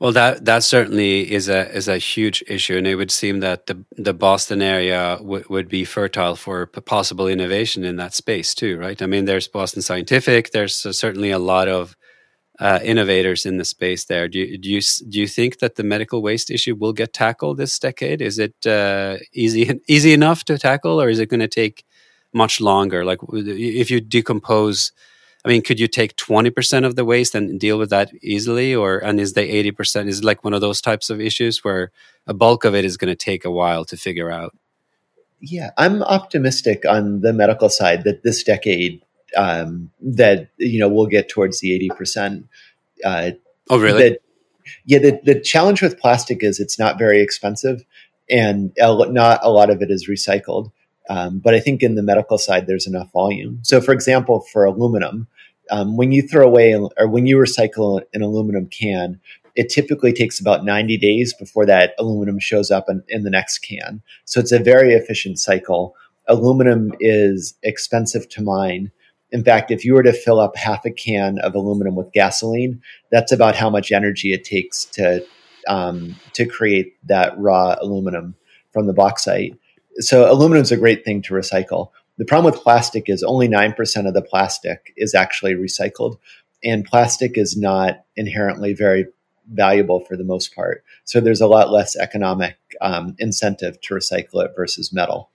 Well, 0.00 0.12
that 0.12 0.44
that 0.44 0.64
certainly 0.64 1.30
is 1.32 1.48
a 1.48 1.70
is 1.74 1.86
a 1.88 1.98
huge 1.98 2.42
issue, 2.48 2.76
and 2.76 2.86
it 2.86 2.96
would 2.96 3.10
seem 3.12 3.40
that 3.40 3.66
the 3.66 3.84
the 3.96 4.12
Boston 4.14 4.60
area 4.60 5.16
w- 5.18 5.44
would 5.48 5.68
be 5.68 5.84
fertile 5.84 6.34
for 6.36 6.66
possible 6.66 7.28
innovation 7.28 7.84
in 7.84 7.96
that 7.96 8.12
space 8.12 8.54
too, 8.54 8.76
right? 8.76 9.00
I 9.00 9.06
mean, 9.06 9.24
there's 9.24 9.46
Boston 9.48 9.82
Scientific. 9.82 10.50
There's 10.50 10.74
certainly 10.98 11.30
a 11.30 11.38
lot 11.38 11.68
of 11.68 11.96
uh, 12.60 12.80
innovators 12.84 13.46
in 13.46 13.58
the 13.58 13.64
space 13.64 14.04
there. 14.04 14.28
Do 14.28 14.38
you, 14.40 14.58
do 14.58 14.70
you 14.70 14.80
do 15.08 15.20
you 15.20 15.28
think 15.28 15.58
that 15.60 15.76
the 15.76 15.84
medical 15.84 16.22
waste 16.22 16.50
issue 16.50 16.76
will 16.76 16.92
get 16.92 17.12
tackled 17.12 17.58
this 17.58 17.78
decade? 17.78 18.22
Is 18.22 18.38
it 18.38 18.66
uh, 18.66 19.18
easy 19.32 19.80
easy 19.88 20.12
enough 20.12 20.44
to 20.46 20.58
tackle, 20.58 21.00
or 21.00 21.08
is 21.08 21.20
it 21.20 21.28
going 21.30 21.40
to 21.40 21.48
take 21.48 21.84
much 22.34 22.60
longer. 22.60 23.04
Like 23.04 23.20
if 23.32 23.90
you 23.90 24.00
decompose, 24.00 24.92
I 25.44 25.50
mean, 25.50 25.62
could 25.62 25.78
you 25.78 25.88
take 25.88 26.16
twenty 26.16 26.50
percent 26.50 26.86
of 26.86 26.96
the 26.96 27.04
waste 27.04 27.34
and 27.34 27.60
deal 27.60 27.78
with 27.78 27.90
that 27.90 28.10
easily, 28.22 28.74
or 28.74 28.98
and 28.98 29.20
is 29.20 29.34
the 29.34 29.42
eighty 29.42 29.70
percent 29.70 30.08
is 30.08 30.24
like 30.24 30.42
one 30.42 30.54
of 30.54 30.60
those 30.60 30.80
types 30.80 31.10
of 31.10 31.20
issues 31.20 31.62
where 31.62 31.90
a 32.26 32.32
bulk 32.32 32.64
of 32.64 32.74
it 32.74 32.84
is 32.84 32.96
going 32.96 33.10
to 33.10 33.16
take 33.16 33.44
a 33.44 33.50
while 33.50 33.84
to 33.84 33.96
figure 33.96 34.30
out? 34.30 34.56
Yeah, 35.40 35.70
I'm 35.76 36.02
optimistic 36.02 36.84
on 36.88 37.20
the 37.20 37.34
medical 37.34 37.68
side 37.68 38.04
that 38.04 38.22
this 38.22 38.42
decade 38.42 39.02
um, 39.36 39.90
that 40.00 40.48
you 40.56 40.80
know 40.80 40.88
we'll 40.88 41.06
get 41.06 41.28
towards 41.28 41.60
the 41.60 41.74
eighty 41.74 41.90
percent. 41.90 42.46
Uh, 43.04 43.32
oh, 43.68 43.78
really? 43.78 44.10
That, 44.10 44.20
yeah, 44.86 44.98
the, 44.98 45.20
the 45.24 45.40
challenge 45.40 45.82
with 45.82 45.98
plastic 45.98 46.42
is 46.42 46.58
it's 46.58 46.78
not 46.78 46.98
very 46.98 47.20
expensive, 47.20 47.84
and 48.30 48.72
not 48.78 49.40
a 49.42 49.50
lot 49.50 49.68
of 49.68 49.82
it 49.82 49.90
is 49.90 50.08
recycled. 50.08 50.70
Um, 51.10 51.38
but 51.38 51.54
I 51.54 51.60
think 51.60 51.82
in 51.82 51.96
the 51.96 52.02
medical 52.02 52.38
side, 52.38 52.66
there's 52.66 52.86
enough 52.86 53.12
volume. 53.12 53.58
So, 53.62 53.82
for 53.82 53.92
example, 53.92 54.40
for 54.52 54.64
aluminum, 54.64 55.26
um, 55.70 55.96
when 55.96 56.12
you 56.12 56.22
throw 56.22 56.46
away 56.46 56.74
or 56.74 57.08
when 57.08 57.26
you 57.26 57.36
recycle 57.36 58.02
an 58.12 58.22
aluminum 58.22 58.66
can, 58.66 59.20
it 59.54 59.68
typically 59.68 60.12
takes 60.12 60.40
about 60.40 60.64
90 60.64 60.96
days 60.98 61.32
before 61.32 61.64
that 61.66 61.94
aluminum 61.98 62.38
shows 62.38 62.70
up 62.70 62.88
in, 62.88 63.02
in 63.08 63.22
the 63.22 63.30
next 63.30 63.58
can. 63.58 64.02
So, 64.24 64.40
it's 64.40 64.52
a 64.52 64.58
very 64.58 64.94
efficient 64.94 65.38
cycle. 65.38 65.94
Aluminum 66.26 66.92
is 67.00 67.54
expensive 67.62 68.28
to 68.30 68.42
mine. 68.42 68.90
In 69.30 69.44
fact, 69.44 69.70
if 69.70 69.84
you 69.84 69.94
were 69.94 70.02
to 70.02 70.12
fill 70.12 70.40
up 70.40 70.56
half 70.56 70.84
a 70.84 70.90
can 70.90 71.38
of 71.40 71.54
aluminum 71.54 71.96
with 71.96 72.12
gasoline, 72.12 72.80
that's 73.10 73.32
about 73.32 73.56
how 73.56 73.68
much 73.68 73.92
energy 73.92 74.32
it 74.32 74.44
takes 74.44 74.84
to 74.86 75.24
um, 75.66 76.16
to 76.34 76.44
create 76.44 76.94
that 77.06 77.38
raw 77.38 77.74
aluminum 77.80 78.34
from 78.72 78.86
the 78.86 78.92
bauxite 78.92 79.56
so 79.98 80.30
aluminum 80.30 80.62
is 80.62 80.72
a 80.72 80.76
great 80.76 81.04
thing 81.04 81.22
to 81.22 81.34
recycle. 81.34 81.90
The 82.18 82.24
problem 82.24 82.52
with 82.52 82.62
plastic 82.62 83.08
is 83.08 83.22
only 83.22 83.48
9% 83.48 84.06
of 84.06 84.14
the 84.14 84.22
plastic 84.22 84.92
is 84.96 85.14
actually 85.14 85.54
recycled. 85.54 86.18
And 86.62 86.84
plastic 86.84 87.36
is 87.36 87.56
not 87.56 88.04
inherently 88.16 88.72
very 88.72 89.06
valuable 89.52 90.00
for 90.00 90.16
the 90.16 90.24
most 90.24 90.54
part. 90.54 90.84
So 91.04 91.20
there's 91.20 91.40
a 91.40 91.46
lot 91.46 91.70
less 91.70 91.96
economic 91.96 92.56
um, 92.80 93.14
incentive 93.18 93.80
to 93.82 93.94
recycle 93.94 94.44
it 94.44 94.52
versus 94.56 94.92
metal. 94.92 95.30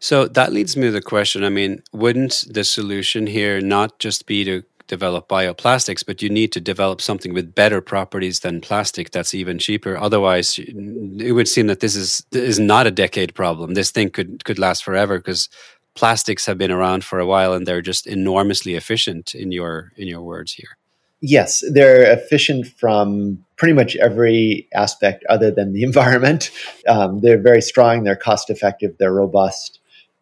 So 0.00 0.26
that 0.28 0.52
leads 0.52 0.76
me 0.76 0.86
to 0.86 0.90
the 0.92 1.02
question 1.02 1.44
I 1.44 1.48
mean, 1.48 1.82
wouldn't 1.92 2.44
the 2.50 2.64
solution 2.64 3.26
here 3.26 3.60
not 3.60 3.98
just 3.98 4.26
be 4.26 4.44
to 4.44 4.62
develop 4.88 5.28
bioplastics, 5.28 6.04
but 6.04 6.22
you 6.22 6.30
need 6.30 6.50
to 6.52 6.60
develop 6.60 7.00
something 7.00 7.34
with 7.34 7.54
better 7.54 7.80
properties 7.80 8.40
than 8.40 8.60
plastic 8.60 9.10
that's 9.10 9.34
even 9.34 9.58
cheaper. 9.58 9.96
Otherwise, 9.96 10.58
it 10.58 11.32
would 11.32 11.46
seem 11.46 11.66
that 11.66 11.80
this 11.80 11.94
is 11.94 12.24
is 12.32 12.58
not 12.58 12.86
a 12.86 12.90
decade 12.90 13.34
problem. 13.34 13.74
This 13.74 13.90
thing 13.90 14.10
could 14.10 14.44
could 14.44 14.58
last 14.58 14.82
forever 14.82 15.18
because 15.18 15.48
plastics 15.94 16.46
have 16.46 16.58
been 16.58 16.70
around 16.70 17.04
for 17.04 17.18
a 17.18 17.26
while 17.26 17.52
and 17.52 17.66
they're 17.66 17.82
just 17.82 18.06
enormously 18.06 18.74
efficient 18.74 19.34
in 19.34 19.52
your 19.52 19.92
in 19.96 20.06
your 20.06 20.22
words 20.22 20.52
here. 20.52 20.78
Yes, 21.20 21.64
they're 21.72 22.12
efficient 22.12 22.68
from 22.68 23.44
pretty 23.56 23.74
much 23.74 23.96
every 23.96 24.68
aspect 24.72 25.24
other 25.28 25.50
than 25.50 25.72
the 25.72 25.82
environment. 25.90 26.50
Um, 26.86 27.20
they're 27.20 27.42
very 27.42 27.62
strong, 27.62 28.04
they're 28.04 28.16
cost 28.16 28.50
effective, 28.50 28.96
they're 28.98 29.12
robust, 29.12 29.80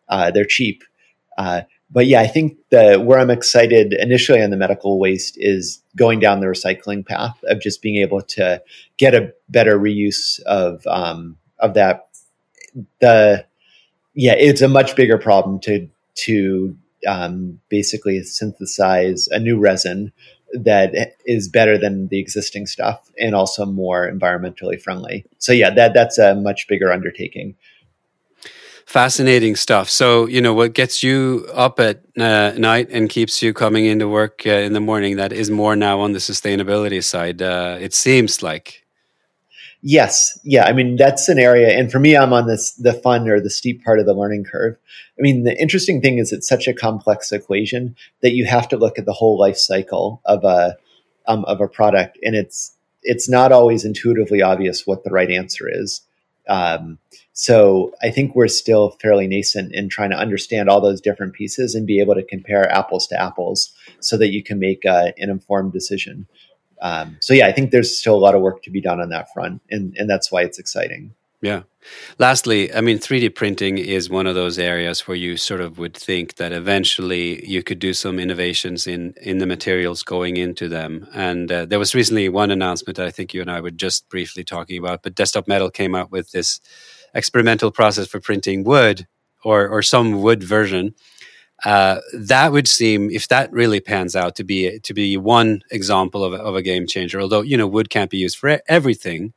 uh, 0.09 0.31
they're 0.31 0.46
cheap. 0.46 0.83
Uh, 1.37 1.62
but 1.90 2.07
yeah, 2.07 2.20
I 2.20 2.26
think 2.26 2.57
the 2.70 2.98
where 2.98 3.18
I'm 3.18 3.31
excited 3.31 3.92
initially 3.92 4.42
on 4.42 4.50
the 4.50 4.57
medical 4.57 4.98
waste 4.98 5.37
is 5.38 5.83
going 5.94 6.18
down 6.18 6.40
the 6.40 6.46
recycling 6.46 7.07
path 7.07 7.38
of 7.44 7.61
just 7.61 7.81
being 7.81 7.96
able 7.96 8.22
to 8.22 8.62
get 8.96 9.14
a 9.14 9.33
better 9.48 9.79
reuse 9.79 10.40
of 10.40 10.85
um, 10.87 11.37
of 11.59 11.74
that. 11.74 12.09
The 13.00 13.46
yeah, 14.16 14.35
it's 14.35 14.62
a 14.62 14.68
much 14.68 14.96
bigger 14.96 15.18
problem 15.18 15.61
to 15.61 15.88
to 16.16 16.76
um, 17.07 17.61
basically 17.68 18.22
synthesize 18.24 19.29
a 19.29 19.38
new 19.38 19.59
resin 19.59 20.12
that 20.55 21.14
is 21.26 21.48
better 21.48 21.76
than 21.76 22.09
the 22.09 22.18
existing 22.18 22.66
stuff 22.66 23.11
and 23.18 23.35
also 23.35 23.66
more 23.66 24.11
environmentally 24.11 24.81
friendly. 24.81 25.24
So 25.38 25.52
yeah, 25.52 25.70
that 25.70 25.92
that's 25.94 26.18
a 26.18 26.35
much 26.35 26.66
bigger 26.66 26.90
undertaking 26.90 27.55
fascinating 28.87 29.57
stuff. 29.57 29.90
So, 29.90 30.26
you 30.26 30.40
know, 30.40 30.55
what 30.55 30.72
gets 30.72 31.02
you 31.02 31.46
up 31.52 31.81
at 31.81 32.02
uh, 32.16 32.52
night 32.57 32.88
and 32.90 33.11
keeps 33.11 33.42
you 33.42 33.52
coming 33.52 33.85
into 33.85 34.09
work 34.09 34.46
uh, 34.46 34.50
in 34.50 34.72
the 34.74 34.81
morning, 34.81 35.16
that 35.16 35.33
is 35.33 35.50
more 35.50 35.74
now 35.74 36.00
on 36.00 36.12
the 36.12 36.20
sustainability 36.20 37.02
side, 37.02 37.42
uh, 37.42 37.79
it 37.81 37.92
seems 37.92 38.42
like. 38.44 38.86
Yes. 39.88 40.37
Yeah. 40.42 40.64
I 40.64 40.72
mean, 40.72 40.96
that's 40.96 41.29
an 41.29 41.38
area. 41.38 41.79
And 41.79 41.92
for 41.92 42.01
me, 42.01 42.16
I'm 42.16 42.33
on 42.33 42.49
this, 42.49 42.72
the 42.72 42.92
fun 42.92 43.29
or 43.29 43.40
the 43.40 43.49
steep 43.49 43.85
part 43.85 44.01
of 44.01 44.07
the 44.07 44.14
learning 44.14 44.42
curve. 44.42 44.77
I 45.16 45.22
mean, 45.22 45.44
the 45.44 45.57
interesting 45.62 46.01
thing 46.01 46.18
is 46.18 46.33
it's 46.33 46.49
such 46.49 46.66
a 46.66 46.75
complex 46.75 47.31
equation 47.31 47.94
that 48.21 48.33
you 48.33 48.46
have 48.46 48.67
to 48.71 48.77
look 48.77 48.98
at 48.98 49.04
the 49.04 49.13
whole 49.13 49.38
life 49.38 49.56
cycle 49.56 50.21
of 50.25 50.42
a, 50.42 50.77
um, 51.29 51.44
of 51.44 51.60
a 51.60 51.69
product. 51.69 52.19
And 52.25 52.35
it's, 52.35 52.73
it's 53.04 53.29
not 53.29 53.52
always 53.52 53.85
intuitively 53.85 54.42
obvious 54.42 54.88
what 54.88 55.04
the 55.04 55.10
right 55.10 55.31
answer 55.31 55.69
is. 55.73 56.00
Um, 56.48 56.98
so 57.33 57.94
I 58.02 58.10
think 58.10 58.35
we're 58.35 58.48
still 58.48 58.90
fairly 59.00 59.29
nascent 59.29 59.73
in 59.73 59.88
trying 59.88 60.10
to 60.10 60.19
understand 60.19 60.69
all 60.69 60.81
those 60.81 61.00
different 61.00 61.35
pieces 61.35 61.77
and 61.77 61.87
be 61.87 62.00
able 62.00 62.17
to 62.17 62.25
compare 62.25 62.69
apples 62.73 63.06
to 63.08 63.23
apples 63.23 63.73
so 64.00 64.17
that 64.17 64.33
you 64.33 64.42
can 64.42 64.58
make 64.58 64.85
uh, 64.85 65.13
an 65.17 65.31
informed 65.31 65.73
decision. 65.73 66.27
Um, 66.81 67.16
so 67.20 67.35
yeah, 67.35 67.46
I 67.46 67.52
think 67.52 67.70
there's 67.70 67.96
still 67.96 68.14
a 68.14 68.18
lot 68.18 68.35
of 68.35 68.42
work 68.42 68.62
to 68.64 68.70
be 68.70 68.81
done 68.81 69.00
on 69.00 69.08
that 69.10 69.33
front, 69.33 69.62
and 69.70 69.94
and 69.96 70.08
that's 70.08 70.31
why 70.31 70.42
it's 70.42 70.58
exciting. 70.58 71.14
Yeah. 71.42 71.62
Lastly, 72.18 72.74
I 72.74 72.81
mean, 72.81 72.98
3D 72.98 73.35
printing 73.35 73.79
is 73.79 74.10
one 74.10 74.27
of 74.27 74.35
those 74.35 74.58
areas 74.58 75.06
where 75.06 75.16
you 75.16 75.37
sort 75.37 75.60
of 75.60 75.79
would 75.79 75.94
think 75.94 76.37
that 76.37 76.50
eventually 76.50 77.46
you 77.46 77.62
could 77.62 77.79
do 77.79 77.92
some 77.92 78.18
innovations 78.18 78.87
in 78.87 79.14
in 79.22 79.38
the 79.38 79.46
materials 79.46 80.02
going 80.02 80.37
into 80.37 80.68
them. 80.68 81.06
And 81.14 81.52
uh, 81.52 81.66
there 81.66 81.79
was 81.79 81.94
recently 81.94 82.29
one 82.29 82.50
announcement 82.50 82.96
that 82.96 83.06
I 83.06 83.10
think 83.10 83.33
you 83.33 83.40
and 83.40 83.50
I 83.50 83.60
were 83.60 83.70
just 83.70 84.08
briefly 84.08 84.44
talking 84.44 84.79
about, 84.79 85.02
but 85.02 85.14
Desktop 85.14 85.46
Metal 85.46 85.70
came 85.70 85.94
out 85.94 86.10
with 86.10 86.33
this 86.33 86.60
experimental 87.14 87.70
process 87.70 88.08
for 88.08 88.20
printing 88.20 88.64
wood 88.64 89.06
or 89.44 89.68
or 89.68 89.83
some 89.83 90.22
wood 90.22 90.42
version. 90.42 90.94
Uh, 91.65 92.00
that 92.13 92.52
would 92.52 92.69
seem, 92.69 93.11
if 93.11 93.29
that 93.29 93.50
really 93.52 93.81
pans 93.81 94.15
out, 94.15 94.37
to 94.37 94.44
be 94.44 94.79
to 94.81 94.92
be 94.92 95.17
one 95.17 95.63
example 95.71 96.23
of 96.23 96.33
a, 96.35 96.37
of 96.37 96.54
a 96.54 96.63
game 96.63 96.87
changer. 96.87 97.21
Although 97.21 97.40
you 97.40 97.57
know 97.57 97.67
wood 97.67 97.88
can't 97.88 98.11
be 98.11 98.19
used 98.19 98.37
for 98.37 98.61
everything, 98.69 99.33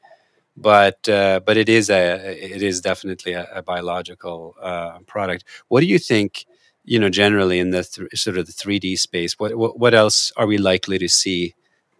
but 0.58 1.08
uh, 1.08 1.40
but 1.46 1.56
it 1.56 1.70
is 1.70 1.90
a 1.90 2.54
it 2.56 2.62
is 2.62 2.82
definitely 2.82 3.34
a, 3.34 3.48
a 3.56 3.62
biological 3.64 4.56
uh, 4.62 5.00
product. 5.08 5.46
What 5.70 5.80
do 5.80 5.88
you 5.88 6.00
think? 6.00 6.46
You 6.84 7.00
know, 7.00 7.10
generally 7.10 7.60
in 7.60 7.70
the 7.70 7.84
th- 7.84 8.10
sort 8.16 8.38
of 8.38 8.48
the 8.48 8.52
three 8.52 8.80
D 8.80 8.96
space, 8.96 9.38
what, 9.38 9.56
what, 9.56 9.80
what 9.80 9.94
else 9.94 10.32
are 10.38 10.48
we 10.48 10.58
likely 10.58 10.98
to 10.98 11.08
see 11.08 11.54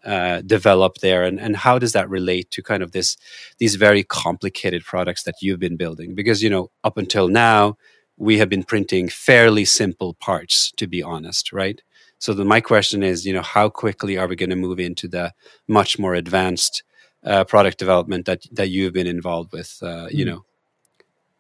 uh, 0.04 0.42
develop 0.42 0.96
there, 0.96 1.24
and 1.24 1.40
and 1.40 1.56
how 1.56 1.80
does 1.80 1.92
that 1.94 2.10
relate 2.10 2.50
to 2.52 2.64
kind 2.64 2.84
of 2.84 2.92
this 2.92 3.16
these 3.58 3.76
very 3.76 4.04
complicated 4.04 4.84
products 4.84 5.24
that 5.24 5.36
you've 5.42 5.60
been 5.60 5.78
building? 5.78 6.16
Because 6.16 6.42
you 6.42 6.50
know, 6.50 6.72
up 6.84 6.98
until 6.98 7.28
now, 7.28 7.78
we 8.20 8.38
have 8.38 8.50
been 8.50 8.64
printing 8.64 9.10
fairly 9.10 9.66
simple 9.66 10.14
parts, 10.14 10.72
to 10.78 10.86
be 10.86 11.02
honest, 11.02 11.52
right? 11.52 11.82
So 12.20 12.34
the, 12.34 12.46
my 12.46 12.62
question 12.62 13.02
is, 13.02 13.26
you 13.26 13.34
know, 13.34 13.42
how 13.42 13.70
quickly 13.70 14.18
are 14.18 14.28
we 14.28 14.36
going 14.36 14.50
to 14.50 14.56
move 14.56 14.80
into 14.80 15.08
the 15.08 15.34
much 15.68 15.98
more 15.98 16.14
advanced 16.14 16.84
uh, 17.24 17.44
product 17.44 17.78
development 17.78 18.26
that 18.26 18.46
that 18.52 18.70
you've 18.70 18.94
been 18.94 19.08
involved 19.08 19.52
with. 19.52 19.80
Uh, 19.82 20.08
you 20.10 20.24
hmm. 20.26 20.32
know. 20.32 20.46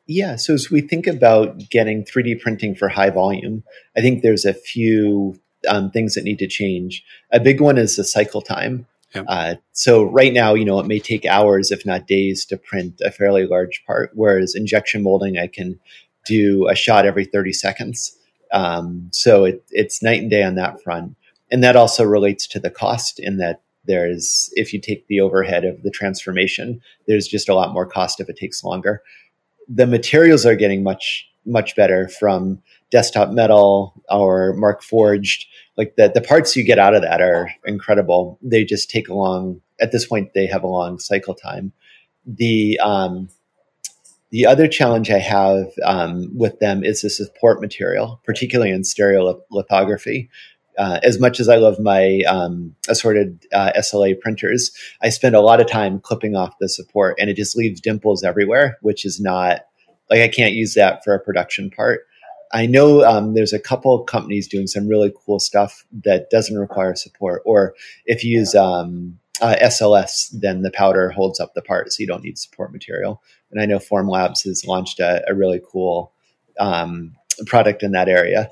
Yeah, 0.08 0.38
so 0.38 0.56
as 0.56 0.72
we 0.72 0.82
think 0.82 1.06
about 1.06 1.70
getting 1.70 2.04
3D 2.04 2.42
printing 2.42 2.74
for 2.74 2.90
high 2.90 3.12
volume, 3.12 3.64
I 3.96 4.02
think 4.02 4.24
there's 4.24 4.44
a 4.44 4.56
few 4.56 5.40
um, 5.68 5.92
things 5.92 6.16
that 6.16 6.24
need 6.24 6.40
to 6.40 6.48
change. 6.48 7.04
A 7.32 7.40
big 7.40 7.62
one 7.62 7.78
is 7.78 7.96
the 7.96 8.04
cycle 8.04 8.42
time. 8.42 8.88
Yeah. 9.14 9.22
Uh, 9.28 9.56
so 9.72 10.04
right 10.04 10.34
now, 10.34 10.56
you 10.56 10.66
know, 10.66 10.80
it 10.80 10.88
may 10.88 10.98
take 10.98 11.28
hours, 11.28 11.72
if 11.72 11.86
not 11.86 12.08
days, 12.08 12.44
to 12.46 12.58
print 12.58 13.00
a 13.06 13.12
fairly 13.12 13.46
large 13.46 13.84
part. 13.86 14.10
Whereas 14.16 14.56
injection 14.56 15.04
molding, 15.04 15.38
I 15.38 15.46
can 15.46 15.80
do 16.26 16.68
a 16.68 16.76
shot 16.76 17.06
every 17.06 17.26
30 17.26 17.54
seconds. 17.54 18.16
Um, 18.52 19.10
so 19.12 19.46
it, 19.46 19.64
it's 19.72 20.02
night 20.04 20.22
and 20.22 20.30
day 20.30 20.44
on 20.44 20.56
that 20.56 20.82
front. 20.82 21.16
And 21.52 21.64
that 21.64 21.76
also 21.76 22.04
relates 22.04 22.48
to 22.48 22.60
the 22.60 22.70
cost 22.70 23.20
in 23.20 23.38
that 23.38 23.62
there's 23.86 24.52
if 24.54 24.74
you 24.74 24.80
take 24.80 25.08
the 25.08 25.20
overhead 25.20 25.66
of 25.66 25.82
the 25.84 25.92
transformation, 25.92 26.82
there's 27.08 27.28
just 27.28 27.50
a 27.50 27.56
lot 27.56 27.74
more 27.74 27.88
cost 27.88 28.20
if 28.20 28.30
it 28.30 28.38
takes 28.38 28.64
longer. 28.64 29.02
The 29.68 29.88
materials 29.88 30.46
are 30.46 30.56
getting 30.56 30.84
much 30.84 31.28
much 31.46 31.76
better 31.76 32.08
from 32.08 32.62
Desktop 32.92 33.32
Metal 33.32 33.94
or 34.10 34.56
Markforged 34.56 35.46
Like 35.78 35.96
the 35.96 36.12
the 36.14 36.22
parts 36.22 36.56
you 36.56 36.64
get 36.64 36.80
out 36.80 36.94
of 36.94 37.02
that 37.02 37.22
are 37.22 37.50
incredible. 37.66 38.38
They 38.42 38.64
just 38.64 38.90
take 38.90 39.10
a 39.10 39.14
long. 39.14 39.62
At 39.82 39.92
this 39.92 40.06
point, 40.06 40.34
they 40.34 40.46
have 40.48 40.64
a 40.64 40.68
long 40.68 41.00
cycle 41.00 41.34
time. 41.34 41.72
The 42.26 42.80
um, 42.80 43.30
the 44.32 44.46
other 44.46 44.68
challenge 44.68 45.10
I 45.10 45.20
have 45.20 45.72
um, 45.84 46.30
with 46.36 46.60
them 46.60 46.84
is 46.84 47.02
the 47.02 47.10
support 47.10 47.62
material, 47.62 48.22
particularly 48.26 48.72
in 48.72 48.82
stereolithography 48.82 50.30
uh, 50.80 50.98
as 51.04 51.20
much 51.20 51.42
as 51.42 51.50
I 51.50 51.58
love 51.58 51.78
my 51.78 52.22
um, 52.22 52.74
assorted 52.88 53.46
uh, 53.54 53.74
SLA 53.78 54.20
printers, 54.20 54.72
I 55.02 55.10
spend 55.10 55.36
a 55.36 55.42
lot 55.42 55.60
of 55.60 55.68
time 55.68 56.00
clipping 56.00 56.38
off 56.38 56.58
the 56.60 56.70
support, 56.70 57.18
and 57.20 57.30
it 57.30 57.36
just 57.36 57.58
leaves 57.58 57.82
dimples 57.82 58.24
everywhere, 58.24 58.78
which 58.82 59.06
is 59.06 59.20
not 59.20 59.66
like 60.10 60.22
I 60.22 60.30
can't 60.30 60.54
use 60.54 60.76
that 60.76 61.04
for 61.04 61.14
a 61.14 61.20
production 61.20 61.70
part. 61.70 62.06
I 62.54 62.66
know 62.66 63.04
um, 63.04 63.34
there's 63.34 63.54
a 63.54 63.60
couple 63.60 64.02
companies 64.06 64.48
doing 64.48 64.68
some 64.68 64.88
really 64.88 65.14
cool 65.26 65.40
stuff 65.40 65.86
that 66.06 66.30
doesn't 66.30 66.58
require 66.58 66.96
support, 66.96 67.42
or 67.46 67.76
if 68.06 68.24
you 68.24 68.40
use 68.40 68.56
um, 68.56 69.20
uh, 69.42 69.56
SLS, 69.62 70.30
then 70.32 70.62
the 70.62 70.72
powder 70.72 71.10
holds 71.10 71.42
up 71.42 71.54
the 71.56 71.62
part, 71.62 71.92
so 71.92 72.00
you 72.00 72.08
don't 72.08 72.24
need 72.24 72.38
support 72.38 72.72
material. 72.72 73.22
And 73.52 73.62
I 73.62 73.66
know 73.66 73.80
Formlabs 73.80 74.44
has 74.46 74.66
launched 74.66 75.00
a, 75.00 75.24
a 75.28 75.34
really 75.34 75.62
cool 75.72 76.12
um, 76.60 77.16
product 77.46 77.84
in 77.84 77.92
that 77.94 78.10
area. 78.10 78.52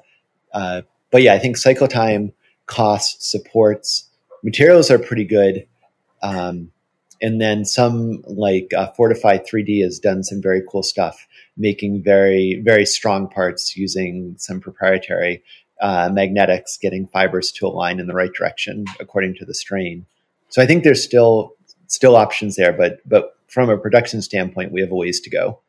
Uh, 0.54 0.82
but 1.12 1.22
yeah, 1.22 1.34
I 1.34 1.40
think 1.40 1.58
cycle 1.58 1.88
time, 1.88 2.34
cost, 2.66 3.30
supports, 3.30 4.10
materials 4.44 4.90
are 4.90 5.00
pretty 5.00 5.26
good. 5.26 5.68
Um, 6.22 6.72
and 7.22 7.42
then 7.42 7.66
some 7.66 8.24
like 8.28 8.72
uh, 8.76 8.92
Fortify 8.92 9.40
3D 9.40 9.84
has 9.84 10.00
done 10.00 10.24
some 10.24 10.42
very 10.42 10.62
cool 10.70 10.84
stuff, 10.84 11.28
making 11.58 12.04
very, 12.04 12.62
very 12.64 12.86
strong 12.86 13.28
parts 13.28 13.76
using 13.76 14.36
some 14.38 14.60
proprietary 14.60 15.44
uh, 15.82 16.10
magnetics, 16.12 16.78
getting 16.78 17.08
fibers 17.08 17.52
to 17.54 17.68
align 17.68 18.00
in 18.00 18.08
the 18.08 18.14
right 18.14 18.34
direction 18.34 18.86
according 19.00 19.36
to 19.36 19.46
the 19.46 19.54
strain. 19.54 20.06
So 20.50 20.62
I 20.62 20.66
think 20.66 20.84
there's 20.84 21.04
still 21.04 21.54
still 21.88 22.16
options 22.16 22.56
there, 22.56 22.74
but 22.74 23.00
but 23.06 23.37
from 23.48 23.70
a 23.70 23.78
production 23.78 24.22
standpoint, 24.22 24.72
we 24.72 24.82
have 24.82 24.92
a 24.92 24.96
ways 24.96 25.20
to 25.22 25.30
go. 25.30 25.62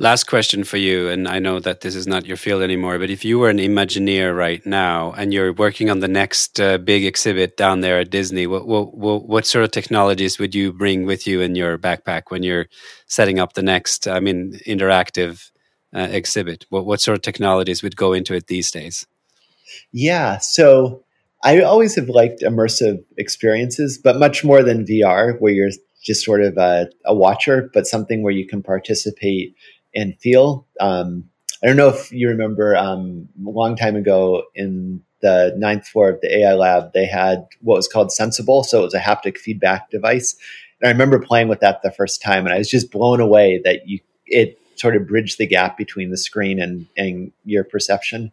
Last 0.00 0.24
question 0.24 0.62
for 0.62 0.76
you, 0.76 1.08
and 1.08 1.26
I 1.26 1.40
know 1.40 1.58
that 1.58 1.80
this 1.80 1.96
is 1.96 2.06
not 2.06 2.24
your 2.24 2.36
field 2.36 2.62
anymore, 2.62 3.00
but 3.00 3.10
if 3.10 3.24
you 3.24 3.36
were 3.40 3.50
an 3.50 3.58
Imagineer 3.58 4.36
right 4.36 4.64
now 4.64 5.10
and 5.12 5.34
you're 5.34 5.52
working 5.52 5.90
on 5.90 5.98
the 5.98 6.06
next 6.06 6.60
uh, 6.60 6.78
big 6.78 7.04
exhibit 7.04 7.56
down 7.56 7.80
there 7.80 7.98
at 7.98 8.10
Disney, 8.10 8.46
what, 8.46 8.68
what, 8.68 8.94
what 8.94 9.44
sort 9.44 9.64
of 9.64 9.72
technologies 9.72 10.38
would 10.38 10.54
you 10.54 10.72
bring 10.72 11.04
with 11.04 11.26
you 11.26 11.40
in 11.40 11.56
your 11.56 11.76
backpack 11.78 12.24
when 12.28 12.44
you're 12.44 12.68
setting 13.08 13.40
up 13.40 13.54
the 13.54 13.62
next, 13.62 14.06
I 14.06 14.20
mean, 14.20 14.60
interactive 14.68 15.50
uh, 15.92 16.06
exhibit? 16.12 16.64
What, 16.70 16.86
what 16.86 17.00
sort 17.00 17.16
of 17.16 17.22
technologies 17.22 17.82
would 17.82 17.96
go 17.96 18.12
into 18.12 18.34
it 18.34 18.46
these 18.46 18.70
days? 18.70 19.04
Yeah, 19.90 20.38
so 20.38 21.02
I 21.42 21.60
always 21.62 21.96
have 21.96 22.08
liked 22.08 22.42
immersive 22.42 23.04
experiences, 23.16 23.98
but 23.98 24.16
much 24.18 24.44
more 24.44 24.62
than 24.62 24.86
VR, 24.86 25.40
where 25.40 25.52
you're 25.52 25.70
just 26.02 26.24
sort 26.24 26.42
of 26.42 26.56
a, 26.56 26.88
a 27.04 27.14
watcher, 27.14 27.70
but 27.74 27.86
something 27.86 28.22
where 28.22 28.32
you 28.32 28.46
can 28.46 28.62
participate 28.62 29.54
and 29.94 30.18
feel. 30.18 30.66
Um, 30.80 31.28
I 31.62 31.66
don't 31.66 31.76
know 31.76 31.88
if 31.88 32.12
you 32.12 32.28
remember 32.28 32.76
um, 32.76 33.28
a 33.44 33.50
long 33.50 33.76
time 33.76 33.96
ago 33.96 34.44
in 34.54 35.02
the 35.20 35.54
ninth 35.56 35.86
floor 35.88 36.10
of 36.10 36.20
the 36.20 36.38
AI 36.38 36.54
lab, 36.54 36.92
they 36.92 37.06
had 37.06 37.46
what 37.60 37.76
was 37.76 37.88
called 37.88 38.08
SensAble. 38.08 38.64
So 38.64 38.80
it 38.80 38.84
was 38.84 38.94
a 38.94 39.00
haptic 39.00 39.36
feedback 39.38 39.90
device. 39.90 40.36
And 40.80 40.88
I 40.88 40.92
remember 40.92 41.18
playing 41.18 41.48
with 41.48 41.60
that 41.60 41.82
the 41.82 41.90
first 41.90 42.22
time, 42.22 42.46
and 42.46 42.54
I 42.54 42.58
was 42.58 42.70
just 42.70 42.92
blown 42.92 43.20
away 43.20 43.60
that 43.64 43.88
you 43.88 43.98
it 44.26 44.60
sort 44.76 44.94
of 44.94 45.08
bridged 45.08 45.38
the 45.38 45.46
gap 45.46 45.76
between 45.76 46.10
the 46.10 46.16
screen 46.16 46.60
and, 46.60 46.86
and 46.96 47.32
your 47.44 47.64
perception. 47.64 48.30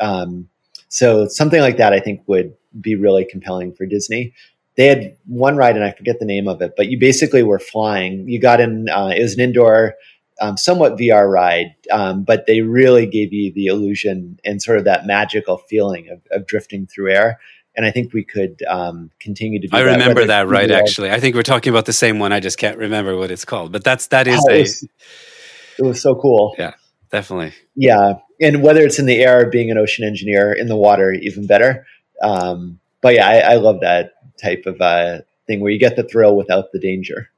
Um, 0.00 0.48
so 0.88 1.26
something 1.26 1.60
like 1.60 1.76
that, 1.76 1.92
I 1.92 2.00
think, 2.00 2.22
would 2.26 2.54
be 2.80 2.94
really 2.94 3.24
compelling 3.24 3.74
for 3.74 3.84
Disney. 3.84 4.32
They 4.82 4.88
had 4.88 5.16
one 5.26 5.56
ride, 5.56 5.76
and 5.76 5.84
I 5.84 5.92
forget 5.92 6.18
the 6.18 6.24
name 6.24 6.48
of 6.48 6.60
it, 6.60 6.72
but 6.76 6.88
you 6.88 6.98
basically 6.98 7.44
were 7.44 7.60
flying. 7.60 8.28
You 8.28 8.40
got 8.40 8.58
in; 8.58 8.88
uh, 8.88 9.12
it 9.16 9.22
was 9.22 9.34
an 9.34 9.40
indoor 9.40 9.94
um, 10.40 10.56
somewhat 10.56 10.96
VR 10.96 11.30
ride, 11.30 11.76
um, 11.92 12.24
but 12.24 12.46
they 12.48 12.62
really 12.62 13.06
gave 13.06 13.32
you 13.32 13.52
the 13.52 13.66
illusion 13.66 14.40
and 14.44 14.60
sort 14.60 14.78
of 14.78 14.84
that 14.86 15.06
magical 15.06 15.58
feeling 15.58 16.08
of, 16.08 16.20
of 16.32 16.48
drifting 16.48 16.88
through 16.88 17.12
air. 17.12 17.38
And 17.76 17.86
I 17.86 17.92
think 17.92 18.12
we 18.12 18.24
could 18.24 18.60
um, 18.68 19.12
continue 19.20 19.60
to 19.60 19.68
do. 19.68 19.76
I 19.76 19.84
that, 19.84 19.92
remember 19.92 20.26
that 20.26 20.48
right. 20.48 20.68
Actually, 20.68 21.12
I 21.12 21.20
think 21.20 21.36
we're 21.36 21.44
talking 21.44 21.70
about 21.70 21.86
the 21.86 21.92
same 21.92 22.18
one. 22.18 22.32
I 22.32 22.40
just 22.40 22.58
can't 22.58 22.76
remember 22.76 23.16
what 23.16 23.30
it's 23.30 23.44
called. 23.44 23.70
But 23.70 23.84
that's 23.84 24.08
that 24.08 24.26
is 24.26 24.44
oh, 24.48 24.52
a. 24.52 24.56
It 24.56 24.60
was, 24.62 24.82
it 25.78 25.82
was 25.82 26.02
so 26.02 26.16
cool. 26.16 26.56
Yeah, 26.58 26.74
definitely. 27.12 27.52
Yeah, 27.76 28.14
and 28.40 28.64
whether 28.64 28.80
it's 28.80 28.98
in 28.98 29.06
the 29.06 29.20
air, 29.20 29.48
being 29.48 29.70
an 29.70 29.78
ocean 29.78 30.04
engineer, 30.04 30.52
in 30.52 30.66
the 30.66 30.76
water, 30.76 31.12
even 31.12 31.46
better. 31.46 31.86
Um, 32.20 32.80
but 33.02 33.14
yeah, 33.14 33.28
I, 33.28 33.38
I, 33.38 33.54
love 33.56 33.80
that 33.80 34.12
type 34.40 34.64
of 34.66 34.80
uh, 34.80 35.18
thing 35.46 35.60
where 35.60 35.70
you 35.70 35.78
get 35.78 35.96
the 35.96 36.02
thrill 36.02 36.36
without 36.36 36.72
the 36.72 36.78
danger. 36.78 37.30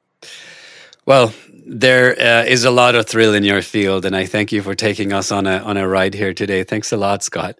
Well, 1.07 1.35
there 1.67 2.19
uh, 2.19 2.45
is 2.45 2.65
a 2.65 2.71
lot 2.71 2.95
of 2.95 3.07
thrill 3.07 3.35
in 3.35 3.45
your 3.45 3.63
field, 3.63 4.05
and 4.05 4.17
I 4.17 4.27
thank 4.27 4.53
you 4.53 4.63
for 4.63 4.75
taking 4.75 5.13
us 5.13 5.31
on 5.31 5.47
a 5.47 5.59
on 5.59 5.77
a 5.77 5.87
ride 5.87 6.15
here 6.15 6.33
today. 6.33 6.65
Thanks 6.65 6.93
a 6.93 6.97
lot, 6.97 7.23
Scott. 7.23 7.59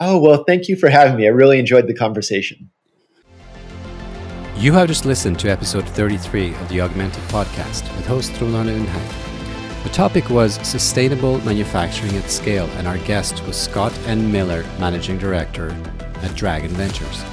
Oh 0.00 0.18
well, 0.18 0.44
thank 0.44 0.68
you 0.68 0.76
for 0.76 0.88
having 0.88 1.16
me. 1.16 1.26
I 1.26 1.30
really 1.30 1.58
enjoyed 1.58 1.86
the 1.86 1.94
conversation. 1.94 2.70
You 4.56 4.72
have 4.72 4.88
just 4.88 5.06
listened 5.06 5.38
to 5.40 5.50
episode 5.50 5.88
33 5.88 6.54
of 6.54 6.68
the 6.68 6.82
Augmented 6.82 7.22
Podcast 7.24 7.82
with 7.96 8.06
host 8.06 8.34
Trond 8.34 8.54
Arne 8.54 8.68
Undheim. 8.68 9.82
The 9.84 9.88
topic 9.88 10.28
was 10.28 10.54
sustainable 10.66 11.38
manufacturing 11.40 12.14
at 12.16 12.30
scale, 12.30 12.66
and 12.76 12.86
our 12.86 12.98
guest 12.98 13.42
was 13.46 13.56
Scott 13.56 13.98
N. 14.06 14.30
Miller, 14.30 14.62
managing 14.78 15.16
director 15.16 15.70
at 16.16 16.34
Dragon 16.34 16.70
Ventures. 16.72 17.24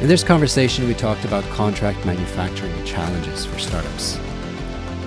In 0.00 0.06
this 0.06 0.22
conversation, 0.22 0.86
we 0.86 0.94
talked 0.94 1.24
about 1.24 1.42
contract 1.50 2.06
manufacturing 2.06 2.84
challenges 2.84 3.44
for 3.44 3.58
startups. 3.58 4.16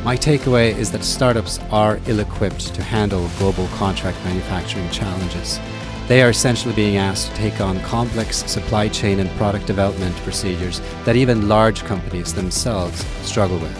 My 0.03 0.17
takeaway 0.17 0.75
is 0.75 0.91
that 0.91 1.05
startups 1.05 1.59
are 1.71 2.01
ill 2.07 2.19
equipped 2.19 2.75
to 2.75 2.83
handle 2.83 3.29
global 3.37 3.67
contract 3.69 4.17
manufacturing 4.25 4.89
challenges. 4.89 5.61
They 6.09 6.21
are 6.21 6.31
essentially 6.31 6.75
being 6.75 6.97
asked 6.97 7.29
to 7.29 7.37
take 7.37 7.61
on 7.61 7.79
complex 7.83 8.43
supply 8.51 8.89
chain 8.89 9.21
and 9.21 9.29
product 9.37 9.65
development 9.65 10.13
procedures 10.17 10.81
that 11.05 11.15
even 11.15 11.47
large 11.47 11.85
companies 11.85 12.33
themselves 12.33 13.05
struggle 13.21 13.59
with. 13.59 13.77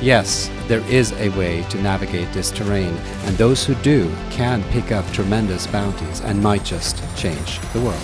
Yes, 0.00 0.48
there 0.68 0.86
is 0.88 1.10
a 1.14 1.30
way 1.30 1.62
to 1.62 1.82
navigate 1.82 2.32
this 2.32 2.52
terrain, 2.52 2.94
and 3.24 3.36
those 3.36 3.66
who 3.66 3.74
do 3.76 4.08
can 4.30 4.62
pick 4.70 4.92
up 4.92 5.04
tremendous 5.10 5.66
bounties 5.66 6.20
and 6.20 6.40
might 6.40 6.64
just 6.64 7.02
change 7.16 7.58
the 7.72 7.80
world. 7.80 7.96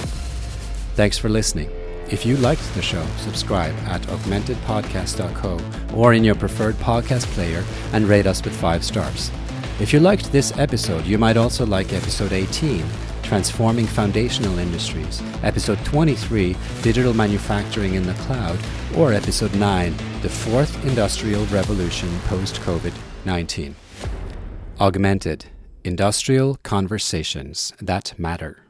Thanks 0.97 1.17
for 1.17 1.29
listening. 1.29 1.71
If 2.15 2.25
you 2.25 2.37
liked 2.37 2.73
the 2.75 2.81
show, 2.81 3.05
subscribe 3.17 3.75
at 3.89 4.01
augmentedpodcast.co 4.03 5.59
or 5.97 6.15
in 6.15 6.23
your 6.23 6.37
preferred 6.37 6.77
podcast 6.77 7.27
player 7.35 7.65
and 7.93 8.07
rate 8.07 8.29
us 8.29 8.41
with 8.45 8.55
five 8.55 8.85
stars. 8.85 9.33
If 9.81 9.93
you 9.93 9.99
liked 9.99 10.31
this 10.31 10.57
episode, 10.57 11.07
you 11.07 11.19
might 11.19 11.37
also 11.37 11.67
like 11.67 11.93
episode 11.93 12.33
18, 12.33 12.85
Transforming 13.25 13.87
Foundational 13.87 14.61
Industries, 14.61 15.21
episode 15.43 15.85
23, 15.85 16.55
Digital 16.83 17.13
Manufacturing 17.13 17.95
in 17.95 18.05
the 18.05 18.15
Cloud, 18.15 18.61
or 18.97 19.13
episode 19.13 19.53
9, 19.57 19.93
The 20.23 20.29
Fourth 20.29 20.85
Industrial 20.85 21.45
Revolution 21.47 22.17
Post 22.29 22.61
COVID 22.61 22.95
19. 23.25 23.75
Augmented 24.79 25.47
Industrial 25.83 26.61
Conversations 26.63 27.73
That 27.81 28.17
Matter. 28.17 28.64